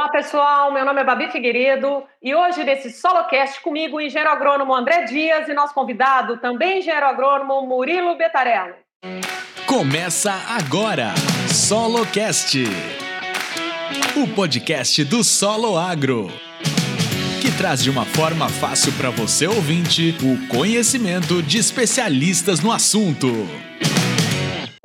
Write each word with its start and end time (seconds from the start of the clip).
Olá 0.00 0.08
pessoal, 0.08 0.72
meu 0.72 0.82
nome 0.82 1.02
é 1.02 1.04
Babi 1.04 1.30
Figueiredo 1.30 2.04
e 2.22 2.34
hoje 2.34 2.64
nesse 2.64 2.88
SoloCast 2.88 3.60
comigo 3.60 3.98
o 3.98 4.00
engenheiro 4.00 4.30
agrônomo 4.30 4.74
André 4.74 5.04
Dias 5.04 5.46
e 5.46 5.52
nosso 5.52 5.74
convidado, 5.74 6.38
também 6.38 6.78
engenheiro 6.78 7.04
agrônomo 7.04 7.66
Murilo 7.66 8.16
Betarello. 8.16 8.76
Começa 9.66 10.32
agora, 10.48 11.12
SoloCast, 11.48 12.64
o 14.16 14.26
podcast 14.34 15.04
do 15.04 15.22
Solo 15.22 15.76
Agro, 15.76 16.28
que 17.42 17.54
traz 17.58 17.82
de 17.82 17.90
uma 17.90 18.06
forma 18.06 18.48
fácil 18.48 18.94
para 18.94 19.10
você 19.10 19.46
ouvinte 19.46 20.16
o 20.22 20.48
conhecimento 20.48 21.42
de 21.42 21.58
especialistas 21.58 22.60
no 22.60 22.72
assunto. 22.72 23.28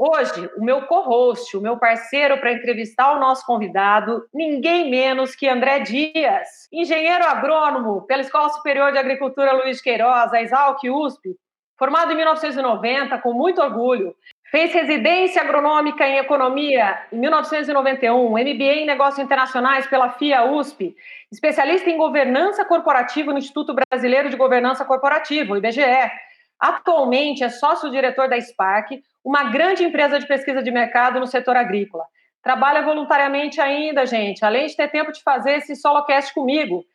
Hoje, 0.07 0.51
o 0.55 0.63
meu 0.63 0.83
co-host, 0.83 1.57
o 1.57 1.61
meu 1.61 1.77
parceiro 1.77 2.37
para 2.37 2.53
entrevistar 2.53 3.13
o 3.13 3.19
nosso 3.19 3.43
convidado, 3.43 4.23
ninguém 4.31 4.87
menos 4.87 5.35
que 5.35 5.47
André 5.47 5.79
Dias, 5.79 6.67
engenheiro 6.71 7.25
agrônomo 7.25 8.03
pela 8.03 8.21
Escola 8.21 8.49
Superior 8.49 8.91
de 8.91 8.99
Agricultura 8.99 9.51
Luiz 9.53 9.81
Queiroz, 9.81 10.31
a 10.31 10.43
Exalc 10.43 10.79
USP, 10.87 11.35
formado 11.75 12.11
em 12.11 12.17
1990, 12.17 13.17
com 13.17 13.33
muito 13.33 13.59
orgulho. 13.59 14.15
Fez 14.51 14.71
residência 14.71 15.41
agronômica 15.41 16.07
em 16.07 16.19
economia 16.19 16.99
em 17.11 17.17
1991, 17.17 18.29
MBA 18.29 18.73
em 18.73 18.85
negócios 18.85 19.17
internacionais 19.17 19.87
pela 19.87 20.11
FIA 20.11 20.43
USP, 20.43 20.95
especialista 21.31 21.89
em 21.89 21.97
governança 21.97 22.63
corporativa 22.63 23.31
no 23.31 23.39
Instituto 23.39 23.73
Brasileiro 23.73 24.29
de 24.29 24.35
Governança 24.35 24.85
Corporativa, 24.85 25.51
o 25.51 25.57
IBGE. 25.57 26.11
Atualmente 26.59 27.43
é 27.43 27.49
sócio-diretor 27.49 28.29
da 28.29 28.39
Spark, 28.39 29.01
uma 29.25 29.45
grande 29.45 29.83
empresa 29.83 30.19
de 30.19 30.27
pesquisa 30.27 30.61
de 30.61 30.69
mercado 30.69 31.19
no 31.19 31.25
setor 31.25 31.57
agrícola. 31.57 32.05
Trabalha 32.43 32.83
voluntariamente 32.83 33.59
ainda, 33.59 34.05
gente, 34.05 34.45
além 34.45 34.67
de 34.67 34.75
ter 34.75 34.87
tempo 34.91 35.11
de 35.11 35.23
fazer 35.23 35.53
esse 35.53 35.75
solocast 35.75 36.31
comigo. 36.31 36.85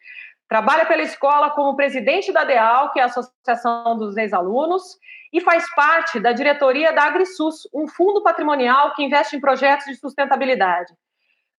Trabalha 0.48 0.86
pela 0.86 1.02
escola 1.02 1.50
como 1.50 1.74
presidente 1.74 2.32
da 2.32 2.44
DEAL, 2.44 2.92
que 2.92 3.00
é 3.00 3.02
a 3.02 3.06
Associação 3.06 3.98
dos 3.98 4.16
Ex-Alunos, 4.16 4.96
e 5.32 5.40
faz 5.40 5.68
parte 5.74 6.20
da 6.20 6.30
diretoria 6.30 6.92
da 6.92 7.02
AgriSUS, 7.02 7.68
um 7.74 7.88
fundo 7.88 8.22
patrimonial 8.22 8.94
que 8.94 9.02
investe 9.02 9.36
em 9.36 9.40
projetos 9.40 9.86
de 9.86 9.96
sustentabilidade. 9.96 10.92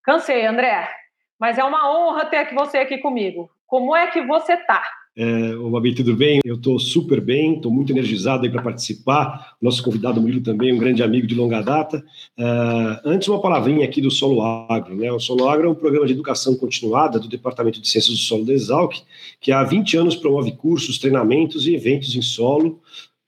Cansei, 0.04 0.46
André, 0.46 0.90
mas 1.38 1.58
é 1.58 1.64
uma 1.64 1.92
honra 1.92 2.26
ter 2.26 2.54
você 2.54 2.80
aqui 2.80 2.98
comigo. 2.98 3.50
Como 3.68 3.94
é 3.96 4.08
que 4.08 4.22
você 4.22 4.54
está? 4.54 4.82
É, 5.14 5.56
o 5.56 5.70
Babi, 5.70 5.94
tudo 5.94 6.16
bem? 6.16 6.40
Eu 6.46 6.56
estou 6.56 6.80
super 6.80 7.20
bem, 7.20 7.56
estou 7.56 7.72
muito 7.72 7.92
energizado 7.92 8.50
para 8.50 8.62
participar. 8.62 9.56
Nosso 9.62 9.84
convidado 9.84 10.22
Murilo 10.22 10.42
também, 10.42 10.74
um 10.74 10.78
grande 10.78 11.04
amigo 11.04 11.28
de 11.28 11.36
longa 11.36 11.62
data. 11.62 12.04
É, 12.38 13.02
antes, 13.04 13.28
uma 13.28 13.42
palavrinha 13.42 13.84
aqui 13.84 14.00
do 14.02 14.10
Solo 14.10 14.42
Agro. 14.42 14.96
Né? 14.96 15.12
O 15.12 15.20
Solo 15.20 15.50
Agro 15.50 15.68
é 15.68 15.72
um 15.72 15.76
programa 15.76 16.08
de 16.08 16.14
educação 16.14 16.56
continuada 16.56 17.20
do 17.20 17.28
Departamento 17.28 17.82
de 17.82 17.90
Ciências 17.90 18.18
do 18.18 18.22
Solo 18.22 18.46
da 18.46 18.54
Exalc, 18.54 19.02
que 19.40 19.52
há 19.52 19.64
20 19.64 19.98
anos 19.98 20.16
promove 20.16 20.54
cursos, 20.54 20.98
treinamentos 20.98 21.68
e 21.68 21.76
eventos 21.76 22.16
em 22.16 22.22
solo, 22.22 22.80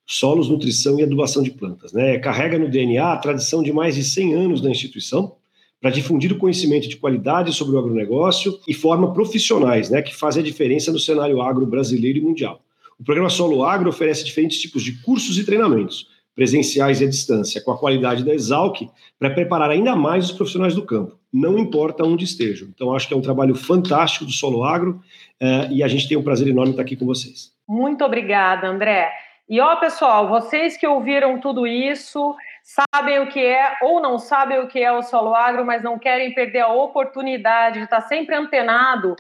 solos, 0.06 0.48
nutrição 0.48 1.00
e 1.00 1.04
adubação 1.04 1.44
de 1.44 1.52
plantas. 1.52 1.92
Né? 1.92 2.18
Carrega 2.18 2.58
no 2.58 2.70
DNA 2.70 3.12
a 3.12 3.18
tradição 3.18 3.62
de 3.62 3.74
mais 3.74 3.96
de 3.96 4.04
100 4.04 4.34
anos 4.36 4.62
da 4.62 4.70
instituição 4.70 5.36
para 5.84 5.92
difundir 5.92 6.32
o 6.32 6.38
conhecimento 6.38 6.88
de 6.88 6.96
qualidade 6.96 7.52
sobre 7.52 7.76
o 7.76 7.80
agronegócio 7.80 8.58
e 8.66 8.74
forma 8.74 9.14
profissionais, 9.14 9.90
né, 9.90 10.02
que 10.02 10.16
fazem 10.16 10.42
a 10.42 10.46
diferença 10.46 10.94
no 10.94 10.98
cenário 10.98 11.42
agro 11.42 11.66
brasileiro 11.66 12.20
e 12.20 12.22
mundial. 12.22 12.62
O 12.98 13.04
programa 13.04 13.30
Solo 13.30 13.66
Agro 13.66 13.90
oferece 13.90 14.24
diferentes 14.24 14.62
tipos 14.62 14.82
de 14.82 14.94
cursos 15.02 15.38
e 15.38 15.46
treinamentos, 15.46 16.08
presenciais 16.34 17.02
e 17.02 17.04
à 17.04 17.10
distância, 17.10 17.62
com 17.62 17.70
a 17.70 17.78
qualidade 17.78 18.24
da 18.24 18.34
Exalc, 18.34 18.88
para 19.20 19.32
preparar 19.32 19.72
ainda 19.72 19.94
mais 19.94 20.28
os 20.28 20.32
profissionais 20.32 20.74
do 20.74 20.86
campo, 20.86 21.20
não 21.34 21.60
importa 21.60 22.06
onde 22.06 22.24
estejam. 22.24 22.70
Então, 22.74 22.96
acho 22.96 23.06
que 23.06 23.14
é 23.14 23.18
um 23.18 23.22
trabalho 23.22 23.54
fantástico 23.54 24.24
do 24.24 24.32
Solo 24.32 24.64
Agro 24.64 25.02
uh, 25.42 25.70
e 25.70 25.84
a 25.84 25.88
gente 25.90 26.08
tem 26.08 26.18
um 26.18 26.24
prazer 26.24 26.48
enorme 26.48 26.72
estar 26.72 26.84
aqui 26.84 26.96
com 26.96 27.06
vocês. 27.06 27.52
Muito 27.68 28.06
obrigada, 28.06 28.70
André. 28.70 29.12
E 29.50 29.60
ó, 29.60 29.76
pessoal, 29.76 30.30
vocês 30.30 30.78
que 30.78 30.88
ouviram 30.88 31.42
tudo 31.42 31.68
isso, 31.68 32.34
sabem 32.64 33.20
o 33.20 33.28
que 33.28 33.46
é 33.46 33.76
ou 33.82 34.00
não 34.00 34.18
sabem 34.18 34.60
o 34.60 34.68
que 34.68 34.82
é 34.82 34.92
o 34.92 35.04
solo 35.04 35.36
agro, 35.36 35.66
mas 35.66 35.84
não 35.84 36.00
querem 36.00 36.34
perder 36.34 36.62
a 36.62 36.70
oportunidade 36.70 37.80
de 37.80 37.84
estar 37.84 38.02
sempre 38.02 38.34
antenado 38.36 39.16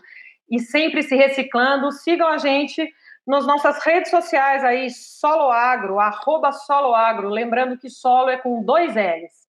e 0.50 0.59
sempre 0.59 1.04
se 1.04 1.16
reciclando, 1.16 1.92
sigam 1.92 2.30
a 2.30 2.38
gente 2.38 2.90
nas 3.28 3.46
nossas 3.46 3.84
redes 3.84 4.09
sociais 4.09 4.64
aí, 4.64 4.90
Solo 4.90 5.50
Agro, 5.50 6.00
arroba 6.00 6.52
Solo 6.52 6.94
Agro, 6.94 7.30
lembrando 7.30 7.78
que 7.78 7.90
solo 7.90 8.30
é 8.30 8.38
com 8.38 8.64
dois 8.64 8.96
L's. 8.96 9.48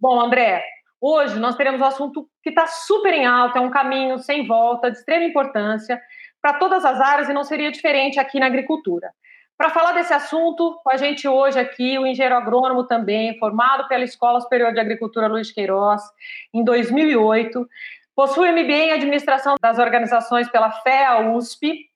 Bom, 0.00 0.20
André, 0.20 0.64
hoje 1.00 1.38
nós 1.38 1.56
teremos 1.56 1.80
um 1.80 1.84
assunto 1.84 2.28
que 2.42 2.50
está 2.50 2.66
super 2.68 3.12
em 3.12 3.26
alta, 3.26 3.58
é 3.58 3.62
um 3.62 3.70
caminho 3.70 4.18
sem 4.18 4.46
volta, 4.46 4.90
de 4.90 4.98
extrema 4.98 5.24
importância 5.24 6.00
para 6.40 6.54
todas 6.54 6.84
as 6.84 7.00
áreas 7.00 7.28
e 7.28 7.32
não 7.32 7.42
seria 7.42 7.72
diferente 7.72 8.20
aqui 8.20 8.38
na 8.38 8.46
agricultura. 8.46 9.12
Para 9.58 9.70
falar 9.70 9.90
desse 9.90 10.14
assunto, 10.14 10.80
com 10.84 10.88
a 10.88 10.96
gente 10.96 11.26
hoje 11.26 11.58
aqui, 11.58 11.98
o 11.98 12.06
engenheiro 12.06 12.36
agrônomo 12.36 12.84
também, 12.84 13.36
formado 13.40 13.88
pela 13.88 14.04
Escola 14.04 14.40
Superior 14.40 14.72
de 14.72 14.78
Agricultura 14.78 15.26
Luiz 15.26 15.50
Queiroz, 15.50 16.00
em 16.54 16.62
2008, 16.62 17.68
possui 18.14 18.52
MBA 18.52 18.72
em 18.72 18.92
Administração 18.92 19.56
das 19.60 19.80
Organizações 19.80 20.48
pela 20.48 20.70
FEA 20.70 21.32
USP, 21.32 21.86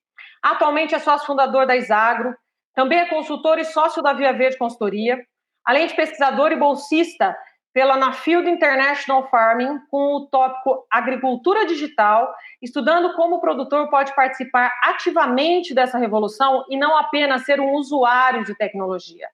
atualmente 0.42 0.92
é 0.92 0.98
sócio 0.98 1.24
fundador 1.24 1.64
da 1.64 1.76
Isagro, 1.76 2.34
também 2.74 2.98
é 2.98 3.06
consultor 3.06 3.60
e 3.60 3.64
sócio 3.64 4.02
da 4.02 4.12
Via 4.12 4.32
Verde 4.32 4.58
Consultoria, 4.58 5.24
além 5.64 5.86
de 5.86 5.94
pesquisador 5.94 6.50
e 6.50 6.56
bolsista 6.56 7.36
pela 7.72 7.96
Nafield 7.96 8.48
International 8.48 9.28
Farming 9.28 9.78
com 9.90 10.16
o 10.16 10.26
tópico 10.26 10.86
Agricultura 10.90 11.66
Digital, 11.66 12.32
estudando 12.60 13.14
como 13.14 13.36
o 13.36 13.40
produtor 13.40 13.88
pode 13.88 14.14
participar 14.14 14.72
ativamente 14.82 15.74
dessa 15.74 15.98
revolução 15.98 16.64
e 16.68 16.76
não 16.76 16.96
apenas 16.96 17.44
ser 17.44 17.60
um 17.60 17.72
usuário 17.72 18.44
de 18.44 18.54
tecnologia. 18.54 19.26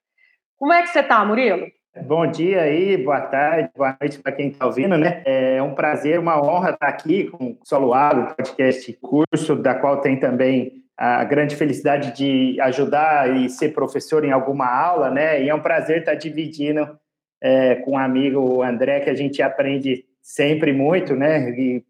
Como 0.57 0.73
é 0.73 0.81
que 0.81 0.89
você 0.89 0.99
está, 0.99 1.23
Murilo? 1.23 1.67
Bom 2.05 2.27
dia 2.27 2.61
aí, 2.61 2.97
boa 2.97 3.21
tarde, 3.21 3.69
boa 3.75 3.97
noite 3.99 4.19
para 4.19 4.31
quem 4.31 4.49
está 4.49 4.65
ouvindo, 4.65 4.97
né? 4.97 5.21
É 5.25 5.61
um 5.61 5.73
prazer, 5.73 6.19
uma 6.19 6.41
honra 6.41 6.71
estar 6.71 6.87
aqui 6.87 7.25
com 7.29 7.51
o 7.51 7.57
Solo 7.63 7.93
Agro, 7.93 8.35
podcast 8.35 8.93
curso, 9.01 9.55
da 9.55 9.73
qual 9.73 9.99
tem 9.99 10.19
também 10.19 10.83
a 10.95 11.23
grande 11.23 11.55
felicidade 11.55 12.13
de 12.13 12.59
ajudar 12.61 13.33
e 13.35 13.49
ser 13.49 13.69
professor 13.69 14.25
em 14.25 14.31
alguma 14.31 14.67
aula, 14.67 15.09
né? 15.09 15.41
E 15.41 15.49
é 15.49 15.55
um 15.55 15.61
prazer 15.61 15.99
estar 15.99 16.15
dividindo 16.15 16.98
é, 17.41 17.75
com 17.75 17.91
o 17.91 17.97
amigo 17.97 18.61
André, 18.61 18.99
que 18.99 19.09
a 19.09 19.15
gente 19.15 19.41
aprende 19.41 20.05
sempre 20.21 20.73
muito, 20.73 21.15
né? 21.15 21.49
E 21.51 21.83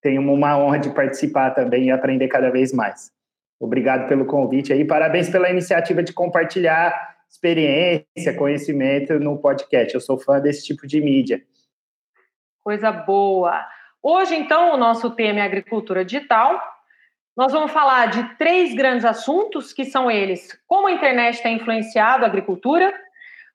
tenho 0.00 0.22
uma 0.22 0.58
honra 0.58 0.78
de 0.78 0.90
participar 0.90 1.50
também 1.50 1.86
e 1.86 1.90
aprender 1.90 2.28
cada 2.28 2.50
vez 2.50 2.72
mais. 2.72 3.12
Obrigado 3.60 4.08
pelo 4.08 4.24
convite 4.24 4.72
aí, 4.72 4.84
parabéns 4.84 5.28
pela 5.28 5.50
iniciativa 5.50 6.02
de 6.02 6.12
compartilhar 6.12 7.16
experiência, 7.28 8.34
conhecimento 8.36 9.18
no 9.18 9.36
podcast. 9.38 9.94
Eu 9.94 10.00
sou 10.00 10.18
fã 10.18 10.40
desse 10.40 10.64
tipo 10.64 10.86
de 10.86 11.00
mídia. 11.00 11.42
Coisa 12.62 12.90
boa. 12.90 13.66
Hoje, 14.02 14.34
então, 14.36 14.74
o 14.74 14.76
nosso 14.76 15.10
tema 15.10 15.40
é 15.40 15.42
agricultura 15.42 16.04
digital. 16.04 16.60
Nós 17.36 17.52
vamos 17.52 17.70
falar 17.70 18.06
de 18.06 18.36
três 18.36 18.74
grandes 18.74 19.04
assuntos, 19.04 19.72
que 19.72 19.84
são 19.84 20.10
eles: 20.10 20.58
como 20.66 20.88
a 20.88 20.92
internet 20.92 21.42
tem 21.42 21.56
influenciado 21.56 22.24
a 22.24 22.28
agricultura, 22.28 22.94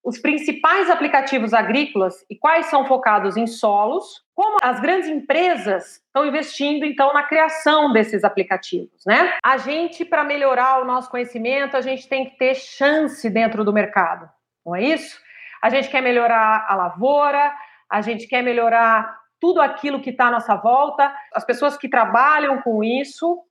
os 0.04 0.20
principais 0.20 0.90
aplicativos 0.90 1.54
agrícolas 1.54 2.26
e 2.30 2.36
quais 2.36 2.66
são 2.66 2.86
focados 2.86 3.38
em 3.38 3.48
solos, 3.48 4.22
como 4.36 4.58
as 4.62 4.80
grandes 4.82 5.08
empresas 5.08 6.02
estão 6.06 6.26
investindo 6.26 6.86
então 6.86 7.14
na 7.14 7.24
criação 7.24 7.92
desses 7.94 8.24
aplicativos, 8.24 9.04
né? 9.08 9.34
A 9.44 9.58
gente 9.58 10.04
para 10.04 10.24
melhorar 10.24 10.82
o 10.82 10.86
nosso 10.86 11.10
conhecimento, 11.10 11.78
a 11.78 11.82
gente 11.82 12.08
tem 12.10 12.30
que 12.30 12.38
ter 12.38 12.54
chance 12.56 13.30
dentro 13.30 13.64
do 13.64 13.72
mercado. 13.72 14.30
Não 14.66 14.76
é 14.76 14.84
isso? 14.84 15.18
A 15.62 15.70
gente 15.70 15.90
quer 15.90 16.02
melhorar 16.02 16.66
a 16.68 16.76
lavoura, 16.76 17.54
a 17.90 18.02
gente 18.02 18.28
quer 18.28 18.44
melhorar 18.44 19.18
tudo 19.40 19.62
aquilo 19.62 20.02
que 20.02 20.10
está 20.10 20.28
à 20.28 20.32
nossa 20.32 20.56
volta. 20.56 21.14
As 21.34 21.46
pessoas 21.46 21.78
que 21.78 21.88
trabalham 21.88 22.62
com 22.62 22.84
isso 22.84 23.42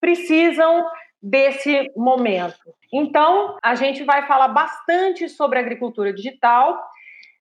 precisam 0.00 0.86
desse 1.24 1.90
momento. 1.96 2.74
Então, 2.92 3.56
a 3.62 3.74
gente 3.74 4.04
vai 4.04 4.26
falar 4.26 4.48
bastante 4.48 5.26
sobre 5.26 5.58
agricultura 5.58 6.12
digital, 6.12 6.78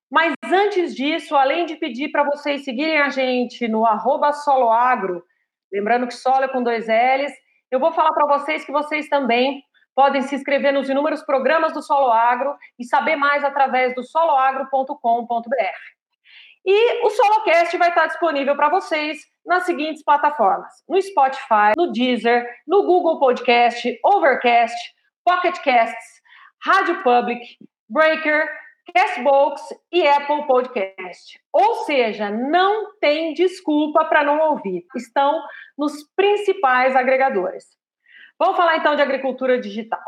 mas 0.09 0.33
antes 0.45 0.95
disso, 0.95 1.35
além 1.35 1.65
de 1.65 1.75
pedir 1.75 2.09
para 2.09 2.23
vocês 2.23 2.63
seguirem 2.63 3.01
a 3.01 3.09
gente 3.09 3.67
no 3.67 3.83
soloagro, 4.45 5.21
lembrando 5.71 6.07
que 6.07 6.13
solo 6.13 6.45
é 6.45 6.47
com 6.47 6.63
dois 6.63 6.87
L's, 6.87 7.33
eu 7.69 7.79
vou 7.79 7.91
falar 7.91 8.13
para 8.13 8.37
vocês 8.37 8.63
que 8.63 8.71
vocês 8.71 9.09
também 9.09 9.61
podem 9.93 10.21
se 10.21 10.33
inscrever 10.33 10.71
nos 10.71 10.87
inúmeros 10.87 11.21
programas 11.21 11.73
do 11.73 11.81
Solo 11.81 12.11
Agro 12.11 12.55
e 12.79 12.85
saber 12.85 13.17
mais 13.17 13.43
através 13.43 13.93
do 13.95 14.03
soloagro.com.br. 14.03 16.02
E 16.65 17.05
o 17.05 17.09
SoloCast 17.09 17.77
vai 17.77 17.89
estar 17.89 18.07
disponível 18.07 18.55
para 18.55 18.69
vocês 18.69 19.19
nas 19.45 19.63
seguintes 19.63 20.03
plataformas: 20.03 20.71
no 20.87 21.01
Spotify, 21.01 21.73
no 21.77 21.91
Deezer, 21.91 22.45
no 22.65 22.83
Google 22.83 23.19
Podcast, 23.19 23.99
Overcast, 24.03 24.75
Pocket 25.25 25.57
Casts, 25.61 26.21
Rádio 26.65 27.03
Public, 27.03 27.57
Breaker, 27.89 28.47
Castbox 28.95 29.61
e 29.91 30.07
Apple 30.07 30.47
Podcast. 30.47 31.39
Ou 31.51 31.85
seja, 31.85 32.29
não 32.29 32.97
tem 32.99 33.33
desculpa 33.33 34.05
para 34.05 34.23
não 34.23 34.39
ouvir. 34.51 34.85
Estão 34.95 35.41
nos 35.77 36.03
principais 36.15 36.95
agregadores. 36.95 37.65
Vamos 38.39 38.57
falar 38.57 38.77
então 38.77 38.95
de 38.95 39.01
agricultura 39.01 39.59
digital. 39.59 40.01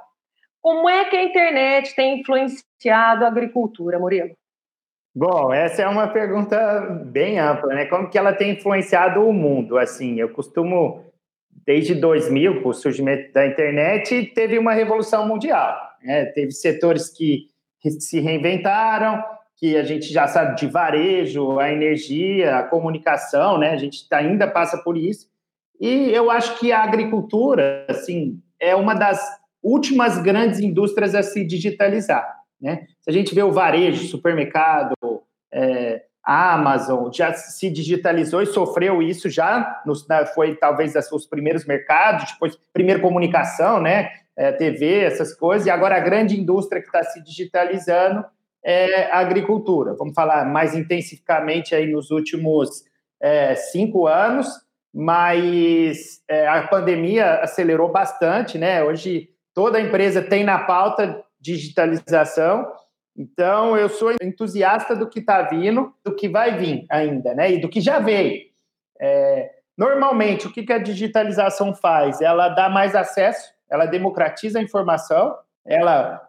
Como 0.62 0.90
é 0.90 1.06
que 1.06 1.16
a 1.16 1.24
internet 1.24 1.96
tem 1.96 2.20
influenciado 2.20 3.24
a 3.24 3.28
agricultura, 3.28 4.00
Murilo? 4.00 4.36
Bom, 5.18 5.54
essa 5.54 5.82
é 5.82 5.88
uma 5.88 6.10
pergunta 6.10 6.82
bem 7.06 7.40
ampla, 7.40 7.74
né? 7.74 7.86
Como 7.86 8.10
que 8.10 8.18
ela 8.18 8.34
tem 8.34 8.52
influenciado 8.52 9.22
o 9.22 9.32
mundo? 9.32 9.78
Assim, 9.78 10.20
eu 10.20 10.28
costumo, 10.28 11.06
desde 11.66 11.96
2000, 11.96 12.62
com 12.62 12.68
o 12.68 12.74
surgimento 12.74 13.32
da 13.32 13.48
internet, 13.48 14.34
teve 14.36 14.60
uma 14.60 14.74
revolução 14.74 15.26
mundial. 15.26 15.74
Né? 16.04 16.26
Teve 16.26 16.52
setores 16.52 17.10
que 17.10 17.48
se 17.98 18.20
reinventaram, 18.20 19.24
que 19.56 19.78
a 19.78 19.84
gente 19.84 20.12
já 20.12 20.28
sabe 20.28 20.58
de 20.58 20.68
varejo, 20.68 21.60
a 21.60 21.72
energia, 21.72 22.58
a 22.58 22.64
comunicação, 22.64 23.58
né? 23.58 23.70
A 23.70 23.78
gente 23.78 24.10
tá, 24.10 24.18
ainda 24.18 24.46
passa 24.50 24.80
por 24.80 24.98
isso. 24.98 25.30
E 25.80 26.10
eu 26.12 26.30
acho 26.30 26.60
que 26.60 26.74
a 26.74 26.84
agricultura, 26.84 27.86
assim, 27.88 28.38
é 28.60 28.76
uma 28.76 28.94
das 28.94 29.26
últimas 29.64 30.22
grandes 30.22 30.60
indústrias 30.60 31.16
a 31.16 31.24
se 31.24 31.46
digitalizar. 31.46 32.36
Né? 32.60 32.88
Se 33.02 33.10
a 33.10 33.14
gente 33.14 33.36
vê 33.36 33.44
o 33.44 33.52
varejo, 33.52 34.08
supermercado, 34.08 34.95
é, 35.56 36.04
a 36.22 36.56
Amazon 36.56 37.10
já 37.14 37.34
se 37.34 37.70
digitalizou 37.70 38.42
e 38.42 38.48
sofreu 38.48 39.02
isso 39.02 39.30
já, 39.30 39.82
nos, 39.86 40.06
foi 40.34 40.56
talvez 40.56 40.94
os 41.12 41.26
primeiros 41.26 41.66
mercados, 41.66 42.32
depois 42.34 42.58
primeiro 42.74 43.02
comunicação, 43.02 43.80
né? 43.80 44.10
É, 44.38 44.52
TV, 44.52 45.00
essas 45.00 45.34
coisas, 45.34 45.66
e 45.66 45.70
agora 45.70 45.96
a 45.96 46.02
grande 46.02 46.38
indústria 46.38 46.82
que 46.82 46.88
está 46.88 47.02
se 47.04 47.24
digitalizando 47.24 48.26
é 48.62 49.10
a 49.10 49.20
agricultura. 49.20 49.94
Vamos 49.94 50.14
falar 50.14 50.44
mais 50.44 50.76
intensivamente 50.76 51.74
aí 51.74 51.90
nos 51.90 52.12
últimos 52.12 52.84
é, 53.22 53.56
cinco 53.56 54.08
anos, 54.08 54.50
mas 54.94 56.22
é, 56.28 56.48
a 56.50 56.68
pandemia 56.68 57.36
acelerou 57.36 57.90
bastante, 57.90 58.58
né? 58.58 58.84
Hoje 58.84 59.30
toda 59.54 59.80
empresa 59.80 60.22
tem 60.22 60.44
na 60.44 60.60
pauta 60.60 61.24
digitalização. 61.40 62.68
Então, 63.18 63.78
eu 63.78 63.88
sou 63.88 64.12
entusiasta 64.22 64.96
do 64.96 65.08
que 65.08 65.20
está 65.20 65.42
vindo, 65.44 65.94
do 66.04 66.14
que 66.14 66.28
vai 66.28 66.58
vir 66.58 66.86
ainda, 66.90 67.34
né? 67.34 67.54
E 67.54 67.62
do 67.62 67.70
que 67.70 67.80
já 67.80 68.00
veio. 68.00 68.44
É, 69.00 69.52
normalmente, 69.78 70.48
o 70.48 70.52
que, 70.52 70.64
que 70.64 70.74
a 70.74 70.78
digitalização 70.78 71.74
faz? 71.74 72.20
Ela 72.22 72.50
dá 72.50 72.68
mais 72.68 72.94
acesso, 72.94 73.54
ela 73.70 73.86
democratiza 73.86 74.60
a 74.60 74.62
informação, 74.62 75.36
ela 75.66 76.22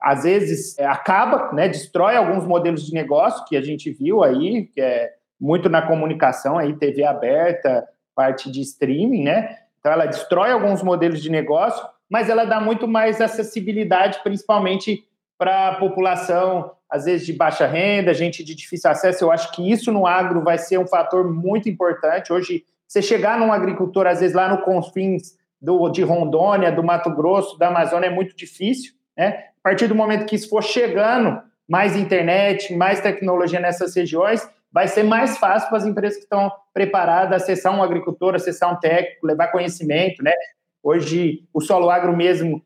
às 0.00 0.22
vezes 0.22 0.78
é, 0.78 0.86
acaba, 0.86 1.52
né, 1.52 1.68
destrói 1.68 2.16
alguns 2.16 2.46
modelos 2.46 2.86
de 2.86 2.94
negócio 2.94 3.44
que 3.44 3.54
a 3.54 3.60
gente 3.60 3.90
viu 3.90 4.24
aí, 4.24 4.64
que 4.66 4.80
é 4.80 5.12
muito 5.38 5.68
na 5.68 5.82
comunicação 5.82 6.56
aí, 6.56 6.74
TV 6.74 7.04
aberta, 7.04 7.86
parte 8.14 8.50
de 8.50 8.62
streaming, 8.62 9.24
né? 9.24 9.58
Então 9.78 9.92
ela 9.92 10.06
destrói 10.06 10.50
alguns 10.52 10.82
modelos 10.82 11.22
de 11.22 11.30
negócio, 11.30 11.86
mas 12.08 12.28
ela 12.28 12.44
dá 12.44 12.60
muito 12.60 12.88
mais 12.88 13.20
acessibilidade, 13.20 14.20
principalmente 14.22 15.04
para 15.40 15.68
a 15.68 15.74
população, 15.76 16.72
às 16.86 17.06
vezes 17.06 17.24
de 17.24 17.32
baixa 17.32 17.66
renda, 17.66 18.12
gente 18.12 18.44
de 18.44 18.54
difícil 18.54 18.90
acesso. 18.90 19.24
Eu 19.24 19.32
acho 19.32 19.50
que 19.52 19.72
isso 19.72 19.90
no 19.90 20.06
agro 20.06 20.44
vai 20.44 20.58
ser 20.58 20.76
um 20.76 20.86
fator 20.86 21.32
muito 21.32 21.66
importante. 21.66 22.30
Hoje, 22.30 22.62
você 22.86 23.00
chegar 23.00 23.38
num 23.38 23.50
agricultor, 23.50 24.06
às 24.06 24.20
vezes 24.20 24.36
lá 24.36 24.50
no 24.50 24.60
confins 24.60 25.38
do, 25.58 25.88
de 25.88 26.02
Rondônia, 26.02 26.70
do 26.70 26.84
Mato 26.84 27.08
Grosso, 27.14 27.58
da 27.58 27.68
Amazônia, 27.68 28.08
é 28.08 28.10
muito 28.10 28.36
difícil. 28.36 28.92
Né? 29.16 29.44
A 29.60 29.62
partir 29.62 29.86
do 29.86 29.94
momento 29.94 30.26
que 30.26 30.36
isso 30.36 30.50
for 30.50 30.62
chegando, 30.62 31.40
mais 31.66 31.96
internet, 31.96 32.74
mais 32.74 33.00
tecnologia 33.00 33.60
nessas 33.60 33.96
regiões, 33.96 34.46
vai 34.70 34.88
ser 34.88 35.04
mais 35.04 35.38
fácil 35.38 35.70
para 35.70 35.78
as 35.78 35.86
empresas 35.86 36.18
que 36.18 36.24
estão 36.24 36.52
preparadas 36.74 37.42
acessar 37.42 37.74
um 37.74 37.82
agricultor, 37.82 38.34
acessar 38.34 38.70
um 38.70 38.78
técnico, 38.78 39.26
levar 39.26 39.48
conhecimento, 39.48 40.22
né? 40.22 40.34
Hoje, 40.82 41.44
o 41.54 41.62
solo 41.62 41.88
agro 41.88 42.14
mesmo, 42.14 42.62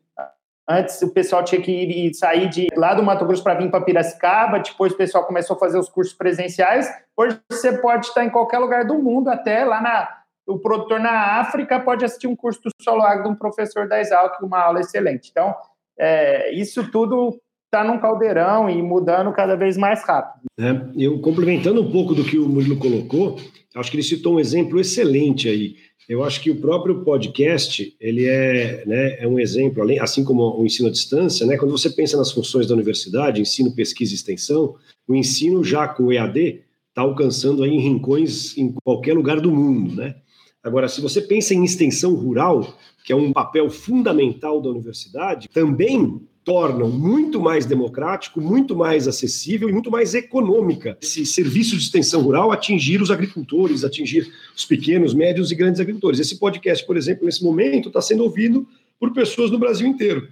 antes 0.69 1.00
o 1.02 1.12
pessoal 1.12 1.44
tinha 1.44 1.61
que 1.61 1.70
ir 1.70 2.14
sair 2.14 2.49
de 2.49 2.69
lá 2.76 2.94
do 2.94 3.02
Mato 3.02 3.25
Grosso 3.25 3.43
para 3.43 3.58
vir 3.58 3.70
para 3.70 3.84
Piracicaba, 3.84 4.58
depois 4.58 4.93
o 4.93 4.96
pessoal 4.96 5.25
começou 5.26 5.56
a 5.56 5.58
fazer 5.58 5.78
os 5.78 5.88
cursos 5.88 6.14
presenciais. 6.14 6.88
Hoje 7.16 7.38
você 7.50 7.78
pode 7.78 8.06
estar 8.06 8.25
em 8.25 8.31
qualquer 8.31 8.58
lugar 8.58 8.84
do 8.84 8.99
mundo, 8.99 9.28
até 9.28 9.64
lá 9.64 9.81
na 9.81 10.08
o 10.46 10.58
produtor 10.58 11.00
na 11.00 11.40
África 11.40 11.81
pode 11.81 12.05
assistir 12.05 12.26
um 12.26 12.37
curso 12.37 12.61
do 12.61 12.70
solo 12.82 13.02
agro 13.02 13.25
de 13.25 13.31
um 13.31 13.34
professor 13.34 13.88
da 13.88 13.99
Exalc, 13.99 14.43
uma 14.43 14.61
aula 14.61 14.81
excelente. 14.81 15.31
Então, 15.31 15.55
é, 15.99 16.52
isso 16.55 16.90
tudo 16.90 17.40
está 17.64 17.82
num 17.82 17.99
caldeirão 17.99 18.69
e 18.69 18.81
mudando 18.82 19.32
cada 19.32 19.56
vez 19.56 19.76
mais 19.76 20.05
rápido. 20.05 20.44
É, 20.61 20.82
eu 20.96 21.19
complementando 21.20 21.82
um 21.82 21.90
pouco 21.90 22.14
do 22.14 22.25
que 22.25 22.38
o 22.38 22.49
Murilo 22.49 22.78
colocou, 22.78 23.37
acho 23.75 23.90
que 23.90 23.96
ele 23.96 24.05
citou 24.05 24.34
um 24.34 24.40
exemplo 24.40 24.78
excelente 24.78 25.49
aí. 25.49 25.76
Eu 26.09 26.23
acho 26.23 26.41
que 26.41 26.51
o 26.51 26.61
próprio 26.61 27.03
podcast 27.03 27.97
ele 27.99 28.27
é, 28.27 28.85
né, 28.87 29.17
é 29.21 29.27
um 29.27 29.39
exemplo, 29.39 29.83
além, 29.83 29.99
assim 29.99 30.23
como 30.23 30.61
o 30.61 30.67
ensino 30.67 30.89
à 30.89 30.93
distância, 30.93 31.47
né, 31.47 31.56
quando 31.56 31.71
você 31.71 31.89
pensa 31.89 32.17
nas 32.17 32.31
funções 32.31 32.67
da 32.67 32.75
universidade, 32.75 33.41
ensino, 33.41 33.75
pesquisa 33.75 34.12
e 34.12 34.17
extensão, 34.17 34.75
o 35.09 35.15
ensino 35.15 35.65
já 35.65 35.89
com 35.89 36.05
o 36.05 36.12
EAD 36.12 36.62
está 36.89 37.03
alcançando 37.03 37.62
aí 37.62 37.71
em 37.71 37.81
rincões 37.81 38.56
em 38.56 38.73
qualquer 38.85 39.15
lugar 39.15 39.41
do 39.41 39.51
mundo, 39.51 39.97
né? 39.97 40.15
Agora, 40.62 40.89
se 40.89 41.01
você 41.01 41.21
pensa 41.21 41.53
em 41.53 41.65
extensão 41.65 42.15
rural, 42.15 42.79
que 43.05 43.12
é 43.12 43.17
um 43.17 43.33
papel 43.33 43.69
fundamental 43.69 44.62
da 44.62 44.71
universidade, 44.71 45.49
também 45.49 46.23
tornam 46.44 46.91
muito 46.91 47.41
mais 47.41 47.64
democrático, 47.64 48.41
muito 48.41 48.76
mais 48.76 49.08
acessível 49.08 49.69
e 49.69 49.73
muito 49.73 49.91
mais 49.91 50.14
econômica 50.14 50.99
esse 51.00 51.25
serviço 51.25 51.76
de 51.76 51.82
extensão 51.82 52.20
rural 52.20 52.52
atingir 52.52 53.00
os 53.00 53.11
agricultores, 53.11 53.82
atingir 53.82 54.31
os 54.55 54.64
pequenos, 54.64 55.14
médios 55.14 55.50
e 55.50 55.55
grandes 55.55 55.81
agricultores. 55.81 56.20
Esse 56.20 56.38
podcast, 56.38 56.87
por 56.87 56.96
exemplo, 56.96 57.25
nesse 57.25 57.43
momento 57.43 57.88
está 57.88 58.00
sendo 58.02 58.25
ouvido 58.25 58.69
por 59.00 59.12
pessoas 59.12 59.50
no 59.50 59.58
Brasil 59.58 59.87
inteiro. 59.87 60.29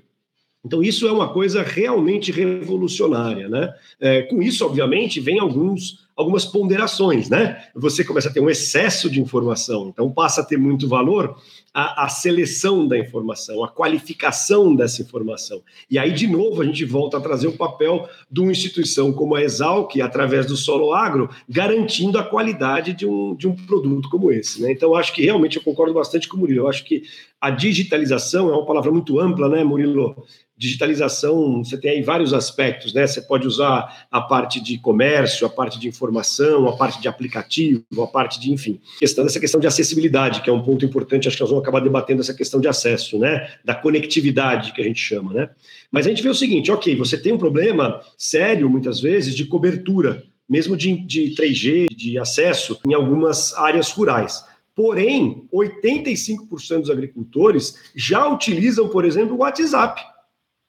Então, 0.64 0.82
isso 0.82 1.08
é 1.08 1.12
uma 1.12 1.32
coisa 1.32 1.62
realmente 1.62 2.30
revolucionária, 2.30 3.48
né? 3.48 3.74
É, 3.98 4.22
com 4.22 4.40
isso, 4.40 4.64
obviamente, 4.64 5.18
vem 5.18 5.40
alguns 5.40 6.06
algumas 6.22 6.44
ponderações, 6.44 7.28
né? 7.28 7.62
Você 7.74 8.04
começa 8.04 8.28
a 8.28 8.32
ter 8.32 8.40
um 8.40 8.48
excesso 8.48 9.10
de 9.10 9.20
informação, 9.20 9.88
então 9.88 10.10
passa 10.10 10.40
a 10.40 10.44
ter 10.44 10.56
muito 10.56 10.88
valor 10.88 11.36
a, 11.74 12.04
a, 12.04 12.08
seleção 12.08 12.86
da 12.86 12.98
informação, 12.98 13.64
a 13.64 13.68
qualificação 13.68 14.74
dessa 14.74 15.00
informação. 15.00 15.62
E 15.90 15.98
aí, 15.98 16.12
de 16.12 16.26
novo, 16.26 16.60
a 16.60 16.64
gente 16.64 16.84
volta 16.84 17.16
a 17.16 17.20
trazer 17.20 17.46
o 17.46 17.56
papel 17.56 18.08
de 18.30 18.40
uma 18.40 18.52
instituição 18.52 19.12
como 19.12 19.34
a 19.34 19.42
Exalc, 19.42 20.00
através 20.00 20.46
do 20.46 20.56
Solo 20.56 20.92
Agro, 20.92 21.30
garantindo 21.48 22.18
a 22.18 22.22
qualidade 22.22 22.92
de 22.92 23.06
um, 23.06 23.34
de 23.34 23.48
um 23.48 23.54
produto 23.54 24.08
como 24.10 24.30
esse. 24.30 24.60
Né? 24.60 24.72
Então, 24.72 24.94
acho 24.94 25.14
que 25.14 25.22
realmente 25.22 25.56
eu 25.56 25.62
concordo 25.62 25.94
bastante 25.94 26.28
com 26.28 26.36
o 26.36 26.40
Murilo. 26.40 26.60
Eu 26.64 26.68
acho 26.68 26.84
que 26.84 27.04
a 27.40 27.50
digitalização 27.50 28.50
é 28.50 28.52
uma 28.52 28.66
palavra 28.66 28.92
muito 28.92 29.18
ampla, 29.18 29.48
né, 29.48 29.64
Murilo? 29.64 30.14
digitalização, 30.62 31.64
você 31.64 31.76
tem 31.76 31.90
aí 31.90 32.02
vários 32.02 32.32
aspectos, 32.32 32.94
né? 32.94 33.04
Você 33.04 33.20
pode 33.20 33.48
usar 33.48 34.06
a 34.08 34.20
parte 34.20 34.60
de 34.60 34.78
comércio, 34.78 35.44
a 35.44 35.50
parte 35.50 35.76
de 35.76 35.88
informação, 35.88 36.11
a 36.18 36.76
parte 36.76 37.00
de 37.00 37.08
aplicativo, 37.08 37.84
a 38.02 38.06
parte 38.06 38.40
de, 38.40 38.52
enfim, 38.52 38.80
questão 38.98 39.24
dessa 39.24 39.40
questão 39.40 39.60
de 39.60 39.66
acessibilidade, 39.66 40.42
que 40.42 40.50
é 40.50 40.52
um 40.52 40.62
ponto 40.62 40.84
importante, 40.84 41.28
acho 41.28 41.36
que 41.36 41.42
nós 41.42 41.50
vamos 41.50 41.62
acabar 41.62 41.80
debatendo 41.80 42.20
essa 42.20 42.34
questão 42.34 42.60
de 42.60 42.68
acesso, 42.68 43.18
né? 43.18 43.48
Da 43.64 43.74
conectividade 43.74 44.72
que 44.72 44.80
a 44.80 44.84
gente 44.84 45.00
chama, 45.00 45.32
né? 45.32 45.50
Mas 45.90 46.06
a 46.06 46.10
gente 46.10 46.22
vê 46.22 46.28
o 46.28 46.34
seguinte, 46.34 46.70
ok, 46.70 46.96
você 46.96 47.16
tem 47.16 47.32
um 47.32 47.38
problema 47.38 48.00
sério, 48.16 48.68
muitas 48.68 49.00
vezes, 49.00 49.34
de 49.34 49.44
cobertura, 49.44 50.24
mesmo 50.48 50.76
de, 50.76 50.96
de 50.96 51.34
3G, 51.34 51.88
de 51.94 52.18
acesso 52.18 52.78
em 52.86 52.94
algumas 52.94 53.54
áreas 53.54 53.90
rurais. 53.90 54.44
Porém, 54.74 55.46
85% 55.52 56.80
dos 56.80 56.90
agricultores 56.90 57.74
já 57.94 58.26
utilizam, 58.26 58.88
por 58.88 59.04
exemplo, 59.04 59.34
o 59.34 59.40
WhatsApp 59.40 60.11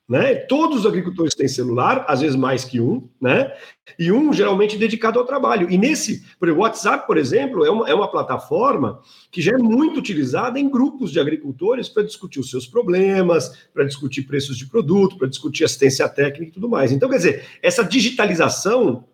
né? 0.07 0.35
Todos 0.35 0.79
os 0.79 0.85
agricultores 0.85 1.33
têm 1.33 1.47
celular, 1.47 2.05
às 2.07 2.21
vezes 2.21 2.35
mais 2.35 2.65
que 2.65 2.79
um, 2.79 3.07
né? 3.21 3.53
E 3.97 4.11
um 4.11 4.33
geralmente 4.33 4.77
dedicado 4.77 5.17
ao 5.17 5.25
trabalho. 5.25 5.69
E 5.69 5.77
nesse, 5.77 6.23
por 6.37 6.47
exemplo, 6.47 6.63
WhatsApp, 6.63 7.07
por 7.07 7.17
exemplo, 7.17 7.65
é 7.65 7.71
uma, 7.71 7.89
é 7.89 7.93
uma 7.93 8.11
plataforma 8.11 8.99
que 9.31 9.41
já 9.41 9.53
é 9.53 9.57
muito 9.57 9.99
utilizada 9.99 10.59
em 10.59 10.69
grupos 10.69 11.11
de 11.11 11.19
agricultores 11.19 11.87
para 11.87 12.03
discutir 12.03 12.39
os 12.39 12.49
seus 12.49 12.67
problemas, 12.67 13.67
para 13.73 13.85
discutir 13.85 14.23
preços 14.23 14.57
de 14.57 14.65
produto, 14.65 15.17
para 15.17 15.27
discutir 15.27 15.63
assistência 15.63 16.07
técnica 16.09 16.51
e 16.51 16.53
tudo 16.53 16.69
mais. 16.69 16.91
Então, 16.91 17.09
quer 17.09 17.17
dizer, 17.17 17.45
essa 17.61 17.83
digitalização 17.83 19.05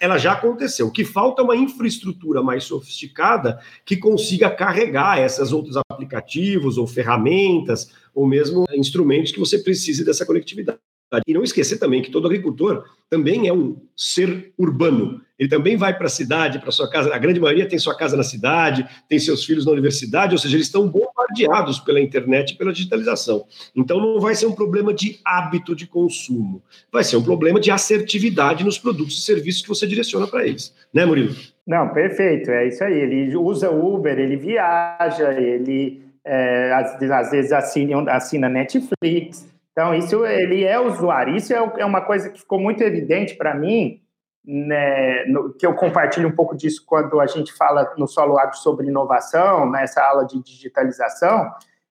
ela 0.00 0.16
já 0.16 0.32
aconteceu. 0.32 0.86
O 0.86 0.92
que 0.92 1.04
falta 1.04 1.42
é 1.42 1.44
uma 1.44 1.56
infraestrutura 1.56 2.42
mais 2.42 2.64
sofisticada 2.64 3.60
que 3.84 3.96
consiga 3.96 4.48
carregar 4.48 5.18
esses 5.20 5.52
outros 5.52 5.76
aplicativos 5.90 6.78
ou 6.78 6.86
ferramentas 6.86 7.92
ou 8.14 8.26
mesmo 8.26 8.64
instrumentos 8.72 9.32
que 9.32 9.40
você 9.40 9.58
precise 9.58 10.04
dessa 10.04 10.24
conectividade. 10.24 10.78
E 11.26 11.34
não 11.34 11.42
esquecer 11.42 11.78
também 11.78 12.02
que 12.02 12.10
todo 12.10 12.26
agricultor 12.26 12.84
também 13.08 13.48
é 13.48 13.52
um 13.52 13.76
ser 13.96 14.52
urbano. 14.58 15.20
Ele 15.38 15.48
também 15.48 15.76
vai 15.76 15.96
para 15.96 16.06
a 16.06 16.10
cidade, 16.10 16.58
para 16.58 16.70
sua 16.70 16.88
casa. 16.90 17.14
A 17.14 17.18
grande 17.18 17.38
maioria 17.38 17.68
tem 17.68 17.78
sua 17.78 17.96
casa 17.96 18.16
na 18.16 18.22
cidade, 18.22 18.86
tem 19.08 19.18
seus 19.18 19.44
filhos 19.44 19.66
na 19.66 19.72
universidade, 19.72 20.34
ou 20.34 20.38
seja, 20.38 20.56
eles 20.56 20.66
estão 20.66 20.88
bombardeados 20.88 21.78
pela 21.78 22.00
internet 22.00 22.52
e 22.52 22.56
pela 22.56 22.72
digitalização. 22.72 23.46
Então, 23.74 24.00
não 24.00 24.18
vai 24.18 24.34
ser 24.34 24.46
um 24.46 24.52
problema 24.52 24.94
de 24.94 25.18
hábito 25.24 25.74
de 25.74 25.86
consumo, 25.86 26.62
vai 26.90 27.04
ser 27.04 27.16
um 27.16 27.22
problema 27.22 27.60
de 27.60 27.70
assertividade 27.70 28.64
nos 28.64 28.78
produtos 28.78 29.18
e 29.18 29.22
serviços 29.22 29.62
que 29.62 29.68
você 29.68 29.86
direciona 29.86 30.26
para 30.26 30.46
eles. 30.46 30.74
Né, 30.92 31.04
Murilo? 31.04 31.34
Não, 31.66 31.88
perfeito, 31.92 32.50
é 32.50 32.68
isso 32.68 32.82
aí. 32.82 32.94
Ele 32.94 33.36
usa 33.36 33.70
Uber, 33.70 34.18
ele 34.18 34.36
viaja, 34.36 35.32
ele 35.32 36.00
é, 36.24 36.72
às, 36.72 37.02
às, 37.02 37.30
vezes 37.30 37.52
assina, 37.52 38.10
assina 38.10 38.48
Netflix. 38.48 39.46
Então, 39.72 39.94
isso 39.94 40.24
ele 40.24 40.64
é 40.64 40.80
usuário. 40.80 41.36
Isso 41.36 41.52
é, 41.52 41.72
é 41.78 41.84
uma 41.84 42.00
coisa 42.00 42.30
que 42.30 42.38
ficou 42.38 42.58
muito 42.58 42.82
evidente 42.82 43.34
para 43.34 43.54
mim 43.54 44.00
né, 44.46 45.24
no, 45.24 45.52
que 45.52 45.66
eu 45.66 45.74
compartilho 45.74 46.28
um 46.28 46.32
pouco 46.32 46.56
disso 46.56 46.84
quando 46.86 47.20
a 47.20 47.26
gente 47.26 47.52
fala 47.52 47.92
no 47.98 48.06
Solo 48.06 48.38
Agro 48.38 48.56
sobre 48.56 48.86
inovação, 48.86 49.68
nessa 49.68 50.02
aula 50.04 50.24
de 50.24 50.40
digitalização, 50.40 51.50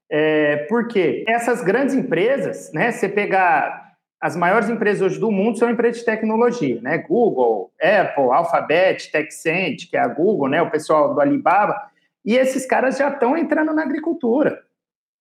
é, 0.09 0.57
porque 0.69 1.25
essas 1.27 1.61
grandes 1.61 1.93
empresas, 1.93 2.71
né, 2.71 2.91
você 2.91 3.09
pegar 3.09 3.93
as 4.21 4.35
maiores 4.35 4.69
empresas 4.69 5.01
hoje 5.01 5.19
do 5.19 5.29
mundo 5.29 5.57
são 5.57 5.69
empresas 5.69 5.99
de 5.99 6.05
tecnologia, 6.05 6.79
né, 6.81 6.97
Google, 6.99 7.73
Apple, 7.81 8.31
Alphabet, 8.31 9.11
Tencent, 9.11 9.89
que 9.89 9.97
é 9.97 9.99
a 9.99 10.07
Google, 10.07 10.47
né, 10.47 10.61
o 10.61 10.71
pessoal 10.71 11.13
do 11.13 11.19
Alibaba, 11.19 11.75
e 12.23 12.35
esses 12.37 12.65
caras 12.65 12.97
já 12.97 13.09
estão 13.09 13.37
entrando 13.37 13.73
na 13.73 13.83
agricultura, 13.83 14.63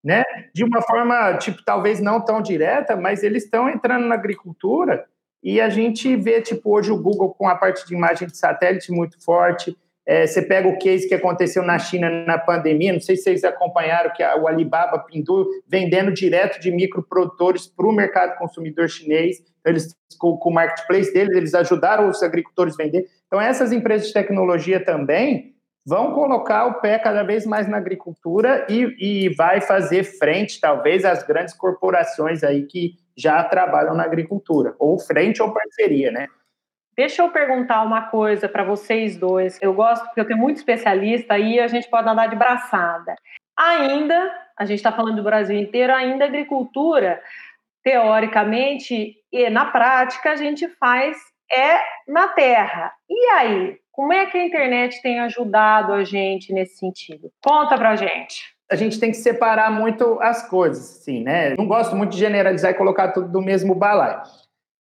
né, 0.05 0.23
de 0.55 0.63
uma 0.63 0.81
forma, 0.83 1.37
tipo, 1.39 1.65
talvez 1.65 2.01
não 2.01 2.21
tão 2.21 2.41
direta, 2.41 2.95
mas 2.95 3.25
eles 3.25 3.45
estão 3.45 3.69
entrando 3.69 4.07
na 4.07 4.15
agricultura 4.15 5.05
e 5.45 5.61
a 5.61 5.69
gente 5.69 6.17
vê, 6.17 6.41
tipo, 6.41 6.75
hoje 6.75 6.91
o 6.91 6.97
Google 6.97 7.35
com 7.35 7.47
a 7.47 7.55
parte 7.55 7.87
de 7.87 7.95
imagem 7.95 8.27
de 8.27 8.35
satélite 8.35 8.91
muito 8.91 9.23
forte. 9.23 9.77
É, 10.07 10.27
você 10.27 10.41
pega 10.41 10.67
o 10.67 10.79
case 10.79 11.07
que 11.07 11.15
aconteceu 11.15 11.63
na 11.63 11.79
China 11.79 12.11
na 12.25 12.39
pandemia, 12.39 12.95
não 12.95 13.01
sei 13.01 13.17
se 13.17 13.25
vocês 13.25 13.45
acompanharam 13.45 14.11
que 14.15 14.23
a, 14.23 14.37
o 14.37 14.49
Alibaba 14.49 14.99
Pindu 14.99 15.47
vendendo 15.69 16.13
direto 16.13 16.59
de 16.61 16.71
microprodutores 16.71 17.67
para 17.67 17.87
o 17.87 17.93
mercado 17.93 18.39
consumidor 18.39 18.89
chinês. 18.89 19.39
Então, 19.61 19.73
eles, 19.73 19.95
com, 20.19 20.35
com 20.39 20.49
o 20.49 20.55
marketplace 20.55 21.13
deles, 21.13 21.37
eles 21.37 21.55
ajudaram 21.55 22.09
os 22.09 22.23
agricultores 22.23 22.75
a 22.75 22.83
vender. 22.83 23.07
Então, 23.27 23.39
essas 23.39 23.71
empresas 23.71 24.09
de 24.09 24.15
tecnologia 24.15 24.83
também 24.83 25.55
vão 25.87 26.15
colocar 26.15 26.67
o 26.67 26.81
pé 26.81 26.99
cada 26.99 27.23
vez 27.23 27.45
mais 27.45 27.69
na 27.69 27.77
agricultura 27.77 28.67
e, 28.71 29.27
e 29.27 29.29
vai 29.35 29.61
fazer 29.61 30.05
frente, 30.05 30.59
talvez, 30.59 31.05
às 31.05 31.23
grandes 31.23 31.53
corporações 31.53 32.43
aí 32.43 32.65
que 32.65 32.95
já 33.17 33.43
trabalham 33.45 33.95
na 33.95 34.05
agricultura, 34.05 34.75
ou 34.79 34.99
frente 34.99 35.43
ou 35.43 35.53
parceria, 35.53 36.11
né? 36.11 36.27
Deixa 36.97 37.23
eu 37.23 37.31
perguntar 37.31 37.83
uma 37.83 38.03
coisa 38.03 38.49
para 38.49 38.63
vocês 38.63 39.17
dois. 39.17 39.59
Eu 39.61 39.75
gosto 39.75 40.05
porque 40.05 40.21
eu 40.21 40.27
tenho 40.27 40.39
muito 40.39 40.59
especialista 40.59 41.35
aí 41.35 41.59
a 41.59 41.67
gente 41.67 41.89
pode 41.91 42.09
andar 42.09 42.29
de 42.29 42.37
braçada. 42.37 43.17
Ainda, 43.57 44.33
a 44.57 44.65
gente 44.65 44.79
está 44.79 44.93
falando 44.93 45.17
do 45.17 45.23
Brasil 45.23 45.59
inteiro, 45.59 45.93
ainda 45.93 46.25
a 46.25 46.29
agricultura, 46.29 47.21
teoricamente 47.83 49.17
e 49.33 49.51
na 49.51 49.67
prática, 49.67 50.31
a 50.31 50.37
gente 50.37 50.69
faz 50.69 51.17
é 51.53 51.81
na 52.09 52.29
terra. 52.29 52.93
E 53.09 53.27
aí, 53.31 53.79
como 53.91 54.13
é 54.13 54.27
que 54.27 54.39
a 54.39 54.45
internet 54.45 55.01
tem 55.03 55.21
ajudado 55.21 55.93
a 55.93 56.05
gente 56.05 56.53
nesse 56.53 56.79
sentido? 56.79 57.31
Conta 57.43 57.77
pra 57.77 57.97
gente 57.97 58.54
a 58.75 58.77
gente 58.77 58.99
tem 58.99 59.13
que 59.13 59.17
separar 59.17 59.71
muito 59.71 60.19
as 60.21 60.49
coisas, 60.49 60.99
assim, 60.99 61.23
né? 61.23 61.55
Não 61.57 61.65
gosto 61.65 61.95
muito 61.95 62.11
de 62.11 62.19
generalizar 62.19 62.73
e 62.73 62.75
colocar 62.75 63.13
tudo 63.13 63.29
do 63.29 63.41
mesmo 63.41 63.73
balaio. 63.73 64.21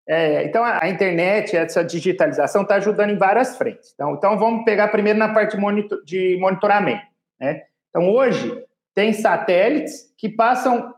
É, 0.06 0.44
então, 0.44 0.64
a, 0.64 0.88
internet, 0.88 1.56
essa 1.56 1.82
digitalização 1.84 2.62
está 2.62 2.74
ajudando 2.74 3.10
em 3.10 3.16
várias 3.16 3.56
frentes. 3.56 3.92
Então, 3.94 4.14
então, 4.14 4.36
vamos 4.36 4.64
pegar 4.64 4.88
primeiro 4.88 5.18
na 5.18 5.32
parte 5.32 5.56
de 6.04 6.36
monitoramento. 6.36 7.06
Né? 7.40 7.62
Então, 7.88 8.10
hoje, 8.10 8.64
tem 8.92 9.12
satélites 9.12 10.12
que 10.18 10.28
passam 10.28 10.92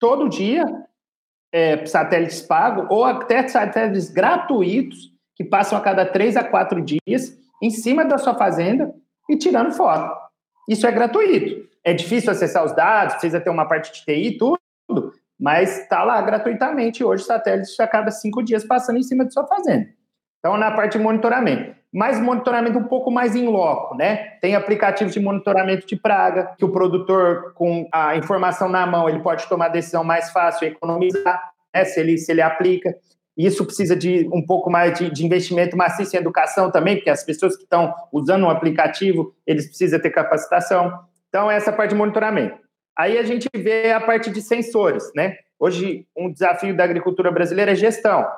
todo 0.00 0.28
dia, 0.30 0.64
é, 1.52 1.84
satélites 1.84 2.40
pagos, 2.40 2.86
ou 2.88 3.04
até 3.04 3.46
satélites 3.46 4.08
gratuitos, 4.08 5.12
que 5.36 5.44
passam 5.44 5.76
a 5.76 5.82
cada 5.82 6.06
três 6.06 6.34
a 6.34 6.42
quatro 6.42 6.82
dias, 6.82 7.38
em 7.62 7.68
cima 7.68 8.06
da 8.06 8.16
sua 8.16 8.34
fazenda 8.34 8.92
e 9.28 9.36
tirando 9.36 9.72
foto. 9.72 10.10
Isso 10.66 10.86
é 10.86 10.90
gratuito 10.90 11.70
é 11.84 11.92
difícil 11.92 12.30
acessar 12.30 12.64
os 12.64 12.74
dados, 12.74 13.14
precisa 13.14 13.40
ter 13.40 13.50
uma 13.50 13.66
parte 13.66 13.92
de 13.92 14.04
TI 14.04 14.38
tudo, 14.38 15.12
mas 15.38 15.80
está 15.80 16.04
lá 16.04 16.20
gratuitamente 16.22 17.02
hoje 17.02 17.24
satélites 17.24 17.78
a 17.80 17.86
cada 17.86 18.10
cinco 18.10 18.42
dias 18.42 18.64
passando 18.64 18.98
em 18.98 19.02
cima 19.02 19.24
de 19.24 19.32
sua 19.32 19.46
fazenda. 19.46 19.88
Então, 20.38 20.56
na 20.56 20.72
parte 20.72 20.98
de 20.98 21.04
monitoramento. 21.04 21.74
Mas 21.92 22.18
monitoramento 22.18 22.78
um 22.78 22.84
pouco 22.84 23.10
mais 23.10 23.36
em 23.36 23.46
loco, 23.46 23.94
né? 23.94 24.16
Tem 24.40 24.56
aplicativos 24.56 25.12
de 25.12 25.20
monitoramento 25.20 25.86
de 25.86 25.94
praga, 25.94 26.54
que 26.58 26.64
o 26.64 26.72
produtor, 26.72 27.52
com 27.54 27.86
a 27.92 28.16
informação 28.16 28.68
na 28.68 28.86
mão, 28.86 29.08
ele 29.08 29.20
pode 29.20 29.46
tomar 29.46 29.68
decisão 29.68 30.02
mais 30.02 30.30
fácil 30.30 30.66
economizar, 30.66 31.52
né? 31.72 31.84
se, 31.84 32.00
ele, 32.00 32.16
se 32.16 32.32
ele 32.32 32.40
aplica. 32.40 32.96
Isso 33.36 33.64
precisa 33.64 33.94
de 33.94 34.28
um 34.32 34.44
pouco 34.44 34.70
mais 34.70 34.98
de, 34.98 35.10
de 35.10 35.24
investimento 35.24 35.76
maciço 35.76 36.16
em 36.16 36.18
educação 36.18 36.70
também, 36.70 36.96
porque 36.96 37.10
as 37.10 37.22
pessoas 37.22 37.56
que 37.56 37.62
estão 37.62 37.94
usando 38.10 38.44
um 38.44 38.50
aplicativo, 38.50 39.34
eles 39.46 39.66
precisam 39.66 40.00
ter 40.00 40.10
capacitação. 40.10 40.98
Então, 41.32 41.50
essa 41.50 41.72
parte 41.72 41.92
de 41.92 41.96
monitoramento. 41.96 42.58
Aí 42.94 43.16
a 43.16 43.22
gente 43.22 43.48
vê 43.56 43.90
a 43.90 43.98
parte 43.98 44.30
de 44.30 44.42
sensores, 44.42 45.10
né? 45.16 45.38
Hoje, 45.58 46.06
um 46.14 46.30
desafio 46.30 46.76
da 46.76 46.84
agricultura 46.84 47.32
brasileira 47.32 47.72
é 47.72 47.74
gestão, 47.74 48.28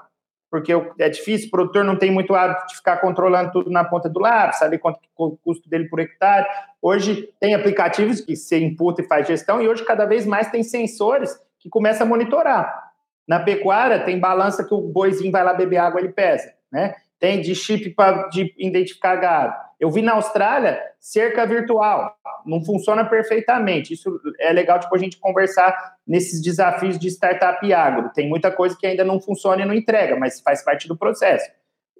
porque 0.48 0.72
é 1.00 1.08
difícil, 1.08 1.48
o 1.48 1.50
produtor 1.50 1.82
não 1.82 1.98
tem 1.98 2.12
muito 2.12 2.36
hábito 2.36 2.68
de 2.68 2.76
ficar 2.76 2.98
controlando 2.98 3.50
tudo 3.50 3.68
na 3.68 3.82
ponta 3.82 4.08
do 4.08 4.20
lápis, 4.20 4.60
saber 4.60 4.78
quanto 4.78 4.98
é 4.98 5.08
o 5.16 5.36
custo 5.38 5.68
dele 5.68 5.88
por 5.88 5.98
hectare. 5.98 6.46
Hoje, 6.80 7.28
tem 7.40 7.52
aplicativos 7.52 8.20
que 8.20 8.36
você 8.36 8.60
imputa 8.60 9.02
e 9.02 9.08
faz 9.08 9.26
gestão, 9.26 9.60
e 9.60 9.66
hoje, 9.66 9.84
cada 9.84 10.06
vez 10.06 10.24
mais, 10.24 10.48
tem 10.48 10.62
sensores 10.62 11.36
que 11.58 11.68
começam 11.68 12.06
a 12.06 12.08
monitorar. 12.08 12.92
Na 13.26 13.40
pecuária, 13.40 14.04
tem 14.04 14.20
balança 14.20 14.62
que 14.62 14.72
o 14.72 14.80
boizinho 14.80 15.32
vai 15.32 15.42
lá 15.42 15.52
beber 15.52 15.78
água, 15.78 16.00
ele 16.00 16.12
pesa, 16.12 16.52
né? 16.70 16.94
Tem 17.18 17.40
de 17.40 17.56
chip 17.56 17.90
para 17.90 18.28
identificar 18.56 19.16
gado. 19.16 19.63
Eu 19.80 19.90
vi 19.90 20.02
na 20.02 20.12
Austrália 20.12 20.80
cerca 21.00 21.46
virtual, 21.46 22.14
não 22.46 22.64
funciona 22.64 23.04
perfeitamente. 23.04 23.94
Isso 23.94 24.20
é 24.40 24.52
legal 24.52 24.78
tipo, 24.78 24.94
a 24.94 24.98
gente 24.98 25.18
conversar 25.18 25.96
nesses 26.06 26.40
desafios 26.42 26.98
de 26.98 27.08
startup 27.08 27.72
agro. 27.72 28.10
Tem 28.14 28.28
muita 28.28 28.50
coisa 28.50 28.76
que 28.78 28.86
ainda 28.86 29.04
não 29.04 29.20
funciona 29.20 29.62
e 29.62 29.64
não 29.64 29.74
entrega, 29.74 30.16
mas 30.16 30.40
faz 30.40 30.62
parte 30.62 30.88
do 30.88 30.96
processo. 30.96 31.50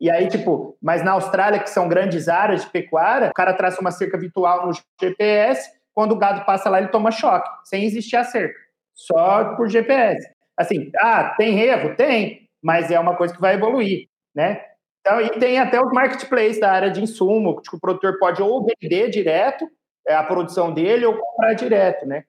E 0.00 0.10
aí, 0.10 0.28
tipo, 0.28 0.76
mas 0.82 1.02
na 1.02 1.12
Austrália, 1.12 1.60
que 1.60 1.70
são 1.70 1.88
grandes 1.88 2.28
áreas 2.28 2.62
de 2.62 2.70
pecuária, 2.70 3.30
o 3.30 3.34
cara 3.34 3.54
traça 3.54 3.80
uma 3.80 3.90
cerca 3.90 4.18
virtual 4.18 4.66
no 4.66 4.72
GPS, 5.00 5.70
quando 5.94 6.12
o 6.12 6.18
gado 6.18 6.44
passa 6.44 6.68
lá, 6.68 6.78
ele 6.78 6.88
toma 6.88 7.12
choque, 7.12 7.48
sem 7.64 7.84
existir 7.84 8.16
a 8.16 8.24
cerca, 8.24 8.58
só 8.92 9.54
por 9.54 9.68
GPS. 9.68 10.28
Assim, 10.56 10.90
ah, 11.00 11.34
tem 11.36 11.60
erro? 11.60 11.94
Tem, 11.94 12.48
mas 12.62 12.90
é 12.90 12.98
uma 12.98 13.16
coisa 13.16 13.32
que 13.32 13.40
vai 13.40 13.54
evoluir, 13.54 14.08
né? 14.34 14.60
Então, 15.04 15.20
e 15.20 15.28
tem 15.38 15.58
até 15.58 15.78
os 15.78 15.92
marketplaces 15.92 16.58
da 16.58 16.72
área 16.72 16.90
de 16.90 17.02
insumo, 17.02 17.60
que 17.60 17.76
o 17.76 17.78
produtor 17.78 18.18
pode 18.18 18.40
ou 18.40 18.64
vender 18.64 19.10
direto 19.10 19.68
é, 20.08 20.14
a 20.14 20.22
produção 20.22 20.72
dele 20.72 21.04
ou 21.04 21.14
comprar 21.14 21.52
direto, 21.52 22.06
né? 22.06 22.24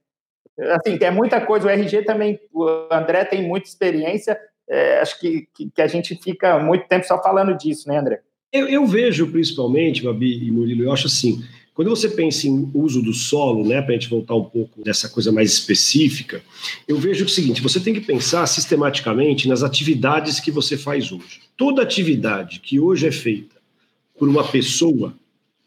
Assim, 0.60 0.98
tem 0.98 1.10
muita 1.10 1.40
coisa. 1.40 1.68
O 1.68 1.70
RG 1.70 2.04
também, 2.04 2.38
o 2.54 2.88
André 2.92 3.24
tem 3.24 3.42
muita 3.48 3.70
experiência. 3.70 4.38
É, 4.70 5.00
acho 5.00 5.18
que, 5.20 5.48
que, 5.54 5.70
que, 5.70 5.82
a 5.82 5.88
gente 5.88 6.16
fica 6.22 6.60
muito 6.60 6.88
tempo 6.88 7.06
só 7.06 7.22
falando 7.22 7.56
disso, 7.58 7.88
né, 7.88 7.98
André? 7.98 8.22
Eu, 8.52 8.68
eu 8.68 8.86
vejo, 8.86 9.32
principalmente, 9.32 10.04
Babi 10.04 10.46
e 10.46 10.52
Murilo, 10.52 10.84
eu 10.84 10.92
acho 10.92 11.08
assim, 11.08 11.44
quando 11.76 11.90
você 11.90 12.08
pensa 12.08 12.48
em 12.48 12.72
uso 12.74 13.02
do 13.02 13.14
solo, 13.14 13.68
né, 13.68 13.82
para 13.82 13.94
a 13.94 13.98
gente 13.98 14.10
voltar 14.10 14.34
um 14.34 14.46
pouco 14.46 14.82
dessa 14.82 15.10
coisa 15.10 15.30
mais 15.30 15.52
específica, 15.52 16.42
eu 16.88 16.98
vejo 16.98 17.26
o 17.26 17.30
seguinte: 17.30 17.62
você 17.62 17.82
tem 17.82 17.94
que 17.94 18.00
pensar 18.00 18.48
sistematicamente 18.48 19.46
nas 19.46 19.62
atividades 19.62 20.40
que 20.40 20.50
você 20.50 20.78
faz 20.78 21.12
hoje. 21.12 21.42
Toda 21.58 21.82
atividade 21.82 22.62
que 22.62 22.80
hoje 22.80 23.06
é 23.06 23.12
feita 23.12 23.58
por 24.18 24.30
uma 24.30 24.48
pessoa, 24.48 25.14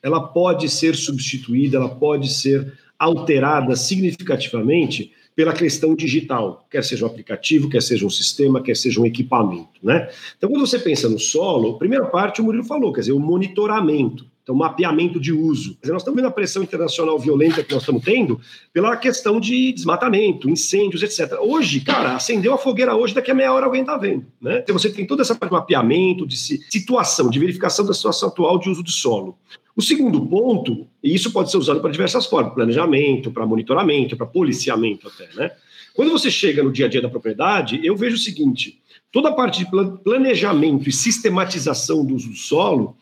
ela 0.02 0.20
pode 0.20 0.70
ser 0.70 0.96
substituída, 0.96 1.76
ela 1.76 1.90
pode 1.90 2.32
ser 2.32 2.72
alterada 2.98 3.76
significativamente 3.76 5.12
pela 5.36 5.52
questão 5.52 5.94
digital, 5.94 6.66
quer 6.70 6.82
seja 6.82 7.04
um 7.04 7.08
aplicativo, 7.08 7.68
quer 7.68 7.82
seja 7.82 8.06
um 8.06 8.10
sistema, 8.10 8.62
quer 8.62 8.76
seja 8.76 8.98
um 9.00 9.06
equipamento, 9.06 9.78
né? 9.82 10.08
Então, 10.36 10.50
quando 10.50 10.66
você 10.66 10.78
pensa 10.78 11.06
no 11.08 11.18
solo, 11.18 11.78
primeira 11.78 12.06
parte 12.06 12.40
o 12.40 12.44
Murilo 12.44 12.64
falou, 12.64 12.94
quer 12.94 13.00
dizer, 13.00 13.12
o 13.12 13.20
monitoramento. 13.20 14.26
Então, 14.49 14.57
mapeamento 14.57 15.21
de 15.21 15.31
uso. 15.31 15.76
Nós 15.85 16.00
estamos 16.00 16.17
vendo 16.17 16.28
a 16.28 16.31
pressão 16.31 16.62
internacional 16.62 17.19
violenta 17.19 17.62
que 17.62 17.71
nós 17.71 17.83
estamos 17.83 18.02
tendo 18.02 18.40
pela 18.73 18.97
questão 18.97 19.38
de 19.38 19.73
desmatamento, 19.73 20.49
incêndios, 20.49 21.02
etc. 21.02 21.38
Hoje, 21.38 21.81
cara, 21.81 22.17
acendeu 22.17 22.55
a 22.55 22.57
fogueira 22.57 22.97
hoje, 22.97 23.12
daqui 23.12 23.31
a 23.31 23.35
meia 23.35 23.52
hora 23.52 23.67
alguém 23.67 23.83
está 23.83 23.99
vendo. 23.99 24.25
Né? 24.40 24.61
Então, 24.61 24.73
você 24.73 24.88
tem 24.88 25.07
toda 25.07 25.21
essa 25.21 25.35
parte 25.35 25.50
de 25.50 25.59
mapeamento, 25.59 26.26
de 26.26 26.38
situação, 26.38 27.28
de 27.28 27.38
verificação 27.38 27.85
da 27.85 27.93
situação 27.93 28.31
atual 28.31 28.59
de 28.59 28.71
uso 28.71 28.83
de 28.83 28.90
solo. 28.90 29.37
O 29.76 29.83
segundo 29.83 30.19
ponto, 30.25 30.87
e 31.05 31.14
isso 31.14 31.31
pode 31.31 31.50
ser 31.50 31.59
usado 31.59 31.83
para 31.83 31.90
diversas 31.90 32.25
formas, 32.25 32.55
planejamento, 32.55 33.31
para 33.31 33.45
monitoramento, 33.45 34.17
para 34.17 34.25
policiamento 34.25 35.09
até, 35.09 35.28
né? 35.35 35.50
Quando 35.93 36.11
você 36.11 36.31
chega 36.31 36.62
no 36.62 36.73
dia 36.73 36.87
a 36.87 36.88
dia 36.88 37.02
da 37.02 37.11
propriedade, 37.11 37.81
eu 37.85 37.95
vejo 37.95 38.17
o 38.17 38.19
seguinte, 38.19 38.81
toda 39.12 39.28
a 39.28 39.33
parte 39.33 39.59
de 39.59 39.71
planejamento 40.02 40.88
e 40.88 40.93
sistematização 40.93 42.02
do 42.02 42.14
uso 42.14 42.31
do 42.31 42.37
solo, 42.37 42.97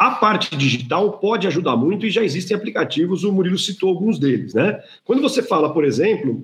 a 0.00 0.12
parte 0.12 0.56
digital 0.56 1.18
pode 1.18 1.46
ajudar 1.46 1.76
muito 1.76 2.06
e 2.06 2.10
já 2.10 2.24
existem 2.24 2.56
aplicativos, 2.56 3.22
o 3.22 3.30
Murilo 3.30 3.58
citou 3.58 3.90
alguns 3.90 4.18
deles, 4.18 4.54
né? 4.54 4.82
Quando 5.04 5.20
você 5.20 5.42
fala, 5.42 5.74
por 5.74 5.84
exemplo, 5.84 6.42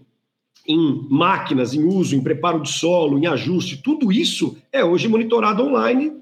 em 0.69 1.07
máquinas, 1.09 1.73
em 1.73 1.83
uso, 1.83 2.15
em 2.15 2.23
preparo 2.23 2.61
de 2.61 2.71
solo, 2.71 3.19
em 3.19 3.27
ajuste, 3.27 3.81
tudo 3.83 4.13
isso 4.13 4.59
é 4.71 4.85
hoje 4.85 5.09
monitorado 5.09 5.63
online. 5.65 6.13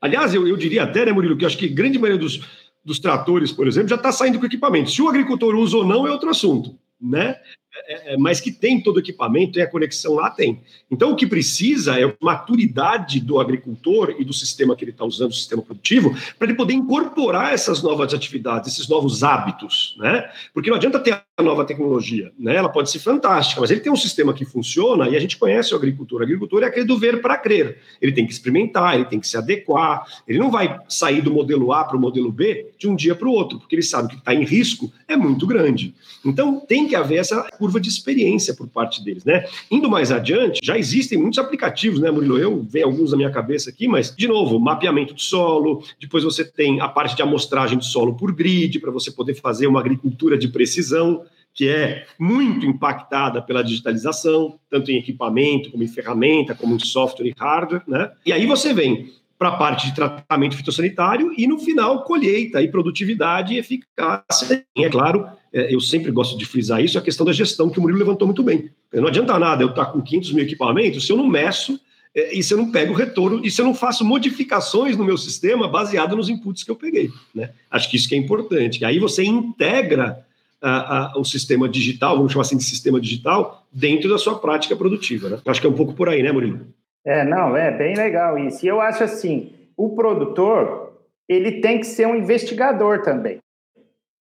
Aliás, 0.00 0.34
eu, 0.34 0.48
eu 0.48 0.56
diria 0.56 0.82
até, 0.82 1.06
né, 1.06 1.12
Murilo, 1.12 1.36
que 1.36 1.44
eu 1.44 1.46
acho 1.46 1.56
que 1.56 1.68
grande 1.68 1.96
maioria 1.96 2.20
dos, 2.20 2.40
dos 2.84 2.98
tratores, 2.98 3.52
por 3.52 3.68
exemplo, 3.68 3.90
já 3.90 3.94
está 3.94 4.10
saindo 4.10 4.40
com 4.40 4.46
equipamento. 4.46 4.90
Se 4.90 5.00
o 5.00 5.08
agricultor 5.08 5.54
usa 5.54 5.76
ou 5.76 5.86
não 5.86 6.08
é 6.08 6.10
outro 6.10 6.28
assunto, 6.28 6.76
né? 7.00 7.36
É, 7.86 8.14
é, 8.14 8.16
mas 8.16 8.40
que 8.40 8.50
tem 8.50 8.80
todo 8.80 8.96
o 8.96 9.00
equipamento, 9.00 9.52
tem 9.52 9.62
a 9.62 9.70
conexão 9.70 10.14
lá, 10.14 10.30
tem. 10.30 10.60
Então, 10.90 11.12
o 11.12 11.16
que 11.16 11.26
precisa 11.26 12.00
é 12.00 12.14
maturidade 12.20 13.20
do 13.20 13.38
agricultor 13.38 14.16
e 14.18 14.24
do 14.24 14.32
sistema 14.32 14.74
que 14.74 14.84
ele 14.84 14.90
está 14.90 15.04
usando, 15.04 15.30
o 15.30 15.34
sistema 15.34 15.62
produtivo, 15.62 16.16
para 16.38 16.48
ele 16.48 16.56
poder 16.56 16.72
incorporar 16.72 17.52
essas 17.52 17.82
novas 17.82 18.14
atividades, 18.14 18.72
esses 18.72 18.88
novos 18.88 19.22
hábitos, 19.22 19.96
né? 19.98 20.30
Porque 20.52 20.70
não 20.70 20.76
adianta 20.76 20.98
ter 20.98 21.22
nova 21.42 21.64
tecnologia, 21.64 22.30
né? 22.38 22.54
Ela 22.54 22.68
pode 22.68 22.90
ser 22.90 23.00
fantástica, 23.00 23.60
mas 23.60 23.70
ele 23.70 23.80
tem 23.80 23.92
um 23.92 23.96
sistema 23.96 24.32
que 24.32 24.44
funciona 24.44 25.08
e 25.08 25.16
a 25.16 25.20
gente 25.20 25.36
conhece 25.36 25.74
o 25.74 25.76
agricultor. 25.76 26.20
O 26.20 26.22
agricultor 26.22 26.62
é 26.62 26.66
aquele 26.66 26.86
do 26.86 26.96
ver 26.96 27.20
para 27.20 27.36
crer. 27.36 27.78
Ele 28.00 28.12
tem 28.12 28.24
que 28.24 28.32
experimentar, 28.32 28.94
ele 28.94 29.04
tem 29.04 29.18
que 29.18 29.26
se 29.26 29.36
adequar, 29.36 30.06
ele 30.28 30.38
não 30.38 30.48
vai 30.48 30.78
sair 30.88 31.20
do 31.20 31.32
modelo 31.32 31.72
A 31.72 31.84
para 31.84 31.96
o 31.96 32.00
modelo 32.00 32.30
B 32.30 32.70
de 32.78 32.86
um 32.86 32.94
dia 32.94 33.16
para 33.16 33.26
o 33.26 33.32
outro, 33.32 33.58
porque 33.58 33.74
ele 33.74 33.82
sabe 33.82 34.10
que 34.10 34.14
está 34.14 34.32
em 34.32 34.44
risco 34.44 34.92
é 35.08 35.16
muito 35.16 35.44
grande. 35.44 35.92
Então, 36.24 36.60
tem 36.60 36.86
que 36.86 36.94
haver 36.94 37.16
essa 37.16 37.42
curva 37.58 37.80
de 37.80 37.88
experiência 37.88 38.54
por 38.54 38.68
parte 38.68 39.02
deles, 39.04 39.24
né? 39.24 39.44
Indo 39.70 39.90
mais 39.90 40.12
adiante, 40.12 40.60
já 40.62 40.78
existem 40.78 41.18
muitos 41.18 41.38
aplicativos, 41.38 42.00
né, 42.00 42.10
Murilo? 42.10 42.38
Eu 42.38 42.62
venho 42.62 42.86
alguns 42.86 43.10
na 43.10 43.16
minha 43.16 43.30
cabeça 43.30 43.70
aqui, 43.70 43.88
mas, 43.88 44.14
de 44.14 44.28
novo, 44.28 44.58
mapeamento 44.60 45.14
de 45.14 45.22
solo, 45.22 45.82
depois 46.00 46.22
você 46.22 46.44
tem 46.44 46.80
a 46.80 46.88
parte 46.88 47.16
de 47.16 47.22
amostragem 47.22 47.76
de 47.76 47.86
solo 47.86 48.14
por 48.14 48.32
grid, 48.32 48.78
para 48.78 48.90
você 48.90 49.10
poder 49.10 49.34
fazer 49.34 49.66
uma 49.66 49.80
agricultura 49.80 50.38
de 50.38 50.48
precisão, 50.48 51.23
que 51.54 51.68
é 51.68 52.04
muito 52.18 52.66
impactada 52.66 53.40
pela 53.40 53.62
digitalização, 53.62 54.58
tanto 54.68 54.90
em 54.90 54.98
equipamento, 54.98 55.70
como 55.70 55.84
em 55.84 55.88
ferramenta, 55.88 56.54
como 56.54 56.74
em 56.74 56.80
software 56.80 57.28
e 57.28 57.34
hardware, 57.38 57.82
né? 57.86 58.10
E 58.26 58.32
aí 58.32 58.44
você 58.44 58.74
vem 58.74 59.12
para 59.38 59.48
a 59.48 59.56
parte 59.56 59.86
de 59.86 59.94
tratamento 59.94 60.56
fitossanitário 60.56 61.32
e, 61.36 61.46
no 61.46 61.58
final, 61.58 62.02
colheita 62.04 62.62
e 62.62 62.68
produtividade 62.68 63.54
e 63.54 63.58
eficácia. 63.58 64.64
E, 64.76 64.84
é 64.84 64.90
claro, 64.90 65.26
é, 65.52 65.72
eu 65.72 65.80
sempre 65.80 66.10
gosto 66.10 66.36
de 66.36 66.44
frisar 66.44 66.82
isso, 66.82 66.98
a 66.98 67.02
questão 67.02 67.24
da 67.24 67.32
gestão, 67.32 67.70
que 67.70 67.78
o 67.78 67.82
Murilo 67.82 68.00
levantou 68.00 68.26
muito 68.26 68.42
bem. 68.42 68.70
Não 68.92 69.06
adianta 69.06 69.38
nada 69.38 69.62
eu 69.62 69.70
estar 69.70 69.86
com 69.86 70.02
500 70.02 70.32
mil 70.32 70.44
equipamentos 70.44 71.06
se 71.06 71.12
eu 71.12 71.16
não 71.16 71.26
meço 71.26 71.80
é, 72.14 72.34
e 72.36 72.42
se 72.42 72.54
eu 72.54 72.58
não 72.58 72.70
pego 72.70 72.92
o 72.92 72.96
retorno 72.96 73.44
e 73.44 73.50
se 73.50 73.60
eu 73.60 73.64
não 73.64 73.74
faço 73.74 74.04
modificações 74.04 74.96
no 74.96 75.04
meu 75.04 75.18
sistema 75.18 75.68
baseado 75.68 76.16
nos 76.16 76.28
inputs 76.28 76.62
que 76.62 76.70
eu 76.70 76.76
peguei. 76.76 77.10
Né? 77.34 77.50
Acho 77.70 77.90
que 77.90 77.96
isso 77.96 78.08
que 78.08 78.14
é 78.14 78.18
importante. 78.18 78.84
Aí 78.84 78.98
você 78.98 79.24
integra 79.24 80.24
a, 80.64 81.12
a, 81.12 81.18
o 81.18 81.24
sistema 81.24 81.68
digital, 81.68 82.16
vamos 82.16 82.32
chamar 82.32 82.42
assim 82.42 82.56
de 82.56 82.64
sistema 82.64 82.98
digital, 82.98 83.66
dentro 83.70 84.08
da 84.08 84.16
sua 84.16 84.38
prática 84.38 84.74
produtiva. 84.74 85.28
Né? 85.28 85.38
Acho 85.46 85.60
que 85.60 85.66
é 85.66 85.70
um 85.70 85.74
pouco 85.74 85.92
por 85.92 86.08
aí, 86.08 86.22
né, 86.22 86.32
Murilo? 86.32 86.66
É, 87.04 87.22
não, 87.22 87.54
é 87.54 87.70
bem 87.70 87.94
legal 87.94 88.38
isso. 88.38 88.64
E 88.64 88.68
eu 88.68 88.80
acho 88.80 89.04
assim, 89.04 89.52
o 89.76 89.94
produtor, 89.94 90.94
ele 91.28 91.60
tem 91.60 91.78
que 91.78 91.86
ser 91.86 92.06
um 92.06 92.16
investigador 92.16 93.02
também. 93.02 93.38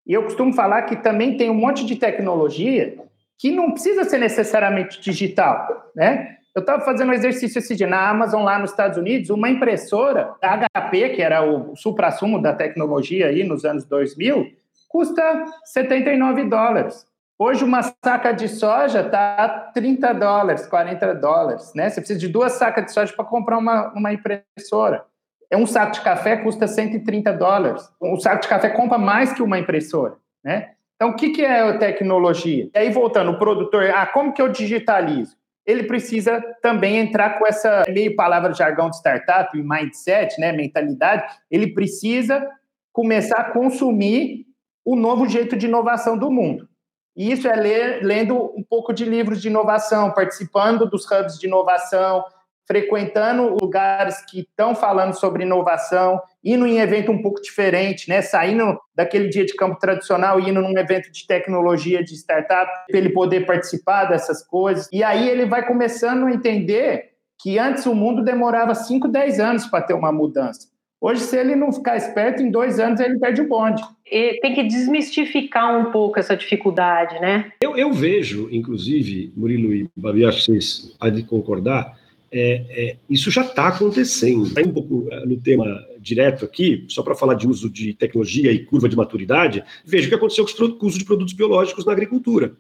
E 0.06 0.12
eu 0.12 0.24
costumo 0.24 0.54
falar 0.54 0.82
que 0.82 0.98
também 0.98 1.38
tem 1.38 1.50
um 1.50 1.54
monte 1.54 1.86
de 1.86 1.96
tecnologia 1.96 2.98
que 3.40 3.50
não 3.50 3.72
precisa 3.72 4.04
ser 4.04 4.18
necessariamente 4.18 5.02
digital, 5.02 5.92
né? 5.96 6.38
Eu 6.54 6.60
estava 6.60 6.86
fazendo 6.86 7.10
um 7.10 7.14
exercício 7.14 7.58
esse 7.58 7.76
dia 7.76 7.88
na 7.88 8.10
Amazon, 8.10 8.44
lá 8.44 8.60
nos 8.60 8.70
Estados 8.70 8.98
Unidos, 8.98 9.32
uma 9.32 9.50
impressora 9.50 10.36
HP, 10.40 11.10
que 11.10 11.22
era 11.22 11.44
o 11.44 11.76
supra-sumo 11.76 12.40
da 12.40 12.54
tecnologia 12.54 13.28
aí 13.28 13.44
nos 13.44 13.66
anos 13.66 13.86
2000, 13.86 14.52
custa 14.94 15.46
79 15.66 16.44
dólares. 16.44 17.08
Hoje, 17.40 17.64
uma 17.64 17.82
saca 17.82 18.32
de 18.32 18.48
soja 18.48 19.02
está 19.02 19.72
30 19.74 20.14
dólares, 20.14 20.68
40 20.68 21.16
dólares. 21.16 21.74
Né? 21.74 21.90
Você 21.90 22.00
precisa 22.00 22.20
de 22.20 22.28
duas 22.28 22.54
sacas 22.54 22.86
de 22.86 22.94
soja 22.94 23.12
para 23.12 23.26
comprar 23.26 23.58
uma, 23.58 23.92
uma 23.94 24.14
impressora. 24.14 25.04
É 25.50 25.58
um 25.58 25.66
saco 25.66 25.94
de 25.94 26.02
café 26.02 26.38
custa 26.38 26.68
130 26.68 27.34
dólares. 27.34 27.92
Um 28.00 28.20
saco 28.20 28.44
de 28.44 28.48
café 28.48 28.70
compra 28.70 29.00
mais 29.00 29.34
que 29.34 29.42
uma 29.42 29.58
impressora. 29.58 30.16
Né? 30.44 30.74
Então, 30.96 31.10
o 31.10 31.16
que, 31.16 31.32
que 31.32 31.44
é 31.44 31.76
tecnologia? 31.80 32.70
E 32.74 32.78
aí, 32.78 32.92
voltando, 32.92 33.32
o 33.32 33.40
produtor, 33.40 33.90
ah, 33.90 34.06
como 34.06 34.32
que 34.32 34.42
eu 34.42 34.50
digitalizo? 34.50 35.36
Ele 35.66 35.84
precisa 35.84 36.39
também 36.62 36.98
entrar 36.98 37.39
com 37.39 37.48
essa 37.48 37.84
meio 37.89 38.15
palavra 38.15 38.54
jargão 38.54 38.91
de 38.91 38.98
startup, 38.98 39.58
mindset, 39.58 40.39
né, 40.39 40.52
mentalidade. 40.52 41.34
Ele 41.50 41.74
precisa 41.74 42.48
começar 42.91 43.38
a 43.38 43.52
consumir 43.52 44.53
o 44.86 44.96
novo 44.96 45.28
jeito 45.28 45.56
de 45.56 45.67
inovação 45.67 46.17
do 46.17 46.32
mundo. 46.32 46.67
E 47.15 47.32
isso 47.32 47.48
é 47.48 47.56
ler, 47.56 48.04
lendo 48.04 48.36
um 48.58 48.63
pouco 48.63 48.91
de 48.91 49.06
livros 49.06 49.41
de 49.41 49.48
inovação, 49.48 50.12
participando 50.12 50.89
dos 50.89 51.06
hubs 51.10 51.38
de 51.38 51.46
inovação, 51.46 52.24
frequentando 52.65 53.56
lugares 53.62 54.26
que 54.26 54.41
estão 54.41 54.74
falando 54.74 55.13
sobre 55.13 55.43
inovação, 55.43 56.22
indo 56.43 56.65
em 56.65 56.80
evento 56.80 57.12
um 57.12 57.22
pouco 57.22 57.41
diferente, 57.41 58.10
né? 58.10 58.22
Saindo 58.22 58.80
daquele 58.96 59.30
dia 59.30 59.46
de 59.46 59.54
campo 59.54 59.78
tradicional 59.78 60.39
indo 60.39 60.62
num 60.62 60.78
evento 60.78 61.12
de 61.12 61.28
tecnologia 61.28 62.04
de 62.04 62.15
startup, 62.15 62.72
para 62.88 62.98
ele 62.98 63.10
poder 63.10 63.46
participar 63.46 64.06
dessas 64.06 64.46
coisas. 64.46 64.89
E 64.91 65.04
aí 65.04 65.30
ele 65.30 65.46
vai 65.46 65.65
começando 65.65 66.26
a 66.26 66.32
entender 66.32 67.12
que 67.39 67.60
antes 67.60 67.86
o 67.86 67.93
mundo 67.93 68.24
demorava 68.24 68.74
5, 68.74 69.08
10 69.08 69.39
anos 69.39 69.67
para 69.67 69.84
ter 69.84 69.93
uma 69.93 70.12
mudança. 70.12 70.73
Hoje, 71.04 71.20
se 71.20 71.38
ele 71.38 71.54
não 71.54 71.70
ficar 71.70 71.98
esperto, 71.98 72.42
em 72.42 72.50
dois 72.50 72.80
anos 72.80 73.02
ele 73.02 73.20
perde 73.20 73.42
o 73.42 73.48
bonde. 73.50 73.84
E 74.10 74.39
tem 74.39 74.56
que 74.56 74.63
desmistificar 74.63 75.78
um 75.78 75.92
pouco 75.92 76.18
essa 76.18 76.34
dificuldade, 76.34 77.20
né? 77.20 77.52
Eu, 77.62 77.76
eu 77.76 77.92
vejo, 77.92 78.48
inclusive, 78.50 79.34
Murilo 79.36 79.74
e 79.74 79.89
Babi, 79.98 80.24
acho 80.24 80.39
que 80.39 80.46
vocês 80.46 80.96
podem 80.98 81.26
concordar, 81.26 82.00
é, 82.32 82.63
é, 82.70 82.96
isso 83.10 83.30
já 83.30 83.42
está 83.42 83.68
acontecendo. 83.68 84.46
Está 84.46 84.62
um 84.62 84.72
pouco 84.72 85.10
é, 85.12 85.26
no 85.26 85.36
tema 85.42 85.66
direto 86.00 86.46
aqui, 86.46 86.86
só 86.88 87.04
para 87.04 87.16
falar 87.16 87.34
de 87.34 87.50
uso 87.50 87.70
de 87.70 87.94
tecnologia 87.94 88.54
e 88.54 88.63
curva 88.63 88.88
de 88.88 88.96
maturidade, 88.96 89.62
veja 89.84 90.06
o 90.06 90.10
que 90.10 90.16
aconteceu 90.16 90.46
com 90.46 90.86
o 90.86 90.88
uso 90.88 90.98
de 90.98 91.04
produtos 91.04 91.34
biológicos 91.34 91.86
na 91.86 91.92
agricultura. 91.92 92.54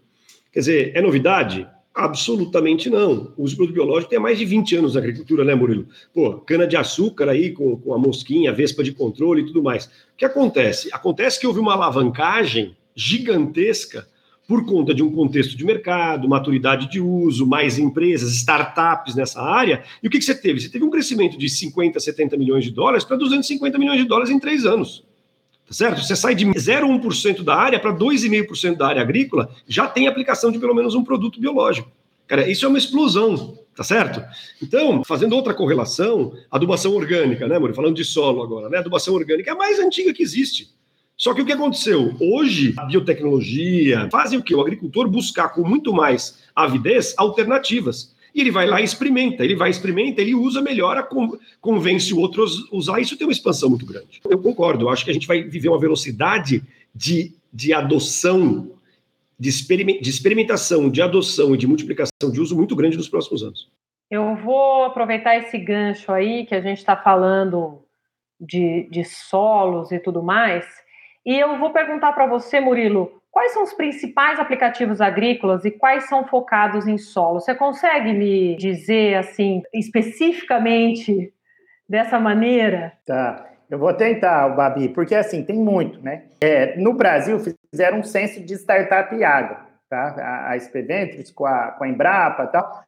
Quer 0.51 0.59
dizer, 0.59 0.91
é 0.93 1.01
novidade? 1.01 1.65
Absolutamente 1.93 2.89
não. 2.89 3.31
O 3.37 3.43
uso 3.43 3.55
produto 3.55 3.75
biológico 3.75 4.09
tem 4.09 4.19
mais 4.19 4.39
de 4.39 4.45
20 4.45 4.77
anos 4.77 4.95
na 4.95 4.99
agricultura, 4.99 5.45
né, 5.45 5.53
Murilo? 5.53 5.87
Pô, 6.11 6.39
cana-de-açúcar 6.39 7.29
aí 7.29 7.51
com, 7.51 7.77
com 7.77 7.93
a 7.93 7.99
mosquinha, 7.99 8.49
a 8.49 8.53
vespa 8.53 8.83
de 8.83 8.91
controle 8.91 9.43
e 9.43 9.45
tudo 9.45 9.61
mais. 9.61 9.85
O 9.85 9.89
que 10.17 10.25
acontece? 10.25 10.89
Acontece 10.91 11.39
que 11.39 11.45
houve 11.45 11.59
uma 11.59 11.73
alavancagem 11.73 12.75
gigantesca 12.95 14.07
por 14.47 14.65
conta 14.65 14.93
de 14.93 15.03
um 15.03 15.11
contexto 15.11 15.55
de 15.55 15.63
mercado, 15.63 16.27
maturidade 16.27 16.89
de 16.89 16.99
uso, 16.99 17.45
mais 17.45 17.77
empresas, 17.77 18.33
startups 18.33 19.13
nessa 19.13 19.41
área. 19.41 19.83
E 20.01 20.07
o 20.07 20.09
que, 20.09 20.17
que 20.17 20.25
você 20.25 20.35
teve? 20.35 20.59
Você 20.59 20.69
teve 20.69 20.83
um 20.83 20.89
crescimento 20.89 21.37
de 21.37 21.47
50, 21.47 21.99
70 21.99 22.35
milhões 22.37 22.63
de 22.63 22.71
dólares 22.71 23.03
para 23.03 23.17
250 23.17 23.77
milhões 23.77 23.99
de 23.99 24.05
dólares 24.05 24.31
em 24.31 24.39
três 24.39 24.65
anos. 24.65 25.05
Certo? 25.73 26.03
Você 26.03 26.15
sai 26.15 26.35
de 26.35 26.45
0,1% 26.45 27.43
da 27.43 27.55
área 27.55 27.79
para 27.79 27.91
2,5% 27.91 28.77
da 28.77 28.87
área 28.87 29.01
agrícola, 29.01 29.49
já 29.67 29.87
tem 29.87 30.07
aplicação 30.07 30.51
de 30.51 30.59
pelo 30.59 30.75
menos 30.75 30.93
um 30.93 31.03
produto 31.03 31.39
biológico. 31.39 31.91
Cara, 32.27 32.47
isso 32.49 32.65
é 32.65 32.69
uma 32.69 32.77
explosão, 32.77 33.57
tá 33.75 33.83
certo? 33.83 34.23
Então, 34.61 35.03
fazendo 35.03 35.35
outra 35.35 35.53
correlação, 35.53 36.33
adubação 36.49 36.93
orgânica, 36.95 37.47
né, 37.47 37.55
amor? 37.55 37.73
Falando 37.73 37.95
de 37.95 38.05
solo 38.05 38.43
agora, 38.43 38.69
né? 38.69 38.77
Adubação 38.77 39.15
orgânica 39.15 39.49
é 39.49 39.53
a 39.53 39.57
mais 39.57 39.79
antiga 39.79 40.13
que 40.13 40.23
existe. 40.23 40.69
Só 41.17 41.33
que 41.33 41.41
o 41.41 41.45
que 41.45 41.51
aconteceu? 41.51 42.15
Hoje, 42.19 42.73
a 42.77 42.85
biotecnologia 42.85 44.07
fazem 44.11 44.39
o 44.39 44.43
que? 44.43 44.53
O 44.53 44.61
agricultor 44.61 45.07
buscar 45.09 45.49
com 45.49 45.67
muito 45.67 45.93
mais 45.93 46.39
avidez 46.55 47.13
alternativas. 47.17 48.12
E 48.33 48.41
ele 48.41 48.51
vai 48.51 48.65
lá 48.65 48.81
e 48.81 48.83
experimenta, 48.83 49.43
ele 49.43 49.55
vai 49.55 49.69
experimenta, 49.69 50.21
ele 50.21 50.33
usa, 50.33 50.61
melhora, 50.61 51.07
convence 51.61 52.13
o 52.13 52.19
outro 52.19 52.43
a 52.43 52.75
usar. 52.75 52.99
Isso 52.99 53.17
tem 53.17 53.27
uma 53.27 53.33
expansão 53.33 53.69
muito 53.69 53.85
grande. 53.85 54.21
Eu 54.27 54.39
concordo, 54.41 54.89
acho 54.89 55.05
que 55.05 55.11
a 55.11 55.13
gente 55.13 55.27
vai 55.27 55.43
viver 55.43 55.69
uma 55.69 55.79
velocidade 55.79 56.63
de, 56.93 57.33
de 57.53 57.73
adoção, 57.73 58.71
de, 59.39 59.51
de 60.01 60.09
experimentação, 60.09 60.89
de 60.89 61.01
adoção 61.01 61.53
e 61.53 61.57
de 61.57 61.67
multiplicação 61.67 62.31
de 62.31 62.41
uso 62.41 62.55
muito 62.55 62.75
grande 62.75 62.97
nos 62.97 63.09
próximos 63.09 63.43
anos. 63.43 63.69
Eu 64.09 64.35
vou 64.35 64.85
aproveitar 64.85 65.37
esse 65.37 65.57
gancho 65.57 66.11
aí 66.11 66.45
que 66.45 66.55
a 66.55 66.61
gente 66.61 66.79
está 66.79 66.95
falando 66.95 67.83
de, 68.39 68.87
de 68.89 69.03
solos 69.03 69.91
e 69.91 69.99
tudo 69.99 70.21
mais, 70.21 70.65
e 71.25 71.39
eu 71.39 71.57
vou 71.57 71.71
perguntar 71.71 72.11
para 72.11 72.27
você, 72.27 72.59
Murilo, 72.59 73.22
Quais 73.33 73.51
são 73.51 73.63
os 73.63 73.73
principais 73.73 74.39
aplicativos 74.39 75.01
agrícolas 75.01 75.65
e 75.65 75.71
quais 75.71 76.07
são 76.07 76.23
focados 76.27 76.87
em 76.87 76.99
solo? 76.99 77.41
Você 77.41 77.55
consegue 77.55 78.13
me 78.13 78.55
dizer 78.57 79.15
assim 79.15 79.63
especificamente 79.73 81.33
dessa 81.89 82.19
maneira? 82.19 82.93
Tá. 83.03 83.49
Eu 83.67 83.79
vou 83.79 83.91
tentar, 83.91 84.49
Babi, 84.49 84.89
porque 84.89 85.15
assim, 85.15 85.43
tem 85.43 85.57
muito, 85.57 85.99
né? 85.99 86.25
É, 86.41 86.77
no 86.77 86.93
Brasil, 86.93 87.39
fizeram 87.71 88.01
um 88.01 88.03
censo 88.03 88.39
de 88.39 88.53
startup 88.53 89.23
água, 89.23 89.65
tá? 89.89 90.15
A, 90.19 90.53
a 90.53 90.57
com 91.33 91.45
a, 91.47 91.71
com 91.71 91.85
a 91.85 91.89
Embrapa 91.89 92.43
e 92.43 92.47
tal. 92.49 92.83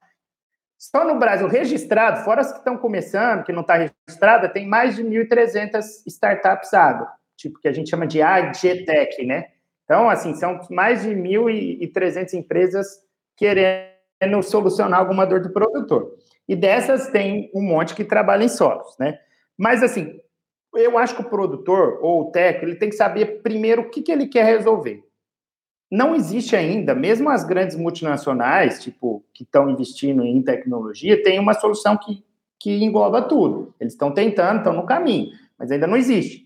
Só 0.77 1.03
no 1.03 1.17
Brasil, 1.17 1.47
registrado, 1.47 2.23
fora 2.23 2.41
as 2.41 2.51
que 2.51 2.59
estão 2.59 2.77
começando, 2.77 3.43
que 3.43 3.51
não 3.51 3.61
está 3.61 3.77
registrada, 3.77 4.47
tem 4.47 4.67
mais 4.67 4.95
de 4.95 5.03
1.300 5.03 6.03
startups 6.05 6.71
agro, 6.75 7.07
tipo 7.35 7.59
que 7.59 7.67
a 7.67 7.71
gente 7.71 7.89
chama 7.89 8.05
de 8.05 8.21
AgTech, 8.21 9.25
né? 9.25 9.54
Então, 9.85 10.09
assim, 10.09 10.33
são 10.33 10.59
mais 10.69 11.03
de 11.03 11.09
1.300 11.09 12.33
empresas 12.33 12.87
querendo 13.37 14.41
solucionar 14.43 14.99
alguma 14.99 15.25
dor 15.25 15.41
do 15.41 15.53
produtor. 15.53 16.11
E 16.47 16.55
dessas 16.55 17.07
tem 17.09 17.49
um 17.53 17.61
monte 17.61 17.95
que 17.95 18.03
trabalha 18.03 18.43
em 18.43 18.49
solos, 18.49 18.95
né? 18.99 19.19
Mas, 19.57 19.81
assim, 19.81 20.19
eu 20.73 20.97
acho 20.97 21.15
que 21.15 21.21
o 21.21 21.29
produtor 21.29 21.99
ou 22.01 22.21
o 22.21 22.31
técnico, 22.31 22.65
ele 22.65 22.75
tem 22.75 22.89
que 22.89 22.95
saber 22.95 23.41
primeiro 23.41 23.83
o 23.83 23.89
que, 23.89 24.01
que 24.01 24.11
ele 24.11 24.27
quer 24.27 24.45
resolver. 24.45 25.03
Não 25.89 26.15
existe 26.15 26.55
ainda, 26.55 26.95
mesmo 26.95 27.29
as 27.29 27.43
grandes 27.43 27.75
multinacionais, 27.75 28.83
tipo, 28.83 29.23
que 29.33 29.43
estão 29.43 29.69
investindo 29.69 30.23
em 30.23 30.41
tecnologia, 30.41 31.21
tem 31.21 31.39
uma 31.39 31.53
solução 31.53 31.95
que, 31.97 32.23
que 32.59 32.83
engloba 32.83 33.21
tudo. 33.21 33.73
Eles 33.79 33.93
estão 33.93 34.11
tentando, 34.11 34.57
estão 34.57 34.73
no 34.73 34.85
caminho, 34.85 35.31
mas 35.57 35.71
ainda 35.71 35.85
não 35.87 35.95
existe. 35.95 36.44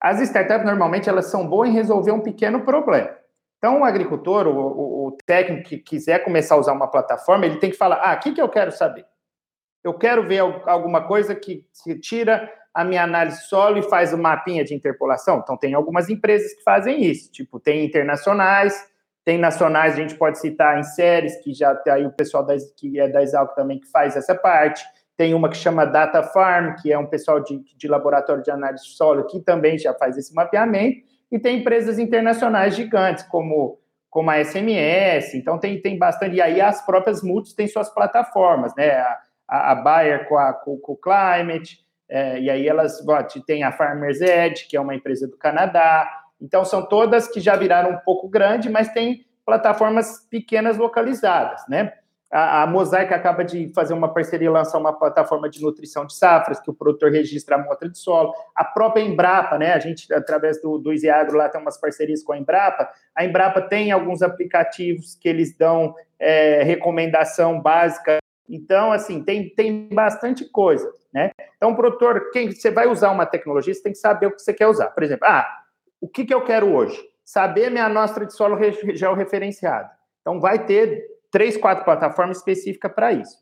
As 0.00 0.20
startups, 0.20 0.66
normalmente, 0.66 1.08
elas 1.08 1.26
são 1.26 1.46
boas 1.46 1.68
em 1.68 1.72
resolver 1.72 2.12
um 2.12 2.20
pequeno 2.20 2.64
problema. 2.64 3.16
Então, 3.58 3.80
o 3.80 3.84
agricultor, 3.84 4.46
o, 4.46 4.58
o, 4.58 5.06
o 5.08 5.16
técnico 5.24 5.68
que 5.68 5.78
quiser 5.78 6.22
começar 6.22 6.54
a 6.54 6.58
usar 6.58 6.72
uma 6.72 6.90
plataforma, 6.90 7.46
ele 7.46 7.58
tem 7.58 7.70
que 7.70 7.76
falar, 7.76 7.96
ah, 7.96 8.14
o 8.14 8.20
que, 8.20 8.32
que 8.32 8.40
eu 8.40 8.48
quero 8.48 8.70
saber? 8.70 9.06
Eu 9.82 9.94
quero 9.94 10.26
ver 10.26 10.40
alguma 10.40 11.06
coisa 11.06 11.34
que 11.34 11.64
tira 12.00 12.52
a 12.74 12.84
minha 12.84 13.02
análise 13.02 13.42
solo 13.48 13.78
e 13.78 13.82
faz 13.82 14.12
o 14.12 14.18
mapinha 14.18 14.62
de 14.62 14.74
interpolação. 14.74 15.38
Então, 15.38 15.56
tem 15.56 15.72
algumas 15.72 16.10
empresas 16.10 16.52
que 16.52 16.62
fazem 16.62 17.04
isso, 17.04 17.32
tipo, 17.32 17.58
tem 17.58 17.84
internacionais, 17.84 18.74
tem 19.24 19.38
nacionais, 19.38 19.94
a 19.94 19.96
gente 19.96 20.14
pode 20.14 20.38
citar 20.38 20.78
em 20.78 20.82
séries, 20.82 21.36
que 21.42 21.52
já 21.52 21.74
tem 21.74 21.92
aí 21.92 22.06
o 22.06 22.12
pessoal 22.12 22.46
que 22.76 23.00
é 23.00 23.08
da 23.08 23.22
Exalc 23.22 23.56
também 23.56 23.80
que 23.80 23.90
faz 23.90 24.14
essa 24.14 24.34
parte. 24.34 24.84
Tem 25.16 25.34
uma 25.34 25.48
que 25.48 25.56
chama 25.56 25.86
Data 25.86 26.22
Farm, 26.22 26.74
que 26.80 26.92
é 26.92 26.98
um 26.98 27.06
pessoal 27.06 27.40
de, 27.40 27.62
de 27.76 27.88
laboratório 27.88 28.42
de 28.42 28.50
análise 28.50 28.84
de 28.84 28.90
solo 28.90 29.26
que 29.26 29.40
também 29.40 29.78
já 29.78 29.94
faz 29.94 30.16
esse 30.16 30.34
mapeamento. 30.34 31.06
E 31.30 31.38
tem 31.38 31.60
empresas 31.60 31.98
internacionais 31.98 32.76
gigantes, 32.76 33.24
como, 33.24 33.78
como 34.10 34.30
a 34.30 34.44
SMS. 34.44 35.34
Então, 35.34 35.58
tem, 35.58 35.80
tem 35.80 35.98
bastante. 35.98 36.36
E 36.36 36.42
aí, 36.42 36.60
as 36.60 36.84
próprias 36.84 37.22
multis 37.22 37.54
têm 37.54 37.66
suas 37.66 37.88
plataformas, 37.88 38.74
né? 38.76 38.90
A, 38.90 39.20
a, 39.48 39.72
a 39.72 39.74
Bayer 39.74 40.28
com, 40.28 40.36
a, 40.36 40.52
com, 40.52 40.76
com 40.78 40.92
o 40.92 40.96
Climate, 40.96 41.78
é, 42.08 42.38
e 42.40 42.50
aí 42.50 42.68
elas 42.68 43.02
tem 43.46 43.64
a 43.64 43.72
Farmers 43.72 44.20
Edge, 44.20 44.66
que 44.68 44.76
é 44.76 44.80
uma 44.80 44.94
empresa 44.94 45.26
do 45.26 45.36
Canadá. 45.36 46.08
Então, 46.40 46.64
são 46.64 46.86
todas 46.86 47.26
que 47.28 47.40
já 47.40 47.56
viraram 47.56 47.90
um 47.90 47.98
pouco 47.98 48.28
grande, 48.28 48.68
mas 48.68 48.92
tem 48.92 49.24
plataformas 49.44 50.26
pequenas 50.28 50.76
localizadas, 50.76 51.62
né? 51.68 51.92
A, 52.30 52.62
a 52.62 52.66
Mosaic 52.66 53.12
acaba 53.12 53.44
de 53.44 53.72
fazer 53.72 53.94
uma 53.94 54.12
parceria, 54.12 54.50
lançar 54.50 54.78
uma 54.78 54.92
plataforma 54.92 55.48
de 55.48 55.62
nutrição 55.62 56.04
de 56.04 56.14
safras, 56.14 56.60
que 56.60 56.70
o 56.70 56.74
produtor 56.74 57.10
registra 57.10 57.56
a 57.56 57.60
amostra 57.60 57.88
de 57.88 57.98
solo. 57.98 58.34
A 58.54 58.64
própria 58.64 59.02
Embrapa, 59.02 59.58
né? 59.58 59.72
A 59.72 59.78
gente, 59.78 60.12
através 60.12 60.60
do, 60.60 60.78
do 60.78 60.92
Isiagro, 60.92 61.36
lá 61.36 61.48
tem 61.48 61.60
umas 61.60 61.78
parcerias 61.78 62.22
com 62.22 62.32
a 62.32 62.38
Embrapa. 62.38 62.88
A 63.14 63.24
Embrapa 63.24 63.60
tem 63.62 63.92
alguns 63.92 64.22
aplicativos 64.22 65.14
que 65.14 65.28
eles 65.28 65.56
dão 65.56 65.94
é, 66.18 66.62
recomendação 66.62 67.60
básica 67.60 68.18
então, 68.48 68.92
assim, 68.92 69.22
tem, 69.22 69.48
tem 69.50 69.88
bastante 69.88 70.44
coisa, 70.44 70.90
né? 71.12 71.30
Então, 71.56 71.74
produtor, 71.74 72.30
quem 72.30 72.52
você 72.52 72.70
vai 72.70 72.86
usar 72.86 73.10
uma 73.10 73.26
tecnologia, 73.26 73.74
você 73.74 73.82
tem 73.82 73.92
que 73.92 73.98
saber 73.98 74.26
o 74.26 74.32
que 74.32 74.40
você 74.40 74.52
quer 74.52 74.68
usar. 74.68 74.88
Por 74.90 75.02
exemplo, 75.02 75.26
ah, 75.26 75.46
o 76.00 76.08
que, 76.08 76.24
que 76.24 76.34
eu 76.34 76.44
quero 76.44 76.72
hoje? 76.72 77.00
Saber 77.24 77.70
minha 77.70 77.86
amostra 77.86 78.24
de 78.24 78.32
solo 78.32 78.56
georreferenciada. 78.94 79.90
Então, 80.20 80.40
vai 80.40 80.64
ter 80.64 81.04
três, 81.36 81.54
quatro 81.54 81.84
plataformas 81.84 82.38
específicas 82.38 82.90
para 82.90 83.12
isso. 83.12 83.36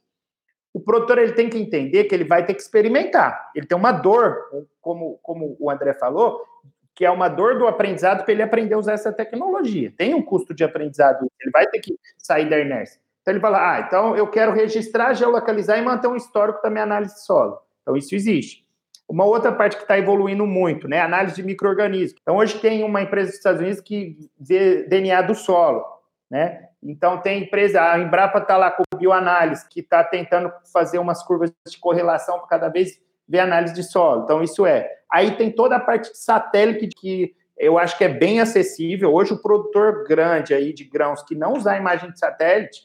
O 0.72 0.80
produtor 0.80 1.16
ele 1.18 1.30
tem 1.30 1.48
que 1.48 1.57
entender 1.57 2.02
que 2.04 2.12
ele 2.12 2.24
vai 2.24 2.44
ter 2.44 2.52
que 2.52 2.61
experimentar. 2.61 3.52
Ele 3.54 3.68
tem 3.68 3.78
uma 3.78 3.92
dor, 3.92 4.37
como, 4.80 5.20
como 5.22 5.57
o 5.61 5.70
André 5.70 5.94
falou, 5.94 6.44
que 6.92 7.04
é 7.04 7.11
uma 7.12 7.28
dor 7.28 7.57
do 7.57 7.68
aprendizado 7.68 8.24
para 8.24 8.33
ele 8.33 8.42
aprender 8.42 8.74
a 8.74 8.78
usar 8.78 8.94
essa 8.94 9.12
tecnologia. 9.12 9.94
Tem 9.96 10.12
um 10.12 10.20
custo 10.20 10.52
de 10.52 10.64
aprendizado, 10.64 11.30
ele 11.40 11.52
vai 11.52 11.68
ter 11.68 11.78
que 11.78 11.96
sair 12.18 12.50
da 12.50 12.59
inércia. 12.59 13.00
Então 13.22 13.33
ele 13.33 13.40
fala, 13.40 13.76
ah, 13.76 13.80
então 13.87 14.16
eu 14.16 14.26
quero 14.26 14.50
registrar, 14.50 15.14
geolocalizar 15.14 15.78
e 15.78 15.83
manter 15.83 16.09
um 16.09 16.16
histórico 16.16 16.61
da 16.61 16.70
minha 16.70 16.83
análise 16.83 17.14
de 17.14 17.24
solo. 17.24 17.61
Então 17.83 17.96
isso 17.96 18.12
existe. 18.12 18.66
Uma 19.09 19.24
outra 19.24 19.52
parte 19.52 19.76
que 19.76 19.83
está 19.83 19.96
evoluindo 19.96 20.44
muito, 20.44 20.88
né? 20.88 21.00
Análise 21.00 21.37
de 21.37 21.44
micro-organismos. 21.44 22.18
Então 22.20 22.38
hoje 22.38 22.59
tem 22.59 22.83
uma 22.83 23.02
empresa 23.02 23.28
dos 23.28 23.38
Estados 23.38 23.61
Unidos 23.61 23.80
que 23.80 24.18
vê 24.37 24.83
DNA 24.83 25.22
do 25.22 25.37
solo, 25.37 25.85
né? 26.28 26.70
Então 26.85 27.18
tem 27.20 27.42
empresa, 27.42 27.83
a 27.83 27.99
Embrapa 27.99 28.38
está 28.38 28.57
lá 28.57 28.70
com 28.70 28.83
bioanálise, 28.97 29.66
que 29.68 29.81
está 29.81 30.05
tentando 30.05 30.53
fazer 30.73 30.99
umas 30.99 31.23
curvas 31.23 31.51
de 31.66 31.79
correlação 31.79 32.38
para 32.38 32.49
cada 32.49 32.68
vez 32.68 33.01
ver 33.27 33.40
análise 33.40 33.75
de 33.75 33.83
solo. 33.83 34.25
Então 34.25 34.42
isso 34.42 34.66
é. 34.66 34.88
Aí 35.11 35.37
tem 35.37 35.51
toda 35.51 35.77
a 35.77 35.81
parte 35.81 36.12
de 36.12 36.18
satélite 36.18 36.88
que 36.88 37.35
eu 37.57 37.79
acho 37.79 37.97
que 37.97 38.05
é 38.05 38.09
bem 38.09 38.40
acessível. 38.40 39.14
Hoje 39.14 39.33
o 39.33 39.40
produtor 39.40 40.05
grande 40.07 40.53
aí 40.53 40.73
de 40.73 40.85
grãos 40.85 41.23
que 41.23 41.35
não 41.35 41.55
usar 41.55 41.79
imagem 41.79 42.11
de 42.11 42.18
satélite, 42.18 42.83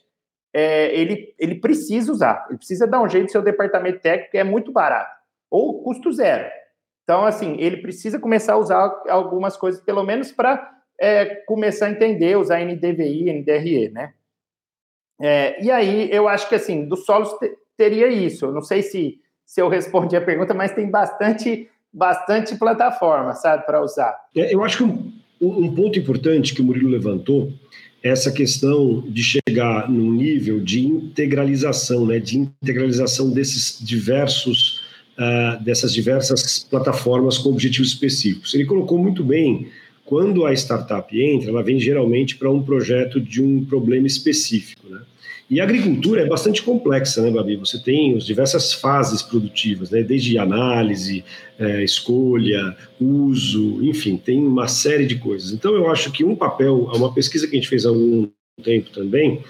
é, 0.54 0.96
ele, 0.96 1.36
ele 1.38 1.56
precisa 1.56 2.12
usar, 2.12 2.46
ele 2.50 2.58
precisa 2.58 2.88
dar 2.88 3.02
um 3.02 3.10
jeito 3.10 3.26
no 3.26 3.30
seu 3.32 3.42
departamento 3.42 4.00
técnico, 4.00 4.38
é 4.38 4.44
muito 4.44 4.72
barato, 4.72 5.16
ou 5.50 5.84
custo 5.84 6.12
zero. 6.12 6.50
Então, 7.04 7.26
assim, 7.26 7.56
ele 7.60 7.78
precisa 7.78 8.20
começar 8.20 8.54
a 8.54 8.58
usar 8.58 9.04
algumas 9.10 9.58
coisas, 9.58 9.82
pelo 9.82 10.04
menos 10.04 10.32
para 10.32 10.79
é, 11.00 11.26
começar 11.46 11.88
a 11.88 11.92
entender, 11.92 12.38
usar 12.38 12.64
NDVI, 12.64 13.32
NDRE, 13.34 13.90
né? 13.90 14.14
É, 15.22 15.64
e 15.64 15.70
aí, 15.70 16.10
eu 16.12 16.28
acho 16.28 16.48
que, 16.48 16.56
assim, 16.56 16.86
dos 16.86 17.06
solos 17.06 17.30
teria 17.78 18.08
isso. 18.08 18.46
Eu 18.46 18.52
não 18.52 18.62
sei 18.62 18.82
se, 18.82 19.20
se 19.46 19.62
eu 19.62 19.68
respondi 19.68 20.16
a 20.16 20.22
pergunta, 20.22 20.54
mas 20.54 20.74
tem 20.74 20.90
bastante, 20.90 21.70
bastante 21.92 22.56
plataforma, 22.56 23.34
sabe, 23.34 23.66
para 23.66 23.82
usar. 23.82 24.18
É, 24.36 24.54
eu 24.54 24.64
acho 24.64 24.78
que 24.78 24.84
um, 24.84 25.12
um 25.42 25.74
ponto 25.74 25.98
importante 25.98 26.54
que 26.54 26.62
o 26.62 26.64
Murilo 26.64 26.90
levantou 26.90 27.52
essa 28.04 28.32
questão 28.32 29.02
de 29.02 29.22
chegar 29.24 29.90
num 29.90 30.12
nível 30.12 30.60
de 30.60 30.86
integralização, 30.86 32.06
né, 32.06 32.20
de 32.20 32.38
integralização 32.38 33.30
desses 33.30 33.78
diversos, 33.80 34.82
uh, 35.18 35.62
dessas 35.64 35.94
diversas 35.94 36.60
plataformas 36.60 37.38
com 37.38 37.50
objetivos 37.50 37.90
específicos. 37.90 38.54
Ele 38.54 38.66
colocou 38.66 38.98
muito 38.98 39.24
bem, 39.24 39.68
quando 40.10 40.44
a 40.44 40.52
startup 40.54 41.22
entra, 41.22 41.52
ela 41.52 41.62
vem 41.62 41.80
geralmente 41.80 42.36
para 42.36 42.50
um 42.50 42.64
projeto 42.64 43.22
de 43.22 43.44
um 43.44 43.64
problema 43.64 44.08
específico, 44.08 44.90
né? 44.90 45.02
E 45.48 45.62
a 45.62 45.64
agricultura 45.64 46.22
é 46.22 46.26
bastante 46.26 46.64
complexa, 46.64 47.22
né, 47.22 47.30
Babi? 47.30 47.56
Você 47.58 47.78
tem 47.78 48.18
as 48.18 48.26
diversas 48.26 48.74
fases 48.74 49.22
produtivas, 49.22 49.92
né? 49.92 50.02
desde 50.02 50.40
análise, 50.40 51.24
é, 51.60 51.84
escolha, 51.84 52.76
uso, 53.00 53.84
enfim, 53.84 54.18
tem 54.18 54.44
uma 54.44 54.68
série 54.68 55.06
de 55.06 55.16
coisas. 55.20 55.52
Então, 55.52 55.76
eu 55.76 55.92
acho 55.92 56.12
que 56.12 56.24
um 56.24 56.36
papel, 56.36 56.90
uma 56.92 57.14
pesquisa 57.14 57.48
que 57.48 57.56
a 57.56 57.60
gente 57.60 57.70
fez 57.70 57.86
há 57.86 57.90
algum 57.90 58.28
tempo 58.64 58.90
também, 58.90 59.44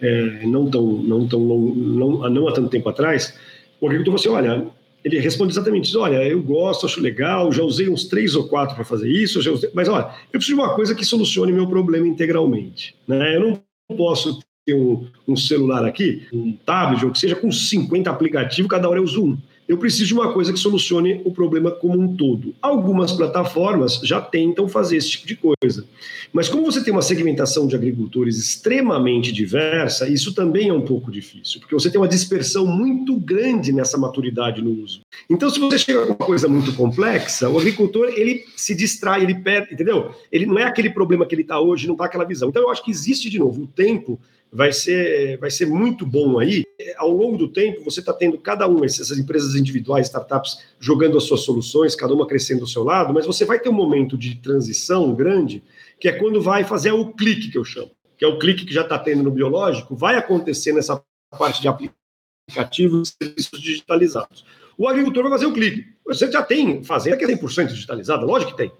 é, 0.00 0.46
não, 0.46 0.70
tão, 0.70 0.92
não, 1.02 1.26
tão 1.26 1.40
não, 1.40 2.30
não 2.30 2.48
há 2.48 2.52
tanto 2.52 2.70
tempo 2.70 2.88
atrás, 2.88 3.34
o 3.80 3.86
agricultor 3.86 4.16
falou 4.16 4.38
assim: 4.38 4.48
olha, 4.48 4.66
ele 5.04 5.20
responde 5.20 5.52
exatamente 5.52 5.88
isso: 5.88 6.00
olha, 6.00 6.26
eu 6.26 6.42
gosto, 6.42 6.86
acho 6.86 7.00
legal, 7.00 7.52
já 7.52 7.62
usei 7.62 7.88
uns 7.88 8.04
três 8.04 8.34
ou 8.34 8.48
quatro 8.48 8.74
para 8.74 8.84
fazer 8.84 9.08
isso, 9.08 9.38
usei, 9.38 9.70
mas 9.74 9.88
olha, 9.88 10.10
eu 10.32 10.38
preciso 10.38 10.56
de 10.56 10.62
uma 10.62 10.74
coisa 10.74 10.94
que 10.94 11.04
solucione 11.04 11.52
meu 11.52 11.66
problema 11.66 12.08
integralmente. 12.08 12.96
Né? 13.06 13.36
Eu 13.36 13.40
não 13.40 13.96
posso 13.96 14.40
ter 14.64 14.74
um, 14.74 15.06
um, 15.28 15.36
celular 15.36 15.84
aqui, 15.84 16.26
um 16.32 16.56
tablet, 16.64 17.04
ou 17.04 17.12
que 17.12 17.18
seja, 17.18 17.36
com 17.36 17.52
50 17.52 18.10
aplicativos, 18.10 18.70
cada 18.70 18.88
hora 18.88 18.98
eu 18.98 19.04
uso 19.04 19.24
um. 19.24 19.38
Eu 19.66 19.78
preciso 19.78 20.06
de 20.06 20.14
uma 20.14 20.30
coisa 20.32 20.52
que 20.52 20.58
solucione 20.58 21.22
o 21.24 21.30
problema 21.30 21.70
como 21.70 21.98
um 21.98 22.14
todo. 22.14 22.54
Algumas 22.60 23.12
plataformas 23.12 23.98
já 24.02 24.20
tentam 24.20 24.68
fazer 24.68 24.98
esse 24.98 25.10
tipo 25.10 25.26
de 25.26 25.36
coisa. 25.36 25.86
Mas 26.32 26.48
como 26.48 26.64
você 26.64 26.84
tem 26.84 26.92
uma 26.92 27.00
segmentação 27.00 27.66
de 27.66 27.74
agricultores 27.74 28.36
extremamente 28.36 29.32
diversa, 29.32 30.06
isso 30.06 30.34
também 30.34 30.68
é 30.68 30.72
um 30.72 30.82
pouco 30.82 31.10
difícil, 31.10 31.60
porque 31.60 31.74
você 31.74 31.90
tem 31.90 31.98
uma 31.98 32.08
dispersão 32.08 32.66
muito 32.66 33.16
grande 33.16 33.72
nessa 33.72 33.96
maturidade 33.96 34.60
no 34.60 34.82
uso. 34.82 35.00
Então, 35.30 35.48
se 35.48 35.58
você 35.58 35.78
chega 35.78 36.02
com 36.02 36.12
uma 36.12 36.26
coisa 36.26 36.46
muito 36.46 36.74
complexa, 36.74 37.48
o 37.48 37.58
agricultor 37.58 38.08
ele 38.14 38.44
se 38.56 38.74
distrai, 38.74 39.22
ele 39.22 39.36
perde, 39.36 39.72
entendeu? 39.72 40.10
Ele 40.30 40.44
não 40.44 40.58
é 40.58 40.64
aquele 40.64 40.90
problema 40.90 41.24
que 41.24 41.34
ele 41.34 41.42
está 41.42 41.58
hoje, 41.58 41.86
não 41.86 41.94
está 41.94 42.04
aquela 42.04 42.24
visão. 42.24 42.50
Então, 42.50 42.62
eu 42.62 42.70
acho 42.70 42.84
que 42.84 42.90
existe 42.90 43.30
de 43.30 43.38
novo 43.38 43.62
o 43.62 43.66
tempo 43.66 44.20
vai 44.54 44.72
ser, 44.72 45.36
vai 45.38 45.50
ser 45.50 45.66
muito 45.66 46.06
bom 46.06 46.38
aí. 46.38 46.64
Ao 46.96 47.10
longo 47.10 47.36
do 47.36 47.48
tempo, 47.48 47.84
você 47.84 47.98
está 47.98 48.12
tendo 48.12 48.38
cada 48.38 48.68
uma, 48.68 48.86
essas 48.86 49.18
empresas 49.18 49.56
individuais, 49.56 50.06
startups, 50.06 50.60
jogando 50.78 51.18
as 51.18 51.24
suas 51.24 51.40
soluções, 51.40 51.96
cada 51.96 52.14
uma 52.14 52.26
crescendo 52.26 52.60
do 52.60 52.66
seu 52.68 52.84
lado, 52.84 53.12
mas 53.12 53.26
você 53.26 53.44
vai 53.44 53.58
ter 53.58 53.68
um 53.68 53.72
momento 53.72 54.16
de 54.16 54.36
transição 54.36 55.12
grande, 55.12 55.60
que 55.98 56.06
é 56.06 56.12
quando 56.12 56.40
vai 56.40 56.62
fazer 56.62 56.92
o 56.92 57.12
clique, 57.12 57.50
que 57.50 57.58
eu 57.58 57.64
chamo, 57.64 57.90
que 58.16 58.24
é 58.24 58.28
o 58.28 58.38
clique 58.38 58.64
que 58.64 58.72
já 58.72 58.82
está 58.82 58.96
tendo 58.96 59.24
no 59.24 59.30
biológico, 59.32 59.96
vai 59.96 60.16
acontecer 60.16 60.72
nessa 60.72 61.02
parte 61.36 61.60
de 61.60 61.66
aplicativos 61.66 63.16
e 63.20 63.24
serviços 63.24 63.60
digitalizados. 63.60 64.44
O 64.78 64.88
agricultor 64.88 65.24
vai 65.24 65.32
fazer 65.32 65.46
o 65.46 65.52
clique. 65.52 65.84
Você 66.06 66.30
já 66.30 66.42
tem 66.42 66.84
fazenda 66.84 67.16
que 67.16 67.24
é 67.24 67.28
100% 67.28 67.68
digitalizada? 67.68 68.24
Lógico 68.24 68.52
que 68.52 68.56
tem. 68.56 68.72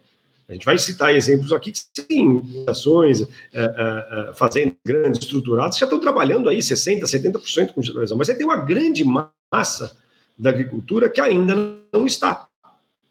A 0.48 0.52
gente 0.52 0.66
vai 0.66 0.76
citar 0.78 1.14
exemplos 1.14 1.52
aqui 1.52 1.72
que 1.72 1.80
sim, 2.02 2.64
ações, 2.66 3.22
é, 3.22 3.26
é, 3.54 4.30
é, 4.30 4.34
fazendas 4.34 4.74
grandes, 4.84 5.20
estruturadas, 5.20 5.78
já 5.78 5.86
estão 5.86 5.98
trabalhando 5.98 6.48
aí 6.48 6.58
60%, 6.58 7.00
70% 7.02 7.72
com 7.72 7.80
digitalização, 7.80 8.18
mas 8.18 8.26
você 8.26 8.34
tem 8.34 8.46
uma 8.46 8.58
grande 8.58 9.04
massa 9.04 9.96
da 10.38 10.50
agricultura 10.50 11.08
que 11.08 11.20
ainda 11.20 11.54
não 11.92 12.06
está. 12.06 12.46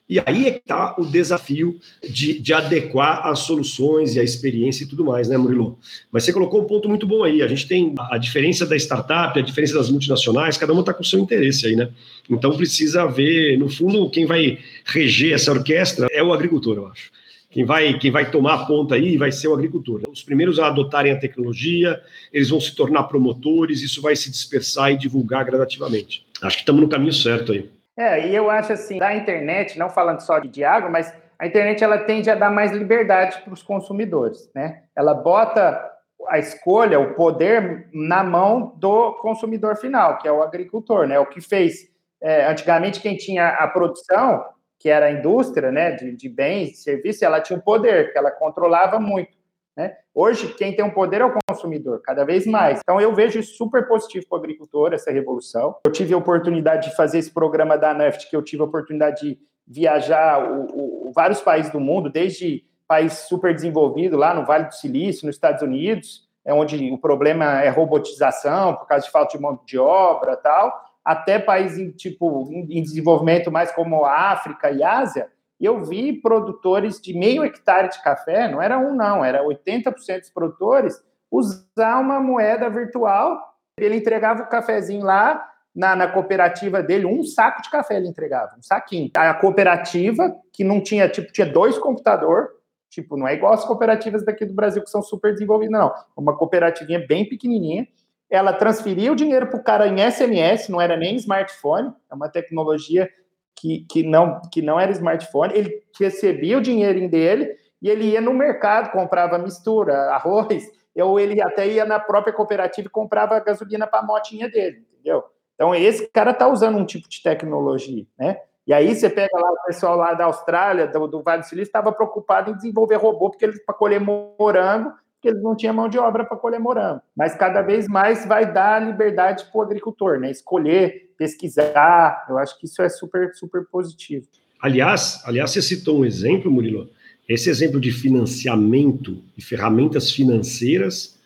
E 0.08 0.20
aí 0.26 0.48
é 0.48 0.52
que 0.52 0.60
está 0.60 0.96
o 0.98 1.06
desafio 1.06 1.80
de, 2.08 2.38
de, 2.38 2.54
adequar 2.54 3.26
as 3.26 3.40
soluções 3.40 4.16
e 4.16 4.20
a 4.20 4.24
experiência 4.24 4.84
e 4.84 4.88
tudo 4.88 5.04
mais, 5.06 5.30
né, 5.30 5.38
Murilo? 5.38 5.80
Mas 6.12 6.26
você 6.26 6.34
colocou 6.34 6.62
um 6.62 6.66
ponto 6.66 6.90
muito 6.90 7.08
bom 7.08 7.24
aí. 7.24 7.42
A 7.42 7.48
gente 7.48 7.68
tem 7.68 7.96
a 8.12 8.18
diferença 8.18 8.66
da 8.66 8.76
startup, 8.76 9.40
a 9.40 9.42
diferença 9.42 9.74
das 9.74 9.90
multinacionais, 9.90 10.58
cada 10.58 10.74
uma 10.74 10.82
está 10.82 10.94
com 10.94 11.02
o 11.02 11.06
seu 11.06 11.20
interesse 11.20 11.66
aí, 11.66 11.76
né? 11.76 11.90
Então 12.30 12.56
precisa 12.56 13.08
ver, 13.08 13.58
no 13.58 13.70
fundo, 13.70 14.10
quem 14.10 14.26
vai 14.26 14.60
reger 14.86 15.34
essa 15.34 15.52
orquestra 15.52 16.08
é 16.12 16.22
o 16.22 16.34
agricultor, 16.34 16.76
eu 16.76 16.88
acho. 16.88 17.10
Quem 17.54 17.64
vai, 17.64 17.94
quem 18.00 18.10
vai 18.10 18.32
tomar 18.32 18.56
a 18.56 18.66
ponta 18.66 18.96
aí 18.96 19.16
vai 19.16 19.32
ser 19.32 19.48
o 19.48 19.54
agricultor. 19.54 20.02
Os 20.10 20.24
primeiros 20.24 20.58
a 20.58 20.68
adotarem 20.68 21.12
a 21.12 21.20
tecnologia, 21.20 22.02
eles 22.32 22.50
vão 22.50 22.60
se 22.60 22.76
tornar 22.76 23.04
promotores, 23.04 23.84
isso 23.84 24.02
vai 24.02 24.16
se 24.16 24.32
dispersar 24.32 24.92
e 24.92 24.98
divulgar 24.98 25.46
gradativamente. 25.46 26.26
Acho 26.42 26.58
que 26.58 26.64
estamos 26.64 26.82
no 26.82 26.90
caminho 26.90 27.14
certo 27.14 27.52
aí. 27.52 27.70
É, 27.96 28.28
e 28.28 28.36
eu 28.36 28.50
acho 28.50 28.74
assim, 28.74 28.98
da 28.98 29.16
internet, 29.16 29.78
não 29.78 29.88
falando 29.88 30.20
só 30.22 30.40
de 30.40 30.64
água, 30.64 30.90
mas 30.90 31.14
a 31.38 31.46
internet 31.46 31.84
ela 31.84 32.00
tende 32.00 32.28
a 32.28 32.34
dar 32.34 32.50
mais 32.50 32.72
liberdade 32.72 33.40
para 33.44 33.54
os 33.54 33.62
consumidores, 33.62 34.50
né? 34.56 34.82
Ela 34.96 35.14
bota 35.14 35.92
a 36.28 36.40
escolha, 36.40 37.00
o 37.00 37.14
poder 37.14 37.88
na 37.94 38.24
mão 38.24 38.74
do 38.78 39.14
consumidor 39.22 39.76
final, 39.76 40.18
que 40.18 40.28
é 40.28 40.32
o 40.32 40.42
agricultor, 40.42 41.06
né? 41.06 41.20
O 41.20 41.28
que 41.28 41.40
fez 41.40 41.88
é, 42.20 42.48
antigamente 42.48 43.00
quem 43.00 43.16
tinha 43.16 43.50
a 43.50 43.68
produção, 43.68 44.44
que 44.84 44.90
era 44.90 45.06
a 45.06 45.12
indústria, 45.14 45.72
né, 45.72 45.92
de, 45.92 46.12
de 46.12 46.28
bens, 46.28 46.72
de 46.72 46.78
serviços, 46.80 47.22
ela 47.22 47.40
tinha 47.40 47.58
um 47.58 47.62
poder 47.62 48.12
que 48.12 48.18
ela 48.18 48.30
controlava 48.30 49.00
muito. 49.00 49.32
Né? 49.78 49.96
Hoje, 50.14 50.54
quem 50.56 50.76
tem 50.76 50.84
um 50.84 50.90
poder 50.90 51.22
é 51.22 51.26
o 51.26 51.34
consumidor, 51.50 52.02
cada 52.02 52.26
vez 52.26 52.46
mais. 52.46 52.82
Então, 52.84 53.00
eu 53.00 53.16
vejo 53.16 53.42
super 53.42 53.88
positivo 53.88 54.26
para 54.28 54.36
o 54.36 54.40
agricultor, 54.40 54.92
essa 54.92 55.10
revolução. 55.10 55.78
Eu 55.86 55.92
tive 55.94 56.14
a 56.14 56.18
oportunidade 56.18 56.90
de 56.90 56.96
fazer 56.98 57.20
esse 57.20 57.32
programa 57.32 57.78
da 57.78 57.94
NEFT, 57.94 58.30
que 58.30 58.36
eu 58.36 58.44
tive 58.44 58.62
a 58.62 58.66
oportunidade 58.66 59.22
de 59.22 59.40
viajar 59.66 60.52
o, 60.52 61.08
o, 61.08 61.12
vários 61.16 61.40
países 61.40 61.72
do 61.72 61.80
mundo, 61.80 62.10
desde 62.10 62.66
país 62.86 63.14
super 63.14 63.56
desenvolvido, 63.56 64.18
lá 64.18 64.34
no 64.34 64.46
Vale 64.46 64.66
do 64.66 64.76
Silício, 64.76 65.26
nos 65.26 65.38
Estados 65.38 65.62
Unidos, 65.62 66.28
é 66.44 66.54
onde 66.54 66.92
o 66.92 66.98
problema 66.98 67.64
é 67.64 67.70
robotização, 67.70 68.76
por 68.76 68.86
causa 68.86 69.06
de 69.06 69.12
falta 69.12 69.38
de 69.38 69.42
mão 69.42 69.58
de 69.66 69.80
obra 69.80 70.36
tal, 70.36 70.93
até 71.04 71.38
países 71.38 71.94
tipo, 71.96 72.50
em 72.52 72.82
desenvolvimento 72.82 73.52
mais 73.52 73.72
como 73.72 74.06
a 74.06 74.32
África 74.32 74.72
e 74.72 74.84
Ásia, 74.84 75.30
eu 75.60 75.84
vi 75.84 76.14
produtores 76.14 77.00
de 77.00 77.18
meio 77.18 77.44
hectare 77.44 77.90
de 77.90 78.02
café, 78.02 78.50
não 78.50 78.62
era 78.62 78.78
um, 78.78 78.96
não, 78.96 79.24
era 79.24 79.44
80% 79.44 80.20
dos 80.20 80.30
produtores, 80.30 81.02
usar 81.32 82.00
uma 82.00 82.20
moeda 82.20 82.70
virtual. 82.70 83.40
Ele 83.80 83.96
entregava 83.96 84.44
o 84.44 84.50
cafezinho 84.50 85.06
lá 85.06 85.50
na, 85.76 85.96
na, 85.96 86.08
cooperativa 86.08 86.84
dele, 86.84 87.06
um 87.06 87.24
saco 87.24 87.62
de 87.62 87.70
café 87.70 87.98
ele 87.98 88.08
entregava, 88.08 88.56
um 88.58 88.62
saquinho. 88.62 89.10
A 89.16 89.34
cooperativa, 89.34 90.36
que 90.52 90.64
não 90.64 90.82
tinha, 90.82 91.10
tipo, 91.10 91.32
tinha 91.32 91.48
dois 91.48 91.80
computadores, 91.80 92.50
tipo, 92.90 93.18
não 93.18 93.28
é 93.28 93.34
igual 93.34 93.54
as 93.54 93.66
cooperativas 93.66 94.24
daqui 94.24 94.46
do 94.46 94.54
Brasil 94.54 94.84
que 94.84 94.90
são 94.90 95.02
super 95.02 95.34
desenvolvidas, 95.34 95.72
não. 95.72 95.92
Uma 96.16 96.38
cooperativinha 96.38 97.04
bem 97.08 97.28
pequenininha. 97.28 97.88
Ela 98.30 98.54
transferia 98.54 99.12
o 99.12 99.16
dinheiro 99.16 99.48
para 99.48 99.60
o 99.60 99.64
cara 99.64 99.88
em 99.88 100.00
SMS, 100.10 100.70
não 100.70 100.82
era 100.82 100.98
nem 100.98 101.16
smartphone, 101.16 101.94
é 102.10 102.16
uma 102.16 102.30
tecnologia 102.30 103.10
que, 103.56 103.86
que, 103.90 104.04
não, 104.04 104.42
que 104.52 104.62
não 104.62 104.80
era 104.80 104.92
smartphone, 104.92 105.54
ele 105.56 105.84
recebia 106.00 106.58
o 106.58 106.62
dinheirinho 106.62 107.10
dele 107.10 107.56
e 107.82 107.90
ele 107.90 108.06
ia 108.06 108.22
no 108.22 108.34
mercado, 108.34 108.92
comprava 108.92 109.38
mistura, 109.38 110.12
arroz, 110.14 110.72
ou 110.96 111.20
ele 111.20 111.42
até 111.42 111.68
ia 111.68 111.86
na 111.86 112.00
própria 112.00 112.34
cooperativa 112.34 112.88
e 112.88 112.92
comprava 112.92 113.40
gasolina 113.40 113.88
para 113.88 114.00
a 114.00 114.06
motinha 114.06 114.50
dele, 114.50 114.86
entendeu? 114.92 115.24
Então, 115.56 115.74
esse 115.76 116.08
cara 116.08 116.32
está 116.32 116.48
usando 116.48 116.78
um 116.78 116.86
tipo 116.86 117.08
de 117.08 117.22
tecnologia, 117.22 118.06
né? 118.18 118.38
E 118.66 118.74
aí 118.74 118.96
você 118.96 119.10
pega 119.10 119.38
lá 119.38 119.52
o 119.52 119.64
pessoal 119.66 119.98
lá 119.98 120.14
da 120.14 120.26
Austrália, 120.26 120.88
do, 120.88 121.08
do 121.08 121.22
Vale 121.22 121.42
do 121.42 121.46
Silício, 121.46 121.70
estava 121.70 121.92
preocupado 121.92 122.50
em 122.50 122.56
desenvolver 122.56 122.96
robô, 122.96 123.30
porque 123.30 123.44
eles 123.44 123.64
para 123.64 123.76
colher 123.76 124.00
morango, 124.00 124.94
porque 125.24 125.30
eles 125.30 125.42
não 125.42 125.56
tinham 125.56 125.74
mão 125.74 125.88
de 125.88 125.98
obra 125.98 126.26
para 126.26 126.36
colher 126.36 126.60
morango. 126.60 127.02
Mas 127.16 127.34
cada 127.34 127.62
vez 127.62 127.88
mais 127.88 128.26
vai 128.26 128.52
dar 128.52 128.86
liberdade 128.86 129.46
para 129.46 129.58
o 129.58 129.62
agricultor, 129.62 130.20
né? 130.20 130.30
Escolher 130.30 131.14
pesquisar. 131.18 132.26
Eu 132.28 132.38
acho 132.38 132.60
que 132.60 132.66
isso 132.66 132.82
é 132.82 132.90
super, 132.90 133.34
super 133.34 133.66
positivo. 133.72 134.28
Aliás, 134.62 135.22
aliás, 135.24 135.52
você 135.52 135.62
citou 135.62 136.00
um 136.02 136.06
exemplo, 136.06 136.52
Murilo. 136.52 136.90
Esse 137.28 137.50
exemplo 137.50 137.80
de 137.80 137.90
financiamento 137.90 139.24
e 139.38 139.42
ferramentas 139.42 140.12
financeiras 140.12 141.18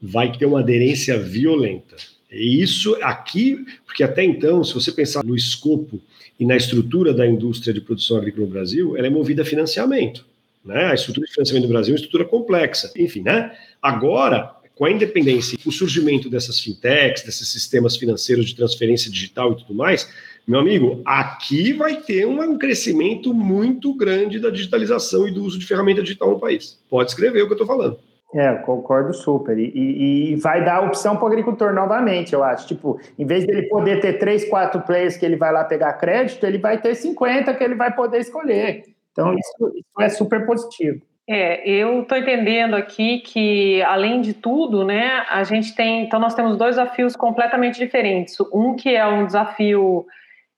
vai 0.00 0.30
ter 0.30 0.46
uma 0.46 0.60
aderência 0.60 1.18
violenta. 1.18 1.96
E 2.30 2.62
isso 2.62 2.96
aqui, 3.02 3.64
porque 3.84 4.04
até 4.04 4.22
então, 4.22 4.62
se 4.62 4.72
você 4.72 4.92
pensar 4.92 5.24
no 5.24 5.34
escopo 5.34 6.00
e 6.38 6.46
na 6.46 6.56
estrutura 6.56 7.12
da 7.12 7.26
indústria 7.26 7.74
de 7.74 7.80
produção 7.80 8.16
agrícola 8.16 8.46
no 8.46 8.52
Brasil, 8.52 8.96
ela 8.96 9.08
é 9.08 9.10
movida 9.10 9.42
a 9.42 9.44
financiamento. 9.44 10.24
Né? 10.64 10.86
A 10.86 10.94
estrutura 10.94 11.26
de 11.26 11.32
financiamento 11.32 11.66
do 11.66 11.72
Brasil 11.72 11.92
é 11.92 11.94
uma 11.94 12.02
estrutura 12.02 12.24
complexa. 12.24 12.92
Enfim, 12.96 13.22
né? 13.22 13.56
Agora, 13.80 14.54
com 14.74 14.84
a 14.84 14.90
independência, 14.90 15.58
o 15.66 15.70
surgimento 15.70 16.30
dessas 16.30 16.58
fintechs, 16.60 17.24
desses 17.24 17.48
sistemas 17.48 17.96
financeiros 17.96 18.46
de 18.46 18.56
transferência 18.56 19.10
digital 19.10 19.52
e 19.52 19.56
tudo 19.56 19.74
mais, 19.74 20.08
meu 20.46 20.58
amigo, 20.58 21.02
aqui 21.04 21.72
vai 21.72 21.96
ter 21.96 22.26
um 22.26 22.58
crescimento 22.58 23.32
muito 23.34 23.94
grande 23.94 24.40
da 24.40 24.50
digitalização 24.50 25.28
e 25.28 25.30
do 25.30 25.44
uso 25.44 25.58
de 25.58 25.66
ferramenta 25.66 26.02
digital 26.02 26.30
no 26.30 26.40
país. 26.40 26.82
Pode 26.88 27.10
escrever 27.10 27.42
o 27.42 27.46
que 27.46 27.52
eu 27.52 27.56
estou 27.62 27.66
falando. 27.66 27.98
É, 28.32 28.54
concordo 28.54 29.12
super. 29.12 29.58
E, 29.58 29.70
e, 29.74 30.32
e 30.32 30.36
vai 30.36 30.64
dar 30.64 30.84
opção 30.86 31.16
para 31.16 31.24
o 31.24 31.28
agricultor 31.28 31.74
novamente, 31.74 32.32
eu 32.32 32.44
acho. 32.44 32.66
Tipo, 32.66 32.98
em 33.18 33.26
vez 33.26 33.44
dele 33.44 33.68
poder 33.68 34.00
ter 34.00 34.18
três, 34.18 34.48
quatro 34.48 34.80
players 34.82 35.16
que 35.16 35.26
ele 35.26 35.36
vai 35.36 35.52
lá 35.52 35.64
pegar 35.64 35.92
crédito, 35.94 36.44
ele 36.46 36.58
vai 36.58 36.80
ter 36.80 36.94
50 36.94 37.52
que 37.54 37.64
ele 37.64 37.74
vai 37.74 37.94
poder 37.94 38.18
escolher. 38.18 38.84
Então, 39.12 39.34
isso, 39.34 39.72
isso 39.76 40.00
é 40.00 40.08
super 40.08 40.46
positivo. 40.46 41.02
É, 41.28 41.68
eu 41.68 42.02
estou 42.02 42.18
entendendo 42.18 42.74
aqui 42.74 43.20
que, 43.20 43.80
além 43.82 44.20
de 44.20 44.34
tudo, 44.34 44.84
né, 44.84 45.24
a 45.28 45.44
gente 45.44 45.74
tem. 45.74 46.02
Então, 46.02 46.18
nós 46.18 46.34
temos 46.34 46.56
dois 46.56 46.76
desafios 46.76 47.14
completamente 47.14 47.78
diferentes. 47.78 48.36
Um 48.52 48.74
que 48.74 48.94
é 48.96 49.06
um 49.06 49.26
desafio 49.26 50.06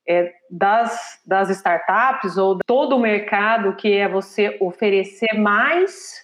é, 0.09 0.33
das, 0.51 1.21
das 1.27 1.51
startups 1.51 2.39
ou 2.39 2.59
todo 2.67 2.97
o 2.97 3.01
mercado, 3.01 3.77
que 3.77 3.93
é 3.93 4.09
você 4.09 4.57
oferecer 4.61 5.35
mais 5.35 6.23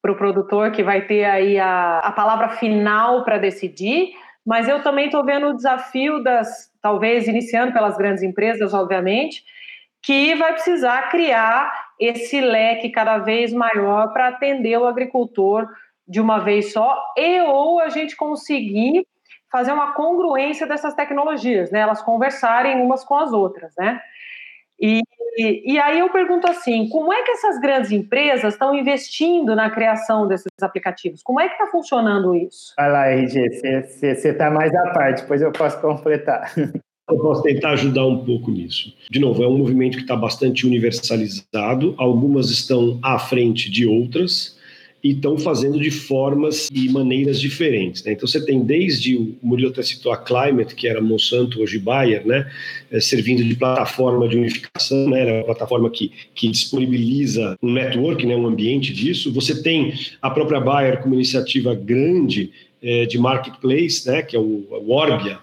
para 0.00 0.12
o 0.12 0.16
produtor, 0.16 0.70
que 0.70 0.82
vai 0.82 1.06
ter 1.06 1.24
aí 1.24 1.58
a, 1.58 1.98
a 1.98 2.12
palavra 2.12 2.50
final 2.50 3.24
para 3.24 3.38
decidir. 3.38 4.12
Mas 4.46 4.68
eu 4.68 4.82
também 4.82 5.06
estou 5.06 5.24
vendo 5.24 5.48
o 5.48 5.56
desafio 5.56 6.22
das, 6.22 6.70
talvez 6.82 7.26
iniciando 7.26 7.72
pelas 7.72 7.96
grandes 7.96 8.22
empresas, 8.22 8.74
obviamente, 8.74 9.42
que 10.04 10.34
vai 10.34 10.52
precisar 10.52 11.08
criar 11.10 11.72
esse 11.98 12.40
leque 12.40 12.90
cada 12.90 13.18
vez 13.18 13.52
maior 13.52 14.12
para 14.12 14.28
atender 14.28 14.76
o 14.78 14.86
agricultor 14.86 15.66
de 16.06 16.20
uma 16.20 16.38
vez 16.38 16.72
só 16.72 17.02
e 17.16 17.40
ou 17.40 17.80
a 17.80 17.88
gente 17.88 18.14
conseguir 18.14 19.06
fazer 19.50 19.72
uma 19.72 19.94
congruência 19.94 20.66
dessas 20.66 20.94
tecnologias, 20.94 21.70
né? 21.70 21.80
Elas 21.80 22.02
conversarem 22.02 22.82
umas 22.82 23.04
com 23.04 23.14
as 23.14 23.32
outras, 23.32 23.72
né? 23.78 24.00
E, 24.78 25.00
e, 25.38 25.78
aí 25.78 26.00
eu 26.00 26.10
pergunto 26.10 26.48
assim, 26.48 26.88
como 26.88 27.12
é 27.12 27.22
que 27.22 27.30
essas 27.30 27.60
grandes 27.60 27.92
empresas 27.92 28.54
estão 28.54 28.74
investindo 28.74 29.54
na 29.54 29.70
criação 29.70 30.26
desses 30.26 30.50
aplicativos? 30.60 31.22
Como 31.22 31.40
é 31.40 31.48
que 31.48 31.54
está 31.54 31.68
funcionando 31.68 32.34
isso? 32.34 32.74
Vai 32.76 32.90
lá, 32.90 33.06
RG, 33.06 33.50
você 33.94 34.28
está 34.28 34.50
mais 34.50 34.74
à 34.74 34.90
parte, 34.90 35.22
depois 35.22 35.40
eu 35.40 35.52
posso 35.52 35.80
completar. 35.80 36.52
Eu 37.10 37.18
posso 37.18 37.42
tentar 37.42 37.72
ajudar 37.72 38.06
um 38.06 38.24
pouco 38.24 38.50
nisso. 38.50 38.92
De 39.10 39.20
novo, 39.20 39.42
é 39.42 39.48
um 39.48 39.58
movimento 39.58 39.96
que 39.96 40.02
está 40.02 40.16
bastante 40.16 40.66
universalizado, 40.66 41.94
algumas 41.98 42.50
estão 42.50 42.98
à 43.02 43.18
frente 43.18 43.70
de 43.70 43.86
outras 43.86 44.56
e 45.02 45.10
estão 45.10 45.36
fazendo 45.36 45.78
de 45.78 45.90
formas 45.90 46.70
e 46.72 46.88
maneiras 46.88 47.38
diferentes. 47.38 48.02
Né? 48.02 48.12
Então, 48.12 48.26
você 48.26 48.42
tem 48.42 48.64
desde, 48.64 49.16
o 49.16 49.36
Murilo 49.42 49.68
até 49.68 49.82
citou 49.82 50.10
a 50.12 50.16
Climate, 50.16 50.74
que 50.74 50.88
era 50.88 50.98
Monsanto, 51.02 51.60
hoje 51.60 51.78
Bayer, 51.78 52.26
né? 52.26 52.50
É, 52.90 52.98
servindo 53.00 53.44
de 53.44 53.54
plataforma 53.54 54.26
de 54.26 54.38
unificação, 54.38 55.10
né? 55.10 55.20
era 55.20 55.34
uma 55.34 55.44
plataforma 55.44 55.90
que, 55.90 56.10
que 56.34 56.48
disponibiliza 56.48 57.54
um 57.62 57.70
network, 57.70 58.24
né? 58.24 58.34
um 58.34 58.46
ambiente 58.46 58.94
disso. 58.94 59.30
Você 59.34 59.62
tem 59.62 59.92
a 60.22 60.30
própria 60.30 60.58
Bayer 60.58 61.02
como 61.02 61.14
iniciativa 61.14 61.74
grande 61.74 62.50
de 63.08 63.18
marketplace, 63.18 64.06
né, 64.06 64.22
que 64.22 64.36
é 64.36 64.38
o, 64.38 64.66
o 64.70 64.92
Orbia, 64.92 65.38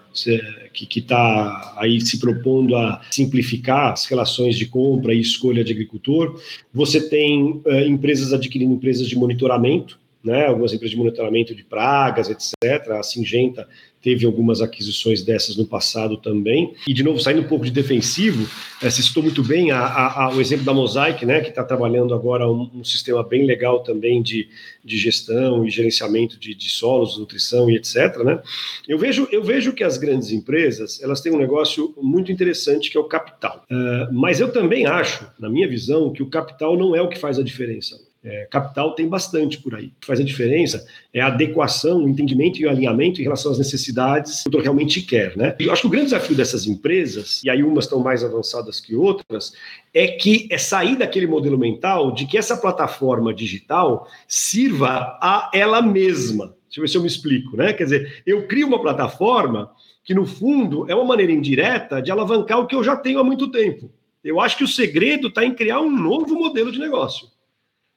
que 0.72 0.98
está 0.98 1.74
aí 1.76 2.00
se 2.00 2.18
propondo 2.18 2.76
a 2.76 3.00
simplificar 3.10 3.92
as 3.92 4.06
relações 4.06 4.56
de 4.56 4.66
compra 4.66 5.12
e 5.12 5.20
escolha 5.20 5.64
de 5.64 5.72
agricultor. 5.72 6.40
Você 6.72 7.08
tem 7.08 7.62
uh, 7.64 7.80
empresas 7.86 8.32
adquirindo 8.32 8.74
empresas 8.74 9.08
de 9.08 9.16
monitoramento, 9.16 9.98
né? 10.24 10.46
algumas 10.46 10.72
empresas 10.72 10.92
de 10.92 10.96
monitoramento 10.96 11.54
de 11.54 11.64
pragas, 11.64 12.28
etc. 12.28 12.90
A 12.90 13.02
Singenta 13.02 13.68
teve 14.02 14.26
algumas 14.26 14.60
aquisições 14.60 15.22
dessas 15.22 15.56
no 15.56 15.64
passado 15.64 16.16
também. 16.16 16.74
E, 16.86 16.92
de 16.92 17.04
novo, 17.04 17.20
saindo 17.20 17.40
um 17.40 17.46
pouco 17.48 17.64
de 17.64 17.70
defensivo, 17.70 18.48
é, 18.82 18.90
se 18.90 19.02
citou 19.02 19.22
muito 19.22 19.44
bem 19.44 19.70
a, 19.70 19.78
a, 19.78 20.24
a, 20.24 20.34
o 20.34 20.40
exemplo 20.40 20.64
da 20.64 20.74
Mosaic, 20.74 21.24
né, 21.24 21.40
que 21.40 21.50
está 21.50 21.62
trabalhando 21.62 22.12
agora 22.12 22.50
um, 22.50 22.68
um, 22.74 22.84
sistema 22.84 23.22
bem 23.22 23.46
legal 23.46 23.80
também 23.80 24.20
de, 24.20 24.48
de 24.84 24.98
gestão 24.98 25.64
e 25.64 25.70
gerenciamento 25.70 26.38
de, 26.38 26.52
de, 26.52 26.68
solos, 26.68 27.16
nutrição 27.16 27.70
e 27.70 27.76
etc. 27.76 28.18
Né? 28.24 28.42
Eu, 28.88 28.98
vejo, 28.98 29.28
eu 29.30 29.42
vejo 29.42 29.72
que 29.72 29.84
as 29.84 29.96
grandes 29.96 30.32
empresas 30.32 31.00
elas 31.00 31.20
têm 31.20 31.32
um 31.32 31.38
negócio 31.38 31.94
muito 32.02 32.32
interessante 32.32 32.90
que 32.90 32.96
é 32.96 33.00
o 33.00 33.04
capital. 33.04 33.64
Uh, 33.70 34.12
mas 34.12 34.40
eu 34.40 34.50
também 34.52 34.84
acho, 34.84 35.24
na 35.38 35.48
minha 35.48 35.68
visão, 35.68 36.12
que 36.12 36.22
o 36.22 36.28
capital 36.28 36.76
não 36.76 36.96
é 36.96 37.00
o 37.00 37.08
que 37.08 37.18
faz 37.18 37.38
a 37.38 37.42
diferença. 37.42 38.11
É, 38.24 38.46
capital 38.48 38.94
tem 38.94 39.08
bastante 39.08 39.58
por 39.58 39.74
aí. 39.74 39.86
O 39.86 40.00
que 40.00 40.06
faz 40.06 40.20
a 40.20 40.24
diferença 40.24 40.86
é 41.12 41.20
a 41.20 41.26
adequação, 41.26 42.04
o 42.04 42.08
entendimento 42.08 42.60
e 42.60 42.66
o 42.66 42.70
alinhamento 42.70 43.20
em 43.20 43.24
relação 43.24 43.50
às 43.50 43.58
necessidades 43.58 44.44
que 44.44 44.56
o 44.56 44.60
realmente 44.60 45.02
quer. 45.02 45.36
Né? 45.36 45.56
Eu 45.58 45.72
acho 45.72 45.82
que 45.82 45.88
o 45.88 45.90
grande 45.90 46.06
desafio 46.06 46.36
dessas 46.36 46.66
empresas, 46.66 47.42
e 47.42 47.50
aí 47.50 47.64
umas 47.64 47.84
estão 47.84 47.98
mais 47.98 48.22
avançadas 48.22 48.78
que 48.78 48.94
outras, 48.94 49.52
é 49.92 50.06
que 50.06 50.46
é 50.52 50.56
sair 50.56 50.96
daquele 50.96 51.26
modelo 51.26 51.58
mental 51.58 52.12
de 52.12 52.24
que 52.24 52.38
essa 52.38 52.56
plataforma 52.56 53.34
digital 53.34 54.06
sirva 54.28 55.18
a 55.20 55.50
ela 55.52 55.82
mesma. 55.82 56.54
Deixa 56.68 56.78
eu 56.78 56.82
ver 56.82 56.88
se 56.88 56.96
eu 56.96 57.02
me 57.02 57.08
explico. 57.08 57.56
Né? 57.56 57.72
Quer 57.72 57.84
dizer, 57.84 58.22
eu 58.24 58.46
crio 58.46 58.68
uma 58.68 58.80
plataforma 58.80 59.72
que, 60.04 60.14
no 60.14 60.24
fundo, 60.26 60.88
é 60.88 60.94
uma 60.94 61.04
maneira 61.04 61.32
indireta 61.32 62.00
de 62.00 62.12
alavancar 62.12 62.60
o 62.60 62.68
que 62.68 62.74
eu 62.76 62.84
já 62.84 62.96
tenho 62.96 63.18
há 63.18 63.24
muito 63.24 63.50
tempo. 63.50 63.90
Eu 64.22 64.40
acho 64.40 64.56
que 64.56 64.64
o 64.64 64.68
segredo 64.68 65.26
está 65.26 65.44
em 65.44 65.52
criar 65.52 65.80
um 65.80 65.90
novo 65.90 66.36
modelo 66.36 66.70
de 66.70 66.78
negócio. 66.78 67.31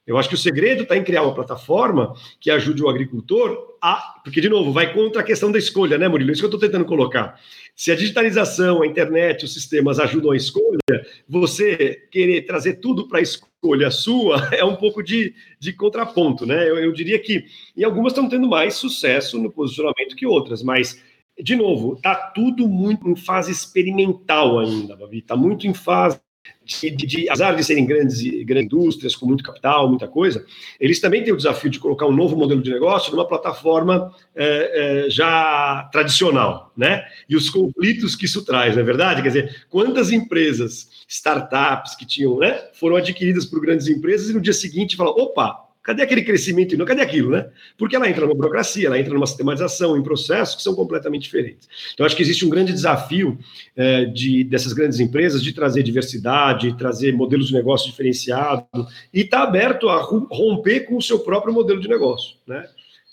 Eu 0.06 0.16
acho 0.16 0.28
que 0.28 0.34
o 0.36 0.38
segredo 0.38 0.84
está 0.84 0.96
em 0.96 1.02
criar 1.02 1.22
uma 1.22 1.34
plataforma 1.34 2.14
que 2.40 2.50
ajude 2.50 2.82
o 2.82 2.88
agricultor 2.88 3.76
a. 3.82 4.20
Porque, 4.22 4.40
de 4.40 4.48
novo, 4.48 4.72
vai 4.72 4.92
contra 4.92 5.20
a 5.20 5.24
questão 5.24 5.50
da 5.50 5.58
escolha, 5.58 5.98
né, 5.98 6.06
Murilo? 6.06 6.30
Isso 6.30 6.40
que 6.40 6.44
eu 6.44 6.54
estou 6.54 6.60
tentando 6.60 6.84
colocar. 6.84 7.40
Se 7.74 7.90
a 7.90 7.96
digitalização, 7.96 8.82
a 8.82 8.86
internet, 8.86 9.44
os 9.44 9.52
sistemas 9.52 9.98
ajudam 9.98 10.30
a 10.30 10.36
escolha, 10.36 10.78
você 11.28 12.06
querer 12.10 12.42
trazer 12.42 12.74
tudo 12.74 13.08
para 13.08 13.18
a 13.18 13.22
escolha 13.22 13.90
sua 13.90 14.48
é 14.54 14.64
um 14.64 14.76
pouco 14.76 15.02
de, 15.02 15.34
de 15.58 15.72
contraponto, 15.72 16.46
né? 16.46 16.68
Eu, 16.68 16.78
eu 16.78 16.92
diria 16.92 17.18
que. 17.18 17.44
E 17.76 17.84
algumas 17.84 18.12
estão 18.12 18.28
tendo 18.28 18.48
mais 18.48 18.74
sucesso 18.74 19.38
no 19.42 19.50
posicionamento 19.50 20.14
que 20.14 20.24
outras, 20.24 20.62
mas 20.62 21.02
de 21.38 21.54
novo, 21.54 21.94
está 21.94 22.14
tudo 22.14 22.66
muito 22.66 23.08
em 23.08 23.16
fase 23.16 23.52
experimental 23.52 24.58
ainda, 24.58 24.96
Babi. 24.96 25.18
Está 25.18 25.36
muito 25.36 25.66
em 25.66 25.74
fase 25.74 26.18
de, 26.64 26.90
de, 26.90 27.06
de, 27.06 27.28
apesar 27.28 27.54
de 27.54 27.62
serem 27.62 27.86
grandes, 27.86 28.20
grandes 28.44 28.66
indústrias 28.66 29.14
com 29.14 29.24
muito 29.24 29.44
capital, 29.44 29.88
muita 29.88 30.08
coisa, 30.08 30.44
eles 30.80 31.00
também 31.00 31.22
têm 31.22 31.32
o 31.32 31.36
desafio 31.36 31.70
de 31.70 31.78
colocar 31.78 32.06
um 32.06 32.12
novo 32.12 32.36
modelo 32.36 32.60
de 32.60 32.70
negócio 32.70 33.12
numa 33.12 33.26
plataforma 33.26 34.12
é, 34.34 35.04
é, 35.06 35.10
já 35.10 35.88
tradicional, 35.92 36.72
né? 36.76 37.04
E 37.28 37.36
os 37.36 37.48
conflitos 37.48 38.16
que 38.16 38.24
isso 38.24 38.44
traz, 38.44 38.74
não 38.74 38.82
é 38.82 38.84
verdade? 38.84 39.22
Quer 39.22 39.28
dizer, 39.28 39.66
quantas 39.70 40.10
empresas, 40.10 40.88
startups 41.08 41.94
que 41.94 42.04
tinham, 42.04 42.38
né, 42.38 42.68
foram 42.74 42.96
adquiridas 42.96 43.44
por 43.44 43.60
grandes 43.60 43.86
empresas 43.86 44.28
e 44.28 44.34
no 44.34 44.40
dia 44.40 44.52
seguinte 44.52 44.96
falam, 44.96 45.14
opa, 45.14 45.65
Cadê 45.86 46.02
aquele 46.02 46.22
crescimento? 46.22 46.76
Cadê 46.84 47.00
aquilo, 47.00 47.30
né? 47.30 47.46
Porque 47.78 47.94
ela 47.94 48.10
entra 48.10 48.26
numa 48.26 48.34
burocracia, 48.34 48.88
ela 48.88 48.98
entra 48.98 49.14
numa 49.14 49.26
sistematização, 49.26 49.96
em 49.96 50.02
processos 50.02 50.56
que 50.56 50.62
são 50.64 50.74
completamente 50.74 51.22
diferentes. 51.22 51.68
Então, 51.94 52.04
acho 52.04 52.16
que 52.16 52.22
existe 52.22 52.44
um 52.44 52.48
grande 52.50 52.72
desafio 52.72 53.38
é, 53.76 54.04
de, 54.04 54.42
dessas 54.42 54.72
grandes 54.72 54.98
empresas 54.98 55.40
de 55.40 55.52
trazer 55.52 55.84
diversidade, 55.84 56.76
trazer 56.76 57.12
modelos 57.12 57.46
de 57.46 57.54
negócio 57.54 57.88
diferenciados 57.88 58.66
e 59.14 59.20
estar 59.20 59.42
tá 59.42 59.44
aberto 59.44 59.88
a 59.88 60.02
romper 60.02 60.80
com 60.86 60.96
o 60.96 61.02
seu 61.02 61.20
próprio 61.20 61.54
modelo 61.54 61.80
de 61.80 61.86
negócio, 61.86 62.34
né? 62.44 62.66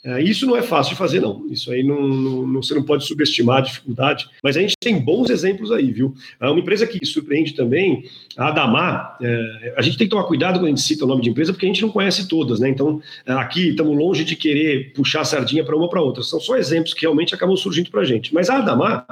É, 0.05 0.21
isso 0.21 0.45
não 0.45 0.57
é 0.57 0.61
fácil 0.61 0.91
de 0.91 0.97
fazer, 0.97 1.21
não. 1.21 1.47
Isso 1.49 1.71
aí 1.71 1.81
não, 1.81 2.05
não, 2.05 2.61
você 2.61 2.75
não 2.75 2.83
pode 2.83 3.05
subestimar 3.05 3.59
a 3.59 3.61
dificuldade, 3.61 4.27
mas 4.43 4.57
a 4.57 4.59
gente 4.59 4.75
tem 4.77 4.99
bons 4.99 5.29
exemplos 5.29 5.71
aí, 5.71 5.93
viu? 5.93 6.13
É 6.41 6.49
uma 6.49 6.59
empresa 6.59 6.85
que 6.85 7.03
surpreende 7.05 7.53
também, 7.53 8.03
a 8.35 8.49
Adamar, 8.49 9.17
é, 9.21 9.73
a 9.77 9.81
gente 9.81 9.97
tem 9.97 10.05
que 10.05 10.11
tomar 10.11 10.25
cuidado 10.25 10.59
quando 10.59 10.65
a 10.65 10.69
gente 10.69 10.81
cita 10.81 11.05
o 11.05 11.07
nome 11.07 11.21
de 11.21 11.29
empresa, 11.29 11.53
porque 11.53 11.65
a 11.65 11.69
gente 11.69 11.81
não 11.81 11.89
conhece 11.89 12.27
todas, 12.27 12.59
né? 12.59 12.67
Então, 12.67 13.01
é, 13.25 13.31
aqui 13.31 13.69
estamos 13.69 13.97
longe 13.97 14.25
de 14.25 14.35
querer 14.35 14.91
puxar 14.91 15.21
a 15.21 15.25
sardinha 15.25 15.63
para 15.63 15.77
uma 15.77 15.89
para 15.89 16.01
outra. 16.01 16.21
São 16.21 16.39
só 16.39 16.57
exemplos 16.57 16.93
que 16.93 17.01
realmente 17.01 17.33
acabam 17.33 17.55
surgindo 17.55 17.89
para 17.89 18.01
a 18.01 18.05
gente. 18.05 18.33
Mas 18.33 18.49
a 18.49 18.57
Adamar, 18.57 19.05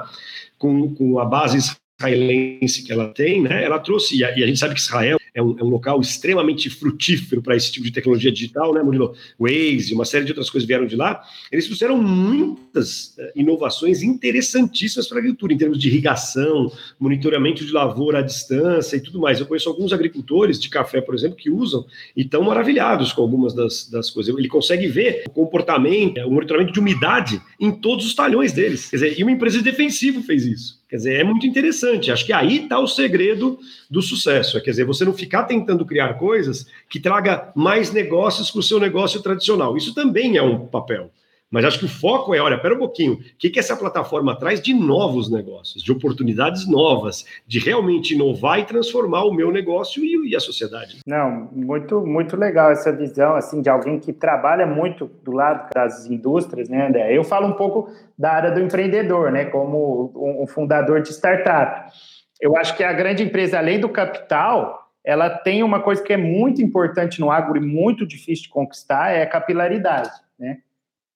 com, 0.58 0.94
com 0.94 1.18
a 1.18 1.24
base 1.24 1.74
israelense 1.98 2.84
que 2.84 2.92
ela 2.92 3.08
tem, 3.08 3.40
né? 3.40 3.64
Ela 3.64 3.78
trouxe, 3.78 4.18
e 4.18 4.24
a, 4.24 4.38
e 4.38 4.42
a 4.42 4.46
gente 4.46 4.58
sabe 4.58 4.74
que 4.74 4.80
Israel 4.80 5.18
é 5.34 5.42
um, 5.42 5.58
é 5.58 5.64
um 5.64 5.68
local 5.68 6.00
extremamente 6.00 6.68
frutífero 6.68 7.40
para 7.40 7.56
esse 7.56 7.72
tipo 7.72 7.86
de 7.86 7.92
tecnologia 7.92 8.30
digital, 8.30 8.74
né, 8.74 8.82
Murilo? 8.82 9.14
Waze, 9.38 9.94
uma 9.94 10.04
série 10.04 10.24
de 10.24 10.32
outras 10.32 10.50
coisas 10.50 10.66
vieram 10.66 10.86
de 10.86 10.94
lá. 10.94 11.22
Eles 11.50 11.66
trouxeram 11.66 11.96
muitas 11.96 13.16
uh, 13.16 13.32
inovações 13.34 14.02
interessantíssimas 14.02 15.08
para 15.08 15.18
a 15.18 15.20
agricultura, 15.20 15.54
em 15.54 15.58
termos 15.58 15.78
de 15.78 15.88
irrigação, 15.88 16.70
monitoramento 17.00 17.64
de 17.64 17.72
lavoura 17.72 18.18
à 18.18 18.22
distância 18.22 18.96
e 18.96 19.00
tudo 19.00 19.20
mais. 19.20 19.40
Eu 19.40 19.46
conheço 19.46 19.68
alguns 19.68 19.92
agricultores 19.92 20.60
de 20.60 20.68
café, 20.68 21.00
por 21.00 21.14
exemplo, 21.14 21.36
que 21.36 21.50
usam 21.50 21.86
e 22.14 22.22
estão 22.22 22.42
maravilhados 22.42 23.12
com 23.12 23.22
algumas 23.22 23.54
das, 23.54 23.88
das 23.88 24.10
coisas. 24.10 24.36
Ele 24.36 24.48
consegue 24.48 24.86
ver 24.86 25.24
o 25.26 25.30
comportamento, 25.30 26.20
o 26.20 26.30
monitoramento 26.30 26.72
de 26.72 26.80
umidade 26.80 27.40
em 27.58 27.70
todos 27.72 28.04
os 28.04 28.14
talhões 28.14 28.52
deles. 28.52 28.90
Quer 28.90 28.96
dizer, 28.96 29.18
e 29.18 29.22
uma 29.22 29.32
empresa 29.32 29.58
de 29.58 29.64
defensivo 29.64 30.22
fez 30.22 30.44
isso. 30.44 30.81
Quer 30.92 30.96
dizer, 30.98 31.20
é 31.20 31.24
muito 31.24 31.46
interessante. 31.46 32.12
Acho 32.12 32.26
que 32.26 32.34
aí 32.34 32.64
está 32.64 32.78
o 32.78 32.86
segredo 32.86 33.58
do 33.90 34.02
sucesso. 34.02 34.58
É, 34.58 34.60
quer 34.60 34.72
dizer, 34.72 34.84
você 34.84 35.06
não 35.06 35.14
ficar 35.14 35.44
tentando 35.44 35.86
criar 35.86 36.12
coisas 36.18 36.66
que 36.86 37.00
traga 37.00 37.50
mais 37.54 37.90
negócios 37.90 38.50
para 38.50 38.60
o 38.60 38.62
seu 38.62 38.78
negócio 38.78 39.22
tradicional. 39.22 39.74
Isso 39.74 39.94
também 39.94 40.36
é 40.36 40.42
um 40.42 40.66
papel. 40.66 41.10
Mas 41.52 41.66
acho 41.66 41.78
que 41.78 41.84
o 41.84 41.88
foco 41.88 42.34
é, 42.34 42.40
olha, 42.40 42.58
pera 42.58 42.74
um 42.74 42.78
pouquinho, 42.78 43.12
o 43.12 43.18
que, 43.38 43.50
que 43.50 43.58
essa 43.58 43.76
plataforma 43.76 44.34
traz 44.38 44.60
de 44.60 44.72
novos 44.72 45.30
negócios, 45.30 45.82
de 45.82 45.92
oportunidades 45.92 46.66
novas, 46.66 47.26
de 47.46 47.58
realmente 47.58 48.14
inovar 48.14 48.58
e 48.58 48.64
transformar 48.64 49.24
o 49.24 49.34
meu 49.34 49.52
negócio 49.52 50.02
e, 50.02 50.30
e, 50.30 50.34
a 50.34 50.40
sociedade. 50.40 51.00
Não, 51.06 51.50
muito, 51.52 52.00
muito 52.06 52.38
legal 52.38 52.70
essa 52.70 52.90
visão, 52.90 53.34
assim, 53.36 53.60
de 53.60 53.68
alguém 53.68 54.00
que 54.00 54.14
trabalha 54.14 54.66
muito 54.66 55.10
do 55.22 55.32
lado 55.32 55.68
das 55.74 56.06
indústrias, 56.06 56.70
né, 56.70 56.88
André? 56.88 57.14
Eu 57.14 57.22
falo 57.22 57.46
um 57.46 57.52
pouco 57.52 57.90
da 58.18 58.32
área 58.32 58.50
do 58.50 58.60
empreendedor, 58.60 59.30
né, 59.30 59.44
como 59.44 60.10
um, 60.16 60.44
um 60.44 60.46
fundador 60.46 61.02
de 61.02 61.10
startup. 61.10 61.92
Eu 62.40 62.56
acho 62.56 62.74
que 62.74 62.82
a 62.82 62.94
grande 62.94 63.22
empresa, 63.22 63.58
além 63.58 63.78
do 63.78 63.90
capital, 63.90 64.88
ela 65.04 65.28
tem 65.28 65.62
uma 65.62 65.80
coisa 65.80 66.02
que 66.02 66.14
é 66.14 66.16
muito 66.16 66.62
importante 66.62 67.20
no 67.20 67.30
agro 67.30 67.58
e 67.58 67.60
muito 67.60 68.06
difícil 68.06 68.44
de 68.44 68.48
conquistar, 68.48 69.10
é 69.10 69.22
a 69.22 69.28
capilaridade, 69.28 70.10
né? 70.38 70.58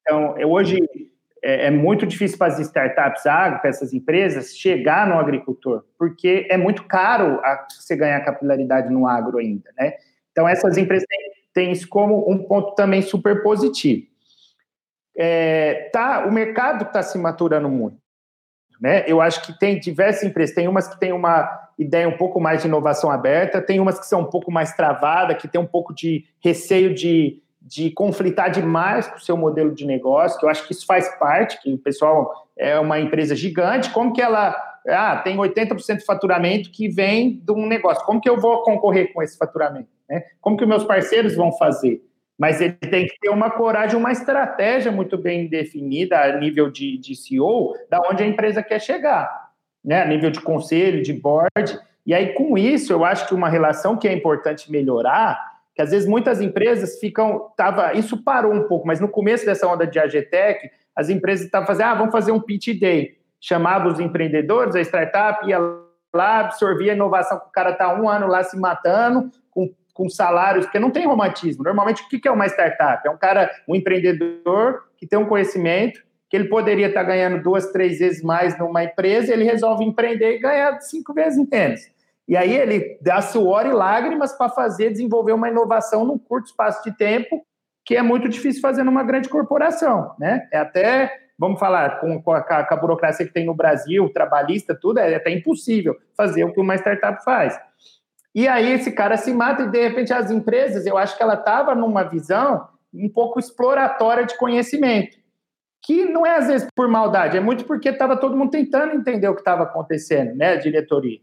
Então, 0.07 0.37
hoje 0.49 0.79
é, 1.43 1.67
é 1.67 1.71
muito 1.71 2.07
difícil 2.07 2.39
para 2.39 2.53
as 2.53 2.61
startups 2.61 3.27
agro, 3.27 3.59
para 3.59 3.71
essas 3.71 3.93
empresas, 3.93 4.57
chegar 4.57 5.09
no 5.09 5.19
agricultor, 5.19 5.85
porque 5.99 6.47
é 6.49 6.57
muito 6.57 6.85
caro 6.85 7.41
a, 7.45 7.67
você 7.69 7.97
ganhar 7.97 8.21
capilaridade 8.21 8.89
no 8.89 9.07
agro 9.07 9.39
ainda, 9.39 9.69
né? 9.77 9.95
Então, 10.31 10.49
essas 10.49 10.77
empresas 10.79 11.07
têm, 11.09 11.33
têm 11.53 11.73
isso 11.73 11.89
como 11.89 12.31
um 12.31 12.39
ponto 12.39 12.75
também 12.77 13.03
super 13.03 13.43
positivo. 13.43 14.07
É, 15.19 15.91
tá, 15.93 16.25
o 16.25 16.33
mercado 16.33 16.85
está 16.85 17.03
se 17.03 17.19
maturando 17.19 17.69
muito. 17.69 17.97
Né? 18.81 19.05
Eu 19.07 19.21
acho 19.21 19.45
que 19.45 19.59
tem 19.59 19.81
diversas 19.81 20.23
empresas, 20.23 20.55
tem 20.55 20.69
umas 20.69 20.87
que 20.87 21.01
têm 21.01 21.13
uma 21.13 21.51
ideia 21.79 22.09
um 22.09 22.17
pouco 22.17 22.39
mais 22.39 22.61
de 22.61 22.69
inovação 22.69 23.11
aberta, 23.11 23.63
tem 23.63 23.81
umas 23.81 23.99
que 23.99 24.07
são 24.07 24.21
um 24.21 24.31
pouco 24.31 24.53
mais 24.53 24.75
travadas, 24.75 25.39
que 25.39 25.49
tem 25.49 25.61
um 25.61 25.67
pouco 25.67 25.95
de 25.95 26.27
receio 26.41 26.95
de 26.95 27.43
de 27.67 27.91
conflitar 27.91 28.51
demais 28.51 29.09
com 29.09 29.17
o 29.17 29.21
seu 29.21 29.37
modelo 29.37 29.75
de 29.75 29.85
negócio, 29.85 30.39
que 30.39 30.47
eu 30.47 30.49
acho 30.49 30.65
que 30.67 30.73
isso 30.73 30.87
faz 30.87 31.09
parte, 31.19 31.61
que 31.61 31.75
o 31.75 31.79
pessoal 31.79 32.49
é 32.57 32.79
uma 32.79 33.01
empresa 33.01 33.35
gigante, 33.35 33.91
como 33.91 34.13
que 34.13 34.23
ela 34.23 34.55
ah, 34.89 35.17
tem 35.17 35.37
80% 35.37 35.99
de 35.99 36.05
faturamento 36.05 36.71
que 36.71 36.89
vem 36.89 37.43
de 37.45 37.53
um 37.53 37.67
negócio, 37.67 38.05
como 38.07 38.21
que 38.21 38.29
eu 38.29 38.41
vou 38.41 38.63
concorrer 38.63 39.13
com 39.13 39.21
esse 39.21 39.37
faturamento? 39.37 39.89
Né? 40.09 40.23
Como 40.41 40.57
que 40.57 40.63
os 40.63 40.69
meus 40.69 40.85
parceiros 40.85 41.35
vão 41.35 41.51
fazer? 41.51 42.01
Mas 42.39 42.61
ele 42.61 42.75
tem 42.75 43.07
que 43.07 43.19
ter 43.19 43.31
uma 43.31 43.51
coragem, 43.51 43.99
uma 43.99 44.13
estratégia 44.13 44.93
muito 44.93 45.19
bem 45.19 45.49
definida 45.49 46.21
a 46.21 46.39
nível 46.39 46.71
de, 46.71 46.97
de 46.99 47.17
CEO, 47.17 47.75
da 47.91 48.01
onde 48.09 48.23
a 48.23 48.27
empresa 48.27 48.63
quer 48.63 48.81
chegar, 48.81 49.51
né? 49.85 50.03
a 50.03 50.07
nível 50.07 50.31
de 50.31 50.41
conselho, 50.41 51.03
de 51.03 51.13
board. 51.13 51.81
E 52.07 52.15
aí, 52.15 52.35
com 52.35 52.57
isso, 52.57 52.93
eu 52.93 53.05
acho 53.05 53.27
que 53.27 53.35
uma 53.35 53.49
relação 53.49 53.97
que 53.97 54.07
é 54.07 54.13
importante 54.13 54.71
melhorar 54.71 55.56
que 55.77 55.83
às 55.83 55.91
vezes 55.91 56.09
muitas 56.09 56.41
empresas 56.41 56.99
ficam. 56.99 57.51
Tava, 57.55 57.93
isso 57.93 58.25
parou 58.25 58.53
um 58.53 58.67
pouco, 58.67 58.87
mas 58.87 58.99
no 58.99 59.09
começo 59.09 59.45
dessa 59.45 59.69
onda 59.69 59.87
de 59.87 59.99
AGTEC, 59.99 60.71
as 60.97 61.11
empresas 61.11 61.45
estavam 61.45 61.67
fazendo, 61.67 61.87
ah, 61.89 61.95
vamos 61.95 62.13
fazer 62.13 62.33
um 62.33 62.41
pitch 62.41 62.69
day. 62.81 63.19
Chamava 63.39 63.87
os 63.87 64.01
empreendedores, 64.01 64.75
a 64.75 64.81
startup 64.81 65.47
ia 65.47 65.59
lá, 66.15 66.41
absorvia 66.41 66.93
a 66.93 66.95
inovação, 66.95 67.37
o 67.37 67.53
cara 67.53 67.73
está 67.73 67.95
um 67.95 68.09
ano 68.09 68.27
lá 68.27 68.43
se 68.43 68.59
matando, 68.59 69.31
com, 69.51 69.71
com 69.93 70.09
salários, 70.09 70.65
porque 70.65 70.79
não 70.79 70.91
tem 70.91 71.07
romantismo. 71.07 71.63
Normalmente, 71.63 72.03
o 72.03 72.09
que 72.09 72.27
é 72.27 72.31
uma 72.31 72.47
startup? 72.47 73.07
É 73.07 73.11
um 73.11 73.19
cara, 73.19 73.51
um 73.69 73.77
empreendedor 73.77 74.85
que 74.97 75.07
tem 75.07 75.19
um 75.19 75.27
conhecimento, 75.27 76.01
que 76.31 76.37
ele 76.37 76.49
poderia 76.49 76.87
estar 76.89 77.03
tá 77.03 77.07
ganhando 77.07 77.43
duas, 77.43 77.71
três 77.71 77.99
vezes 77.99 78.23
mais 78.23 78.59
numa 78.59 78.83
empresa, 78.83 79.31
ele 79.31 79.45
resolve 79.45 79.85
empreender 79.85 80.37
e 80.37 80.39
ganhar 80.39 80.81
cinco 80.81 81.13
vezes 81.13 81.47
menos. 81.53 81.83
E 82.29 82.37
aí 82.37 82.55
ele 82.55 82.99
dá 83.01 83.21
suor 83.23 83.67
e 83.67 83.73
lágrimas 83.73 84.33
para 84.33 84.49
fazer, 84.49 84.91
desenvolver 84.91 85.33
uma 85.33 85.49
inovação 85.49 86.05
num 86.05 86.19
curto 86.19 86.47
espaço 86.47 86.83
de 86.83 86.97
tempo 86.97 87.45
que 87.85 87.95
é 87.95 88.03
muito 88.03 88.29
difícil 88.29 88.61
fazer 88.61 88.83
numa 88.83 89.05
grande 89.05 89.29
corporação, 89.29 90.13
né? 90.19 90.49
É 90.53 90.59
até, 90.59 91.13
vamos 91.39 91.61
falar, 91.61 92.01
com, 92.01 92.21
com, 92.21 92.33
a, 92.33 92.43
com 92.43 92.75
a 92.75 92.77
burocracia 92.77 93.25
que 93.25 93.33
tem 93.33 93.47
no 93.47 93.55
Brasil, 93.55 94.13
trabalhista, 94.13 94.75
tudo, 94.75 94.99
é 94.99 95.15
até 95.15 95.31
impossível 95.31 95.95
fazer 96.17 96.43
o 96.43 96.53
que 96.53 96.61
uma 96.61 96.75
startup 96.75 97.23
faz. 97.23 97.57
E 98.35 98.49
aí 98.49 98.73
esse 98.73 98.91
cara 98.91 99.17
se 99.17 99.33
mata 99.33 99.63
e, 99.63 99.71
de 99.71 99.81
repente, 99.81 100.13
as 100.13 100.33
empresas, 100.33 100.85
eu 100.85 100.99
acho 100.99 101.17
que 101.17 101.23
ela 101.23 101.35
estava 101.35 101.77
numa 101.77 102.03
visão 102.03 102.69
um 102.93 103.09
pouco 103.09 103.39
exploratória 103.39 104.27
de 104.27 104.37
conhecimento, 104.37 105.17
que 105.83 106.05
não 106.05 106.27
é 106.27 106.37
às 106.37 106.49
vezes 106.49 106.69
por 106.75 106.89
maldade, 106.89 107.37
é 107.37 107.41
muito 107.41 107.65
porque 107.65 107.91
estava 107.91 108.17
todo 108.17 108.37
mundo 108.37 108.51
tentando 108.51 108.95
entender 108.95 109.29
o 109.29 109.35
que 109.35 109.43
estava 109.43 109.63
acontecendo, 109.63 110.35
né, 110.35 110.55
a 110.55 110.57
diretoria. 110.57 111.21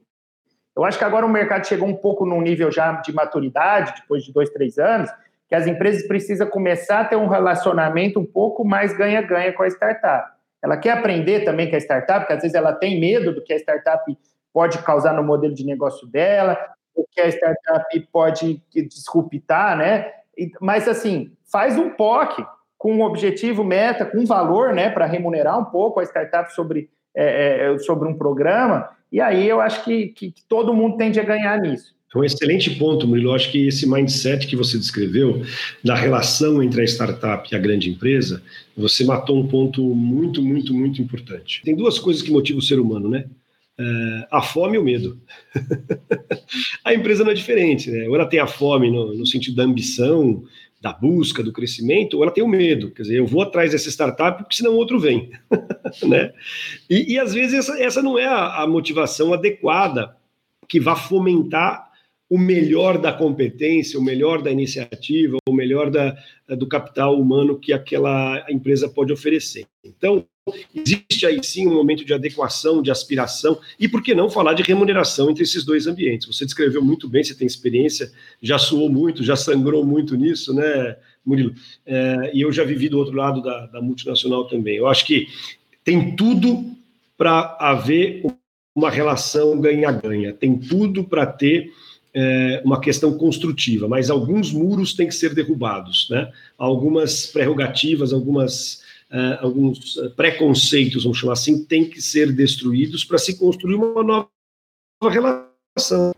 Eu 0.76 0.84
acho 0.84 0.98
que 0.98 1.04
agora 1.04 1.26
o 1.26 1.30
mercado 1.30 1.68
chegou 1.68 1.88
um 1.88 1.96
pouco 1.96 2.26
num 2.26 2.42
nível 2.42 2.72
já 2.72 2.94
de 2.94 3.14
maturidade, 3.14 3.94
depois 4.02 4.24
de 4.24 4.34
dois, 4.34 4.50
três 4.50 4.78
anos, 4.78 5.10
que 5.48 5.56
as 5.56 5.68
empresas 5.68 6.08
precisam 6.08 6.48
começar 6.48 7.02
a 7.02 7.06
ter 7.06 7.16
um 7.16 7.28
relacionamento 7.28 8.20
um 8.20 8.26
pouco 8.26 8.66
mais 8.66 8.96
ganha-ganha 8.96 9.54
com 9.54 9.64
a 9.64 9.68
startup. 9.68 10.32
Ela 10.64 10.78
quer 10.78 10.92
aprender 10.92 11.42
também 11.44 11.70
com 11.70 11.76
a 11.76 11.80
startup, 11.80 12.22
porque 12.22 12.34
às 12.34 12.42
vezes 12.42 12.56
ela 12.56 12.74
tem 12.74 13.00
medo 13.00 13.34
do 13.34 13.44
que 13.44 13.54
a 13.54 13.58
startup 13.58 14.04
pode 14.52 14.80
causar 14.80 15.14
no 15.14 15.24
modelo 15.24 15.54
de 15.54 15.66
negócio 15.66 16.08
dela, 16.08 16.58
o 16.96 17.06
que 17.10 17.20
a 17.20 17.28
startup 17.28 18.00
pode 18.12 18.62
disruptar, 18.72 19.78
né? 19.78 20.12
Mas, 20.62 20.88
assim, 20.88 21.32
faz 21.52 21.78
um 21.78 21.90
POC 21.90 22.46
com 22.78 22.94
um 22.94 23.02
objetivo, 23.02 23.64
meta, 23.64 24.06
com 24.06 24.26
valor, 24.26 24.74
né, 24.74 24.90
para 24.90 25.06
remunerar 25.06 25.58
um 25.58 25.66
pouco 25.66 26.00
a 26.00 26.04
startup 26.04 26.54
sobre, 26.54 26.90
é, 27.16 27.74
é, 27.74 27.78
sobre 27.80 28.10
um 28.10 28.18
programa, 28.18 28.90
e 29.14 29.22
aí 29.22 29.48
eu 29.48 29.62
acho 29.62 29.86
que, 29.86 30.08
que, 30.08 30.32
que 30.32 30.42
todo 30.50 30.74
mundo 30.74 30.98
tende 30.98 31.20
a 31.20 31.24
ganhar 31.24 31.62
nisso. 31.62 31.94
É 32.14 32.18
um 32.18 32.24
excelente 32.24 32.72
ponto, 32.72 33.08
Murilo. 33.08 33.34
Acho 33.34 33.52
que 33.52 33.68
esse 33.68 33.88
mindset 33.88 34.46
que 34.48 34.56
você 34.56 34.78
descreveu, 34.78 35.42
da 35.84 35.96
relação 35.96 36.62
entre 36.62 36.82
a 36.82 36.84
startup 36.84 37.48
e 37.52 37.56
a 37.56 37.60
grande 37.60 37.90
empresa, 37.90 38.42
você 38.76 39.04
matou 39.04 39.40
um 39.40 39.48
ponto 39.48 39.84
muito, 39.84 40.42
muito, 40.42 40.74
muito 40.74 41.02
importante. 41.02 41.62
Tem 41.64 41.76
duas 41.76 41.98
coisas 42.00 42.22
que 42.24 42.32
motivam 42.32 42.60
o 42.60 42.64
ser 42.64 42.80
humano, 42.80 43.08
né? 43.08 43.26
É, 43.80 44.28
a 44.32 44.42
fome 44.42 44.76
e 44.76 44.80
o 44.80 44.84
medo. 44.84 45.20
a 46.86 46.94
empresa 46.94 47.24
não 47.24 47.32
é 47.32 47.36
diferente, 47.36 47.90
né? 47.90 48.08
Ou 48.08 48.16
ela 48.16 48.28
tem 48.28 48.40
a 48.40 48.48
fome 48.48 48.92
no, 48.92 49.16
no, 49.16 49.26
sentido 49.26 49.56
da 49.56 49.64
ambição, 49.64 50.44
da 50.84 50.92
busca, 50.92 51.42
do 51.42 51.54
crescimento, 51.54 52.16
ou 52.18 52.24
ela 52.24 52.32
tem 52.32 52.44
o 52.44 52.48
medo. 52.48 52.92
Quer 52.92 53.04
dizer, 53.04 53.18
eu 53.18 53.26
vou 53.26 53.42
atrás 53.42 53.72
dessa 53.72 53.90
startup 53.90 54.44
porque 54.44 54.58
senão 54.58 54.76
outro 54.76 55.00
vem, 55.00 55.32
né? 56.04 56.34
E, 56.90 57.14
e, 57.14 57.18
às 57.18 57.34
vezes 57.34 57.60
essa, 57.60 57.82
essa 57.82 58.02
não 58.02 58.20
é 58.20 58.26
a, 58.26 58.64
a 58.64 58.68
motivação 58.68 59.34
adequada 59.34 60.18
que 60.68 60.82
vá 60.82 60.94
fomentar 60.94 61.90
o 62.30 62.38
melhor 62.38 62.98
da 62.98 63.14
competência, 63.14 63.98
o 63.98 64.04
melhor 64.04 64.42
da 64.42 64.52
iniciativa, 64.52 65.38
o 65.48 65.54
melhor 65.54 65.90
da, 65.90 66.18
do 66.50 66.68
capital 66.68 67.18
humano 67.18 67.58
que 67.58 67.72
aquela 67.72 68.46
empresa 68.50 68.90
pode 68.90 69.14
oferecer. 69.14 69.66
Então, 69.86 70.26
existe 70.76 71.26
aí 71.26 71.42
sim 71.44 71.68
um 71.68 71.74
momento 71.74 72.04
de 72.04 72.14
adequação, 72.14 72.82
de 72.82 72.92
aspiração, 72.92 73.60
e 73.80 73.88
por 73.88 74.02
que 74.02 74.14
não 74.14 74.30
falar 74.30 74.54
de 74.54 74.64
remuneração 74.64 75.30
entre 75.30 75.44
esses 75.44 75.64
dois 75.64 75.88
ambientes? 75.88 76.28
Você 76.28 76.46
descreveu 76.46 76.84
muito 76.84 77.08
bem, 77.08 77.24
você 77.24 77.34
tem 77.34 77.48
experiência, 77.48 78.12
já 78.42 78.58
suou 78.58 78.90
muito, 78.90 79.24
já 79.24 79.36
sangrou 79.36 79.86
muito 79.86 80.16
nisso, 80.16 80.54
né, 80.54 80.98
Murilo? 81.26 81.54
É, 81.86 82.32
e 82.34 82.42
eu 82.42 82.52
já 82.52 82.64
vivi 82.64 82.90
do 82.90 83.00
outro 83.00 83.16
lado 83.16 83.42
da, 83.42 83.68
da 83.68 83.82
multinacional 83.82 84.48
também. 84.48 84.76
Eu 84.76 84.88
acho 84.88 85.06
que 85.06 85.28
tem 85.84 86.16
tudo 86.16 86.74
para 87.18 87.58
haver 87.60 88.24
uma 88.76 88.90
relação 88.90 89.60
ganha-ganha, 89.60 90.34
tem 90.34 90.58
tudo 90.58 91.04
para 91.04 91.26
ter 91.26 91.72
é, 92.14 92.62
uma 92.64 92.80
questão 92.80 93.18
construtiva, 93.18 93.88
mas 93.88 94.10
alguns 94.10 94.52
muros 94.52 94.94
têm 94.94 95.08
que 95.08 95.16
ser 95.16 95.34
derrubados, 95.34 96.08
né? 96.10 96.32
Algumas 96.58 97.26
prerrogativas, 97.28 98.14
algumas, 98.14 98.83
é, 99.14 99.38
alguns 99.42 99.96
preconceitos, 100.16 101.04
vamos 101.04 101.20
chamar 101.20 101.34
assim, 101.34 101.64
têm 101.64 101.88
que 101.88 102.02
ser 102.02 102.34
destruídos 102.34 103.06
para 103.06 103.20
se 103.20 103.38
construir 103.38 103.76
uma 103.76 104.04
nova 104.04 104.30
relação. 105.04 106.14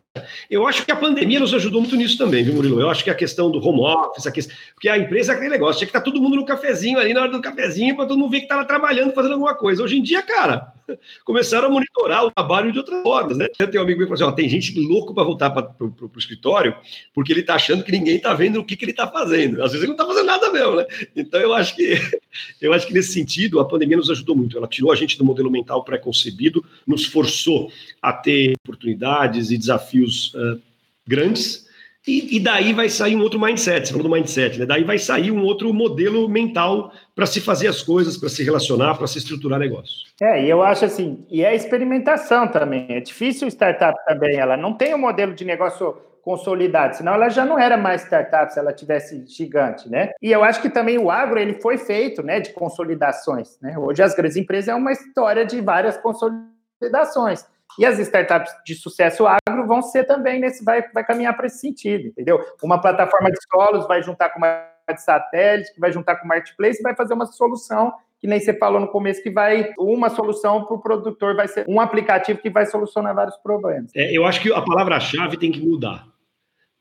Eu 0.49 0.67
acho 0.67 0.85
que 0.85 0.91
a 0.91 0.95
pandemia 0.95 1.39
nos 1.39 1.53
ajudou 1.53 1.81
muito 1.81 1.95
nisso 1.95 2.17
também, 2.17 2.43
viu, 2.43 2.53
Murilo? 2.53 2.79
Eu 2.79 2.89
acho 2.89 3.03
que 3.03 3.09
a 3.09 3.15
questão 3.15 3.51
do 3.51 3.65
home 3.65 3.81
office, 3.81 4.25
a 4.25 4.31
questão, 4.31 4.55
porque 4.73 4.87
a 4.87 4.97
empresa 4.97 5.33
é 5.33 5.35
aquele 5.35 5.49
negócio, 5.49 5.79
tinha 5.79 5.87
que 5.87 5.97
estar 5.97 6.01
todo 6.01 6.21
mundo 6.21 6.35
no 6.35 6.45
cafezinho 6.45 6.97
ali 6.99 7.13
na 7.13 7.21
hora 7.21 7.31
do 7.31 7.41
cafezinho 7.41 7.95
para 7.95 8.05
todo 8.05 8.17
mundo 8.17 8.31
ver 8.31 8.39
que 8.39 8.45
estava 8.45 8.65
trabalhando, 8.65 9.13
fazendo 9.13 9.33
alguma 9.33 9.55
coisa. 9.55 9.83
Hoje 9.83 9.97
em 9.97 10.01
dia, 10.01 10.21
cara, 10.21 10.73
começaram 11.25 11.67
a 11.67 11.69
monitorar 11.69 12.25
o 12.25 12.31
trabalho 12.31 12.71
de 12.71 12.77
outras 12.77 13.01
formas, 13.01 13.37
né? 13.37 13.47
Tem 13.47 13.79
um 13.79 13.83
amigo 13.83 13.99
que 13.99 14.07
falou 14.07 14.27
assim: 14.27 14.35
tem 14.35 14.49
gente 14.49 14.79
louco 14.79 15.13
para 15.13 15.23
voltar 15.23 15.49
para 15.49 15.73
o 15.79 16.11
escritório 16.17 16.75
porque 17.13 17.33
ele 17.33 17.41
está 17.41 17.55
achando 17.55 17.83
que 17.83 17.91
ninguém 17.91 18.17
está 18.17 18.33
vendo 18.33 18.59
o 18.59 18.63
que, 18.63 18.75
que 18.75 18.85
ele 18.85 18.91
está 18.91 19.07
fazendo. 19.07 19.63
Às 19.63 19.71
vezes 19.71 19.87
ele 19.87 19.87
não 19.87 19.93
está 19.93 20.05
fazendo 20.05 20.25
nada 20.25 20.51
mesmo, 20.51 20.75
né? 20.75 20.85
Então 21.15 21.39
eu 21.39 21.53
acho 21.53 21.75
que 21.75 21.95
eu 22.61 22.73
acho 22.73 22.87
que 22.87 22.93
nesse 22.93 23.13
sentido 23.13 23.59
a 23.59 23.65
pandemia 23.65 23.97
nos 23.97 24.09
ajudou 24.09 24.35
muito. 24.35 24.57
Ela 24.57 24.67
tirou 24.67 24.91
a 24.91 24.95
gente 24.95 25.17
do 25.17 25.25
modelo 25.25 25.51
mental 25.51 25.83
pré-concebido, 25.83 26.63
nos 26.85 27.05
forçou 27.05 27.71
a 28.01 28.13
ter 28.13 28.53
oportunidades 28.63 29.51
e 29.51 29.57
desafios 29.57 30.04
uh, 30.05 30.61
grandes 31.07 31.65
e, 32.07 32.37
e, 32.37 32.39
daí 32.39 32.71
vai 32.71 32.87
sair 32.87 33.15
um 33.15 33.21
outro 33.21 33.39
mindset, 33.39 33.87
você 33.87 33.93
falou 33.93 34.07
do 34.07 34.13
mindset, 34.13 34.59
né? 34.59 34.65
Daí 34.65 34.83
vai 34.83 34.99
sair 34.99 35.31
um 35.31 35.43
outro 35.43 35.73
modelo 35.73 36.29
mental 36.29 36.91
para 37.15 37.25
se 37.25 37.41
fazer 37.41 37.67
as 37.67 37.81
coisas, 37.81 38.15
para 38.15 38.29
se 38.29 38.43
relacionar, 38.43 38.95
para 38.95 39.07
se 39.07 39.17
estruturar 39.17 39.59
negócio. 39.59 40.05
É, 40.21 40.43
e 40.43 40.47
eu 40.47 40.61
acho 40.61 40.85
assim, 40.85 41.25
e 41.31 41.43
é 41.43 41.55
experimentação 41.55 42.47
também. 42.47 42.85
É 42.89 42.99
difícil 42.99 43.47
startup 43.47 43.97
também, 44.05 44.35
ela 44.37 44.55
não 44.55 44.73
tem 44.73 44.93
um 44.93 44.99
modelo 44.99 45.33
de 45.33 45.43
negócio 45.43 45.97
consolidado, 46.21 46.95
senão 46.95 47.13
ela 47.13 47.29
já 47.29 47.45
não 47.45 47.57
era 47.57 47.77
mais 47.77 48.01
startup 48.03 48.51
se 48.53 48.59
ela 48.59 48.73
tivesse 48.73 49.25
gigante, 49.27 49.89
né? 49.89 50.11
E 50.21 50.31
eu 50.31 50.43
acho 50.43 50.61
que 50.61 50.69
também 50.69 50.99
o 50.99 51.09
agro 51.09 51.39
ele 51.39 51.55
foi 51.55 51.77
feito, 51.77 52.23
né, 52.23 52.39
de 52.39 52.51
consolidações, 52.51 53.59
né? 53.61 53.77
Hoje 53.77 54.03
as 54.03 54.15
grandes 54.15 54.37
empresas 54.37 54.69
é 54.69 54.75
uma 54.75 54.91
história 54.91 55.45
de 55.45 55.59
várias 55.59 55.97
consolidações. 55.97 57.45
E 57.77 57.85
as 57.85 57.99
startups 57.99 58.51
de 58.65 58.73
sucesso 58.73 59.25
vão 59.65 59.81
ser 59.81 60.05
também 60.05 60.39
nesse, 60.39 60.63
vai, 60.63 60.83
vai 60.93 61.03
caminhar 61.03 61.35
para 61.35 61.47
esse 61.47 61.59
sentido, 61.59 62.07
entendeu? 62.07 62.43
Uma 62.63 62.79
plataforma 62.79 63.31
de 63.31 63.37
solos 63.51 63.87
vai 63.87 64.01
juntar 64.01 64.29
com 64.29 64.37
uma 64.39 64.75
de 64.87 65.01
satélite, 65.01 65.73
que 65.73 65.79
vai 65.79 65.91
juntar 65.91 66.15
com 66.17 66.27
marketplace 66.27 66.79
e 66.79 66.83
vai 66.83 66.95
fazer 66.95 67.15
uma 67.15 67.25
solução 67.25 67.91
que 68.19 68.27
nem 68.27 68.39
você 68.39 68.57
falou 68.57 68.79
no 68.79 68.87
começo, 68.87 69.21
que 69.21 69.29
vai 69.29 69.73
uma 69.77 70.09
solução 70.09 70.65
para 70.65 70.75
o 70.75 70.79
produtor, 70.79 71.35
vai 71.35 71.47
ser 71.47 71.65
um 71.67 71.79
aplicativo 71.79 72.39
que 72.39 72.49
vai 72.49 72.65
solucionar 72.65 73.13
vários 73.13 73.37
problemas. 73.37 73.91
É, 73.95 74.15
eu 74.15 74.25
acho 74.25 74.41
que 74.41 74.51
a 74.51 74.61
palavra-chave 74.61 75.37
tem 75.37 75.51
que 75.51 75.59
mudar. 75.59 76.07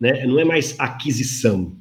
Né? 0.01 0.24
Não 0.26 0.39
é 0.39 0.45
mais 0.45 0.78
aquisição, 0.78 1.76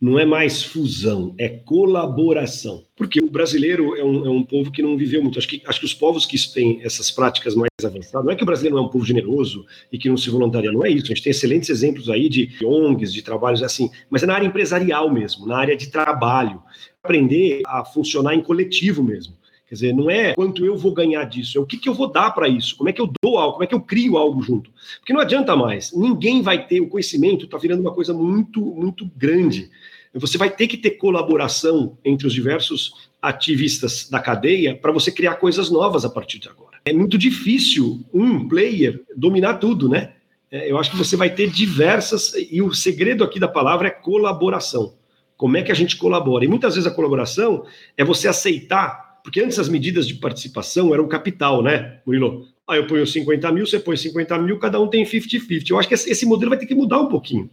não 0.00 0.18
é 0.18 0.24
mais 0.24 0.62
fusão, 0.62 1.34
é 1.36 1.48
colaboração. 1.48 2.84
Porque 2.96 3.20
o 3.20 3.30
brasileiro 3.30 3.96
é 3.96 4.04
um, 4.04 4.26
é 4.26 4.30
um, 4.30 4.44
povo 4.44 4.70
que 4.70 4.82
não 4.82 4.96
viveu 4.96 5.22
muito. 5.22 5.38
Acho 5.38 5.48
que, 5.48 5.62
acho 5.66 5.80
que 5.80 5.86
os 5.86 5.94
povos 5.94 6.24
que 6.24 6.36
têm 6.52 6.80
essas 6.82 7.10
práticas 7.10 7.54
mais 7.54 7.70
avançadas, 7.84 8.24
não 8.24 8.32
é 8.32 8.36
que 8.36 8.42
o 8.42 8.46
brasileiro 8.46 8.76
não 8.76 8.84
é 8.84 8.86
um 8.86 8.90
povo 8.90 9.04
generoso 9.04 9.66
e 9.92 9.98
que 9.98 10.08
não 10.08 10.16
se 10.16 10.30
voluntaria, 10.30 10.70
não 10.70 10.84
é 10.84 10.90
isso. 10.90 11.06
A 11.06 11.08
gente 11.08 11.22
tem 11.22 11.30
excelentes 11.30 11.68
exemplos 11.68 12.08
aí 12.08 12.28
de 12.28 12.56
ONGs, 12.64 13.12
de 13.12 13.22
trabalhos 13.22 13.62
assim, 13.62 13.90
mas 14.08 14.22
é 14.22 14.26
na 14.26 14.34
área 14.34 14.46
empresarial 14.46 15.12
mesmo, 15.12 15.46
na 15.46 15.58
área 15.58 15.76
de 15.76 15.88
trabalho. 15.88 16.62
Aprender 17.02 17.62
a 17.66 17.84
funcionar 17.84 18.34
em 18.34 18.42
coletivo 18.42 19.02
mesmo. 19.02 19.37
Quer 19.68 19.74
dizer, 19.74 19.94
não 19.94 20.10
é 20.10 20.32
quanto 20.32 20.64
eu 20.64 20.78
vou 20.78 20.92
ganhar 20.94 21.24
disso, 21.24 21.58
é 21.58 21.60
o 21.60 21.66
que, 21.66 21.76
que 21.76 21.88
eu 21.88 21.92
vou 21.92 22.10
dar 22.10 22.30
para 22.30 22.48
isso, 22.48 22.74
como 22.74 22.88
é 22.88 22.92
que 22.92 23.00
eu 23.00 23.12
dou 23.22 23.36
algo, 23.36 23.52
como 23.52 23.64
é 23.64 23.66
que 23.66 23.74
eu 23.74 23.80
crio 23.80 24.16
algo 24.16 24.42
junto. 24.42 24.70
Porque 24.98 25.12
não 25.12 25.20
adianta 25.20 25.54
mais, 25.54 25.92
ninguém 25.92 26.40
vai 26.40 26.66
ter, 26.66 26.80
o 26.80 26.88
conhecimento 26.88 27.44
está 27.44 27.58
virando 27.58 27.82
uma 27.82 27.92
coisa 27.92 28.14
muito, 28.14 28.60
muito 28.60 29.04
grande. 29.14 29.70
Você 30.14 30.38
vai 30.38 30.48
ter 30.48 30.68
que 30.68 30.78
ter 30.78 30.92
colaboração 30.92 31.98
entre 32.02 32.26
os 32.26 32.32
diversos 32.32 33.10
ativistas 33.20 34.08
da 34.08 34.18
cadeia 34.18 34.74
para 34.74 34.90
você 34.90 35.12
criar 35.12 35.34
coisas 35.34 35.70
novas 35.70 36.02
a 36.02 36.08
partir 36.08 36.38
de 36.38 36.48
agora. 36.48 36.78
É 36.86 36.92
muito 36.92 37.18
difícil 37.18 38.02
um 38.12 38.48
player 38.48 39.02
dominar 39.14 39.54
tudo, 39.54 39.86
né? 39.86 40.14
É, 40.50 40.70
eu 40.70 40.78
acho 40.78 40.90
que 40.90 40.96
você 40.96 41.14
vai 41.14 41.28
ter 41.28 41.50
diversas, 41.50 42.32
e 42.50 42.62
o 42.62 42.72
segredo 42.72 43.22
aqui 43.22 43.38
da 43.38 43.48
palavra 43.48 43.88
é 43.88 43.90
colaboração. 43.90 44.94
Como 45.36 45.58
é 45.58 45.62
que 45.62 45.70
a 45.70 45.74
gente 45.74 45.96
colabora? 45.96 46.44
E 46.44 46.48
muitas 46.48 46.74
vezes 46.74 46.90
a 46.90 46.94
colaboração 46.94 47.66
é 47.96 48.02
você 48.02 48.26
aceitar 48.28 49.07
porque 49.28 49.42
antes 49.42 49.58
as 49.58 49.68
medidas 49.68 50.08
de 50.08 50.14
participação 50.14 50.94
eram 50.94 51.06
capital, 51.06 51.62
né, 51.62 52.00
Murilo? 52.06 52.48
Ah, 52.66 52.76
eu 52.76 52.86
ponho 52.86 53.06
50 53.06 53.52
mil, 53.52 53.66
você 53.66 53.78
põe 53.78 53.94
50 53.94 54.38
mil, 54.38 54.58
cada 54.58 54.80
um 54.80 54.88
tem 54.88 55.04
50-50. 55.04 55.68
Eu 55.68 55.78
acho 55.78 55.86
que 55.86 55.92
esse 55.92 56.24
modelo 56.24 56.48
vai 56.48 56.58
ter 56.58 56.64
que 56.64 56.74
mudar 56.74 56.98
um 56.98 57.08
pouquinho. 57.08 57.50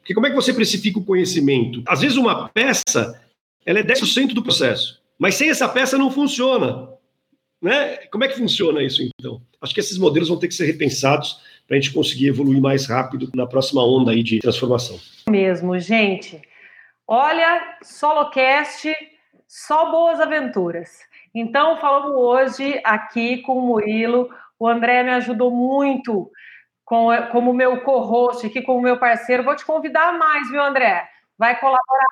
Porque 0.00 0.14
como 0.14 0.26
é 0.26 0.30
que 0.30 0.34
você 0.34 0.52
precifica 0.52 0.98
o 0.98 1.04
conhecimento? 1.04 1.80
Às 1.86 2.00
vezes 2.00 2.16
uma 2.16 2.48
peça, 2.48 3.22
ela 3.64 3.78
é 3.78 3.84
10% 3.84 4.34
do 4.34 4.42
processo, 4.42 5.00
mas 5.16 5.36
sem 5.36 5.48
essa 5.48 5.68
peça 5.68 5.96
não 5.96 6.10
funciona. 6.10 6.88
Né? 7.62 7.98
Como 8.10 8.24
é 8.24 8.28
que 8.28 8.36
funciona 8.36 8.82
isso, 8.82 9.00
então? 9.16 9.40
Acho 9.60 9.72
que 9.72 9.78
esses 9.78 9.98
modelos 9.98 10.28
vão 10.28 10.40
ter 10.40 10.48
que 10.48 10.54
ser 10.54 10.66
repensados 10.66 11.40
para 11.68 11.76
a 11.76 11.80
gente 11.80 11.92
conseguir 11.92 12.26
evoluir 12.26 12.60
mais 12.60 12.86
rápido 12.86 13.30
na 13.32 13.46
próxima 13.46 13.86
onda 13.86 14.10
aí 14.10 14.24
de 14.24 14.40
transformação. 14.40 14.98
Mesmo, 15.30 15.78
gente. 15.78 16.42
Olha, 17.06 17.78
SoloCast 17.80 18.92
só 19.46 19.90
boas 19.90 20.18
aventuras. 20.18 21.11
Então, 21.34 21.78
falamos 21.78 22.14
hoje 22.14 22.80
aqui 22.84 23.38
com 23.42 23.56
o 23.56 23.62
Murilo. 23.62 24.28
O 24.58 24.68
André 24.68 25.02
me 25.02 25.10
ajudou 25.10 25.50
muito 25.50 26.30
com, 26.84 27.08
como 27.30 27.54
meu 27.54 27.80
co-host 27.82 28.46
aqui, 28.46 28.60
como 28.60 28.82
meu 28.82 28.98
parceiro. 28.98 29.42
Vou 29.42 29.56
te 29.56 29.64
convidar 29.64 30.12
mais, 30.18 30.50
viu, 30.50 30.62
André? 30.62 31.08
Vai 31.38 31.58
colaborar 31.58 32.06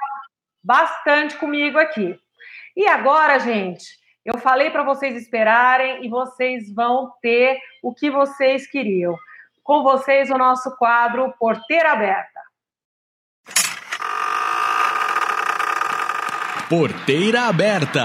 bastante 0.62 1.36
comigo 1.36 1.78
aqui. 1.78 2.18
E 2.76 2.86
agora, 2.86 3.38
gente, 3.38 3.84
eu 4.24 4.38
falei 4.38 4.70
para 4.70 4.82
vocês 4.82 5.16
esperarem 5.16 6.04
e 6.04 6.08
vocês 6.08 6.72
vão 6.72 7.12
ter 7.20 7.58
o 7.82 7.94
que 7.94 8.10
vocês 8.10 8.66
queriam. 8.66 9.14
Com 9.62 9.82
vocês, 9.82 10.30
o 10.30 10.38
nosso 10.38 10.74
quadro 10.76 11.34
Porteira 11.38 11.92
Aberta. 11.92 12.40
Porteira 16.68 17.42
Aberta. 17.42 18.04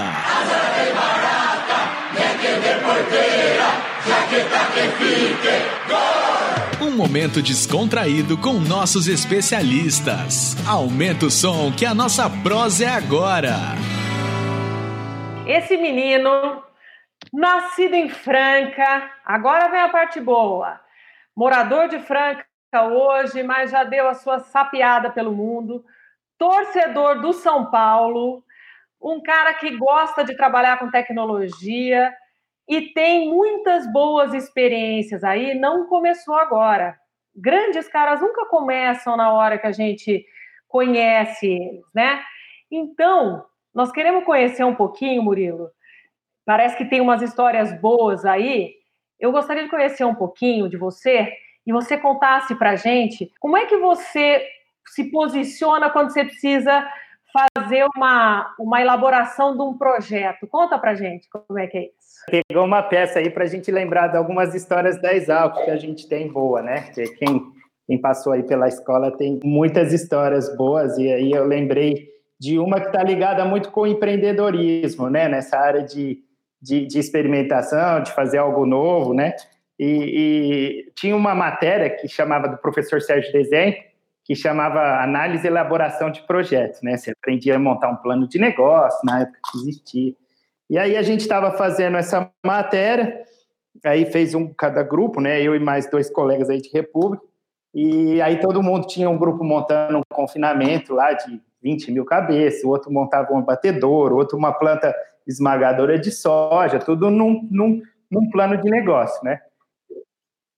Um 6.80 6.90
momento 6.96 7.42
descontraído 7.42 8.38
com 8.38 8.54
nossos 8.54 9.08
especialistas. 9.08 10.56
Aumenta 10.68 11.26
o 11.26 11.30
som 11.30 11.72
que 11.72 11.84
a 11.84 11.94
nossa 11.94 12.28
prosa 12.42 12.84
é 12.84 12.88
agora. 12.88 13.54
Esse 15.46 15.76
menino, 15.76 16.62
nascido 17.32 17.94
em 17.94 18.08
Franca, 18.08 19.10
agora 19.24 19.68
vem 19.68 19.80
a 19.80 19.88
parte 19.88 20.20
boa. 20.20 20.80
Morador 21.36 21.88
de 21.88 21.98
Franca 22.00 22.44
hoje, 22.74 23.42
mas 23.42 23.70
já 23.70 23.84
deu 23.84 24.08
a 24.08 24.14
sua 24.14 24.40
sapiada 24.40 25.10
pelo 25.10 25.32
mundo. 25.32 25.84
Torcedor 26.38 27.20
do 27.20 27.32
São 27.32 27.70
Paulo, 27.70 28.42
um 29.00 29.22
cara 29.22 29.54
que 29.54 29.76
gosta 29.76 30.24
de 30.24 30.36
trabalhar 30.36 30.78
com 30.78 30.90
tecnologia 30.90 32.12
e 32.68 32.92
tem 32.92 33.28
muitas 33.28 33.90
boas 33.92 34.34
experiências 34.34 35.22
aí, 35.22 35.54
não 35.54 35.86
começou 35.86 36.34
agora. 36.34 36.96
Grandes 37.34 37.88
caras 37.88 38.20
nunca 38.20 38.46
começam 38.46 39.16
na 39.16 39.32
hora 39.32 39.58
que 39.58 39.66
a 39.66 39.72
gente 39.72 40.24
conhece 40.66 41.46
eles, 41.46 41.84
né? 41.94 42.22
Então, 42.70 43.44
nós 43.74 43.92
queremos 43.92 44.24
conhecer 44.24 44.64
um 44.64 44.74
pouquinho, 44.74 45.22
Murilo. 45.22 45.70
Parece 46.44 46.76
que 46.76 46.84
tem 46.84 47.00
umas 47.00 47.22
histórias 47.22 47.72
boas 47.80 48.24
aí. 48.24 48.74
Eu 49.18 49.32
gostaria 49.32 49.64
de 49.64 49.70
conhecer 49.70 50.04
um 50.04 50.14
pouquinho 50.14 50.68
de 50.68 50.76
você 50.76 51.32
e 51.66 51.72
você 51.72 51.96
contasse 51.96 52.54
para 52.54 52.76
gente 52.76 53.30
como 53.40 53.56
é 53.56 53.66
que 53.66 53.76
você 53.76 54.46
se 54.88 55.10
posiciona 55.10 55.90
quando 55.90 56.10
você 56.10 56.24
precisa 56.24 56.88
fazer 57.66 57.84
uma, 57.96 58.54
uma 58.58 58.80
elaboração 58.80 59.56
de 59.56 59.62
um 59.62 59.76
projeto. 59.76 60.46
Conta 60.46 60.78
para 60.78 60.94
gente 60.94 61.28
como 61.28 61.58
é 61.58 61.66
que 61.66 61.76
é 61.76 61.82
isso. 61.82 62.42
Pegou 62.48 62.64
uma 62.64 62.82
peça 62.82 63.18
aí 63.18 63.28
para 63.28 63.44
a 63.44 63.48
gente 63.48 63.70
lembrar 63.70 64.08
de 64.08 64.16
algumas 64.16 64.54
histórias 64.54 65.00
da 65.00 65.14
Exalc 65.14 65.64
que 65.64 65.70
a 65.70 65.76
gente 65.76 66.08
tem 66.08 66.28
boa, 66.28 66.62
né? 66.62 66.82
Que 66.94 67.08
quem, 67.14 67.42
quem 67.86 68.00
passou 68.00 68.32
aí 68.32 68.42
pela 68.42 68.68
escola 68.68 69.16
tem 69.16 69.40
muitas 69.42 69.92
histórias 69.92 70.54
boas 70.56 70.96
e 70.98 71.12
aí 71.12 71.32
eu 71.32 71.44
lembrei 71.44 72.08
de 72.38 72.58
uma 72.58 72.80
que 72.80 72.86
está 72.88 73.02
ligada 73.02 73.44
muito 73.44 73.70
com 73.70 73.82
o 73.82 73.86
empreendedorismo, 73.86 75.10
né? 75.10 75.28
Nessa 75.28 75.58
área 75.58 75.82
de, 75.82 76.18
de, 76.62 76.86
de 76.86 76.98
experimentação, 76.98 78.02
de 78.02 78.12
fazer 78.12 78.38
algo 78.38 78.64
novo, 78.64 79.12
né? 79.12 79.34
E, 79.78 80.86
e, 80.88 80.92
tinha 80.94 81.14
uma 81.14 81.34
matéria 81.34 81.90
que 81.90 82.08
chamava 82.08 82.48
do 82.48 82.56
professor 82.56 83.00
Sérgio 83.00 83.30
Desenho, 83.32 83.74
que 84.26 84.34
chamava 84.34 85.00
análise 85.00 85.46
e 85.46 85.48
elaboração 85.48 86.10
de 86.10 86.20
projetos, 86.22 86.82
né? 86.82 86.96
Você 86.96 87.12
aprendia 87.12 87.54
a 87.54 87.58
montar 87.60 87.88
um 87.88 87.96
plano 87.96 88.26
de 88.26 88.40
negócio 88.40 88.98
na 89.04 89.20
época 89.20 89.38
que 89.52 89.58
existia. 89.58 90.14
E 90.68 90.76
aí 90.76 90.96
a 90.96 91.02
gente 91.02 91.20
estava 91.20 91.52
fazendo 91.52 91.96
essa 91.96 92.28
matéria, 92.44 93.22
aí 93.84 94.04
fez 94.06 94.34
um 94.34 94.52
cada 94.52 94.82
grupo, 94.82 95.20
né? 95.20 95.40
Eu 95.40 95.54
e 95.54 95.60
mais 95.60 95.88
dois 95.88 96.10
colegas 96.10 96.50
aí 96.50 96.60
de 96.60 96.68
República, 96.70 97.24
e 97.72 98.20
aí 98.20 98.40
todo 98.40 98.64
mundo 98.64 98.88
tinha 98.88 99.08
um 99.08 99.16
grupo 99.16 99.44
montando 99.44 99.98
um 99.98 100.02
confinamento 100.12 100.92
lá 100.92 101.12
de 101.12 101.40
20 101.62 101.92
mil 101.92 102.04
cabeças, 102.04 102.64
o 102.64 102.70
outro 102.70 102.92
montava 102.92 103.32
um 103.32 103.42
batedor, 103.42 104.12
outro 104.12 104.36
uma 104.36 104.52
planta 104.52 104.92
esmagadora 105.24 105.96
de 105.96 106.10
soja, 106.10 106.80
tudo 106.80 107.10
num, 107.12 107.46
num, 107.48 107.80
num 108.10 108.28
plano 108.30 108.56
de 108.56 108.68
negócio, 108.68 109.22
né? 109.24 109.40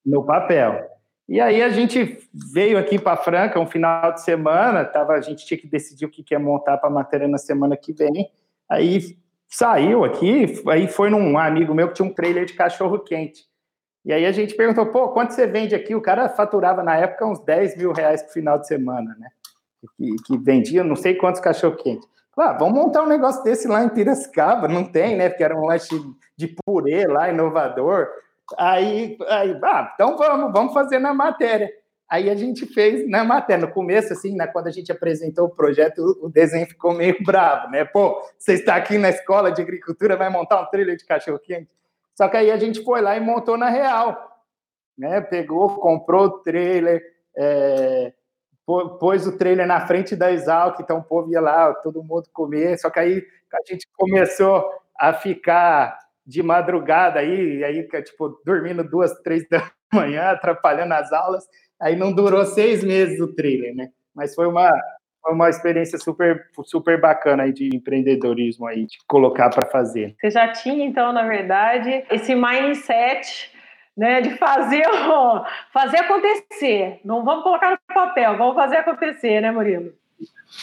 No 0.07 0.25
papel. 0.25 0.88
E 1.29 1.41
aí 1.41 1.63
a 1.63 1.69
gente 1.69 2.27
veio 2.33 2.79
aqui 2.79 2.99
para 2.99 3.17
Franca 3.17 3.61
um 3.61 3.67
final 3.67 4.15
de 4.15 4.23
semana, 4.23 4.85
tava, 4.85 5.13
a 5.13 5.21
gente 5.21 5.45
tinha 5.45 5.59
que 5.59 5.67
decidir 5.67 6.07
o 6.07 6.11
que 6.11 6.25
ia 6.31 6.39
montar 6.39 6.79
para 6.79 6.89
a 6.89 6.93
matéria 6.93 7.29
na 7.29 7.37
semana 7.37 7.77
que 7.77 7.93
vem. 7.93 8.31
Aí 8.69 9.19
saiu 9.47 10.05
aqui, 10.05 10.63
aí 10.69 10.89
foi 10.89 11.11
num 11.11 11.37
amigo 11.37 11.75
meu 11.75 11.89
que 11.89 11.95
tinha 11.95 12.09
um 12.09 12.15
trailer 12.15 12.47
de 12.47 12.55
cachorro 12.55 12.99
quente. 13.01 13.45
E 14.05 14.13
aí 14.13 14.25
a 14.25 14.33
gente 14.33 14.55
perguntou, 14.55 14.87
pô, 14.87 15.11
quanto 15.11 15.35
você 15.35 15.47
vende 15.47 15.75
aqui? 15.75 15.95
O 15.95 16.01
cara 16.01 16.31
faturava 16.31 16.83
na 16.83 16.97
época 16.97 17.27
uns 17.27 17.41
10 17.41 17.77
mil 17.77 17.93
reais 17.93 18.23
por 18.23 18.33
final 18.33 18.59
de 18.59 18.67
semana, 18.67 19.15
né? 19.19 19.29
Que, 19.97 20.17
que 20.25 20.39
vendia 20.39 20.83
não 20.83 20.97
sei 20.97 21.15
quantos 21.15 21.43
cachorro 21.43 21.77
quente. 21.77 22.07
Ah, 22.39 22.53
vamos 22.53 22.79
montar 22.79 23.03
um 23.03 23.09
negócio 23.09 23.43
desse 23.43 23.67
lá 23.67 23.83
em 23.83 23.89
Piracicaba, 23.89 24.69
não 24.69 24.85
tem, 24.85 25.17
né? 25.17 25.29
Porque 25.29 25.43
era 25.43 25.59
um 25.59 25.67
lanche 25.67 25.95
de 26.37 26.55
purê 26.65 27.07
lá, 27.07 27.29
inovador. 27.29 28.09
Aí, 28.57 29.17
aí 29.29 29.59
ah, 29.63 29.93
então 29.95 30.17
vamos, 30.17 30.53
vamos 30.53 30.73
fazer 30.73 30.99
na 30.99 31.13
matéria. 31.13 31.71
Aí 32.09 32.31
a 32.31 32.35
gente 32.35 32.65
fez 32.65 33.09
na 33.09 33.23
matéria. 33.23 33.67
No 33.67 33.73
começo, 33.73 34.13
assim, 34.13 34.35
né, 34.35 34.47
quando 34.47 34.69
a 34.69 34.71
gente 34.71 34.91
apresentou 34.91 35.47
o 35.47 35.55
projeto, 35.55 36.19
o 36.23 36.29
desenho 36.29 36.67
ficou 36.67 36.95
meio 36.95 37.17
bravo, 37.23 37.71
né? 37.71 37.85
Pô, 37.85 38.23
você 38.39 38.55
está 38.55 38.77
aqui 38.77 38.97
na 38.97 39.11
escola 39.11 39.53
de 39.53 39.61
agricultura, 39.61 40.17
vai 40.17 40.31
montar 40.31 40.63
um 40.63 40.67
trilho 40.67 40.97
de 40.97 41.05
cachorro-quente. 41.05 41.69
Só 42.15 42.29
que 42.29 42.37
aí 42.37 42.51
a 42.51 42.57
gente 42.57 42.83
foi 42.83 43.03
lá 43.03 43.17
e 43.17 43.21
montou 43.21 43.59
na 43.59 43.69
real. 43.69 44.17
Né? 44.97 45.21
Pegou, 45.21 45.77
comprou 45.77 46.25
o 46.25 46.39
trailer, 46.39 47.03
é, 47.37 48.13
pôs 48.67 49.27
o 49.27 49.37
trailer 49.37 49.67
na 49.67 49.87
frente 49.87 50.17
da 50.17 50.33
Exalc, 50.33 50.81
então 50.81 50.99
o 50.99 51.05
povo 51.05 51.31
ia 51.31 51.41
lá, 51.41 51.73
todo 51.75 52.03
mundo 52.03 52.29
comer. 52.33 52.79
Só 52.79 52.89
que 52.89 52.99
aí 52.99 53.23
a 53.53 53.59
gente 53.71 53.87
começou 53.97 54.69
a 54.99 55.13
ficar 55.13 55.97
de 56.29 56.43
madrugada 56.43 57.21
aí, 57.21 57.65
aí 57.65 57.89
tipo, 58.03 58.39
dormindo 58.45 58.85
duas, 58.85 59.19
três 59.23 59.49
da 59.49 59.71
manhã, 59.91 60.31
atrapalhando 60.31 60.93
as 60.93 61.11
aulas. 61.11 61.45
Aí 61.81 61.97
não 61.97 62.13
durou 62.13 62.45
seis 62.45 62.85
meses 62.85 63.19
o 63.19 63.35
trailer, 63.35 63.75
né? 63.75 63.89
Mas 64.15 64.35
foi 64.35 64.47
uma, 64.47 64.71
uma 65.27 65.49
experiência 65.49 65.99
super, 65.99 66.45
super 66.65 67.01
bacana 67.01 67.45
aí 67.45 67.53
de 67.53 67.75
empreendedorismo 67.75 68.67
aí, 68.67 68.85
de 68.85 68.99
colocar 69.07 69.49
para 69.49 69.65
fazer. 69.71 70.15
Você 70.21 70.31
já 70.31 70.53
tinha, 70.53 70.85
então, 70.85 71.15
na 71.15 71.27
verdade, 71.27 72.05
esse 72.11 72.35
mindset 72.35 73.51
né, 73.97 74.21
de 74.21 74.37
fazer, 74.37 74.85
fazer 75.73 75.99
acontecer. 75.99 77.01
Não 77.05 77.25
vamos 77.25 77.43
colocar 77.43 77.71
no 77.71 77.95
papel, 77.95 78.37
vamos 78.37 78.55
fazer 78.55 78.77
acontecer, 78.77 79.41
né, 79.41 79.51
Murilo? 79.51 79.93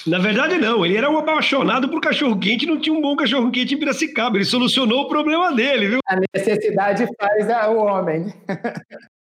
Na 0.05 0.19
verdade, 0.19 0.57
não. 0.57 0.85
Ele 0.85 0.97
era 0.97 1.09
um 1.09 1.17
apaixonado 1.17 1.89
por 1.89 2.01
cachorro-quente 2.01 2.65
e 2.65 2.67
não 2.67 2.79
tinha 2.79 2.95
um 2.95 3.01
bom 3.01 3.15
cachorro-quente 3.15 3.73
em 3.73 3.79
Piracicaba. 3.79 4.37
Ele 4.37 4.45
solucionou 4.45 5.03
o 5.03 5.07
problema 5.07 5.53
dele, 5.53 5.87
viu? 5.87 5.99
A 6.07 6.19
necessidade 6.35 7.07
faz 7.19 7.69
o 7.69 7.77
homem. 7.77 8.33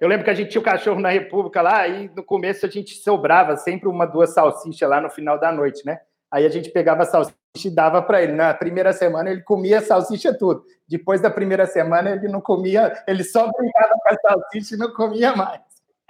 Eu 0.00 0.08
lembro 0.08 0.24
que 0.24 0.30
a 0.30 0.34
gente 0.34 0.50
tinha 0.50 0.60
o 0.60 0.64
cachorro 0.64 1.00
na 1.00 1.10
República 1.10 1.62
lá 1.62 1.86
e 1.86 2.10
no 2.16 2.22
começo 2.22 2.66
a 2.66 2.68
gente 2.68 2.96
sobrava 2.96 3.56
sempre 3.56 3.88
uma, 3.88 4.06
duas 4.06 4.34
salsichas 4.34 4.90
lá 4.90 5.00
no 5.00 5.08
final 5.08 5.38
da 5.38 5.52
noite, 5.52 5.86
né? 5.86 6.00
Aí 6.32 6.44
a 6.44 6.48
gente 6.48 6.68
pegava 6.70 7.04
a 7.04 7.06
salsicha 7.06 7.36
e 7.64 7.70
dava 7.70 8.02
para 8.02 8.20
ele. 8.20 8.32
Na 8.32 8.52
primeira 8.52 8.92
semana 8.92 9.30
ele 9.30 9.42
comia 9.42 9.80
salsicha 9.80 10.36
tudo. 10.36 10.64
Depois 10.88 11.20
da 11.20 11.30
primeira 11.30 11.64
semana 11.64 12.10
ele 12.10 12.26
não 12.26 12.40
comia, 12.40 12.92
ele 13.06 13.22
só 13.22 13.48
brincava 13.56 13.94
com 14.02 14.08
a 14.08 14.16
salsicha 14.20 14.74
e 14.74 14.78
não 14.78 14.92
comia 14.92 15.36
mais. 15.36 15.60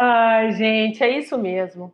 Ai, 0.01 0.53
gente, 0.53 1.05
é 1.05 1.19
isso 1.19 1.37
mesmo. 1.37 1.93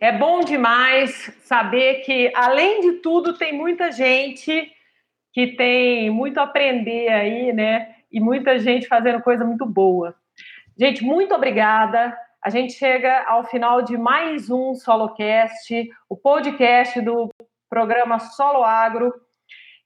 É 0.00 0.12
bom 0.12 0.40
demais 0.40 1.10
saber 1.42 2.02
que, 2.02 2.30
além 2.32 2.80
de 2.82 2.92
tudo, 3.00 3.36
tem 3.36 3.52
muita 3.52 3.90
gente 3.90 4.70
que 5.32 5.48
tem 5.48 6.08
muito 6.08 6.38
a 6.38 6.44
aprender 6.44 7.08
aí, 7.08 7.52
né? 7.52 7.96
E 8.10 8.20
muita 8.20 8.60
gente 8.60 8.86
fazendo 8.86 9.20
coisa 9.20 9.44
muito 9.44 9.66
boa. 9.66 10.14
Gente, 10.78 11.02
muito 11.02 11.34
obrigada. 11.34 12.16
A 12.40 12.48
gente 12.48 12.74
chega 12.74 13.24
ao 13.26 13.42
final 13.42 13.82
de 13.82 13.96
mais 13.96 14.48
um 14.48 14.72
SoloCast, 14.72 15.90
o 16.08 16.16
podcast 16.16 17.00
do 17.00 17.28
programa 17.68 18.20
Solo 18.20 18.62
Agro. 18.62 19.12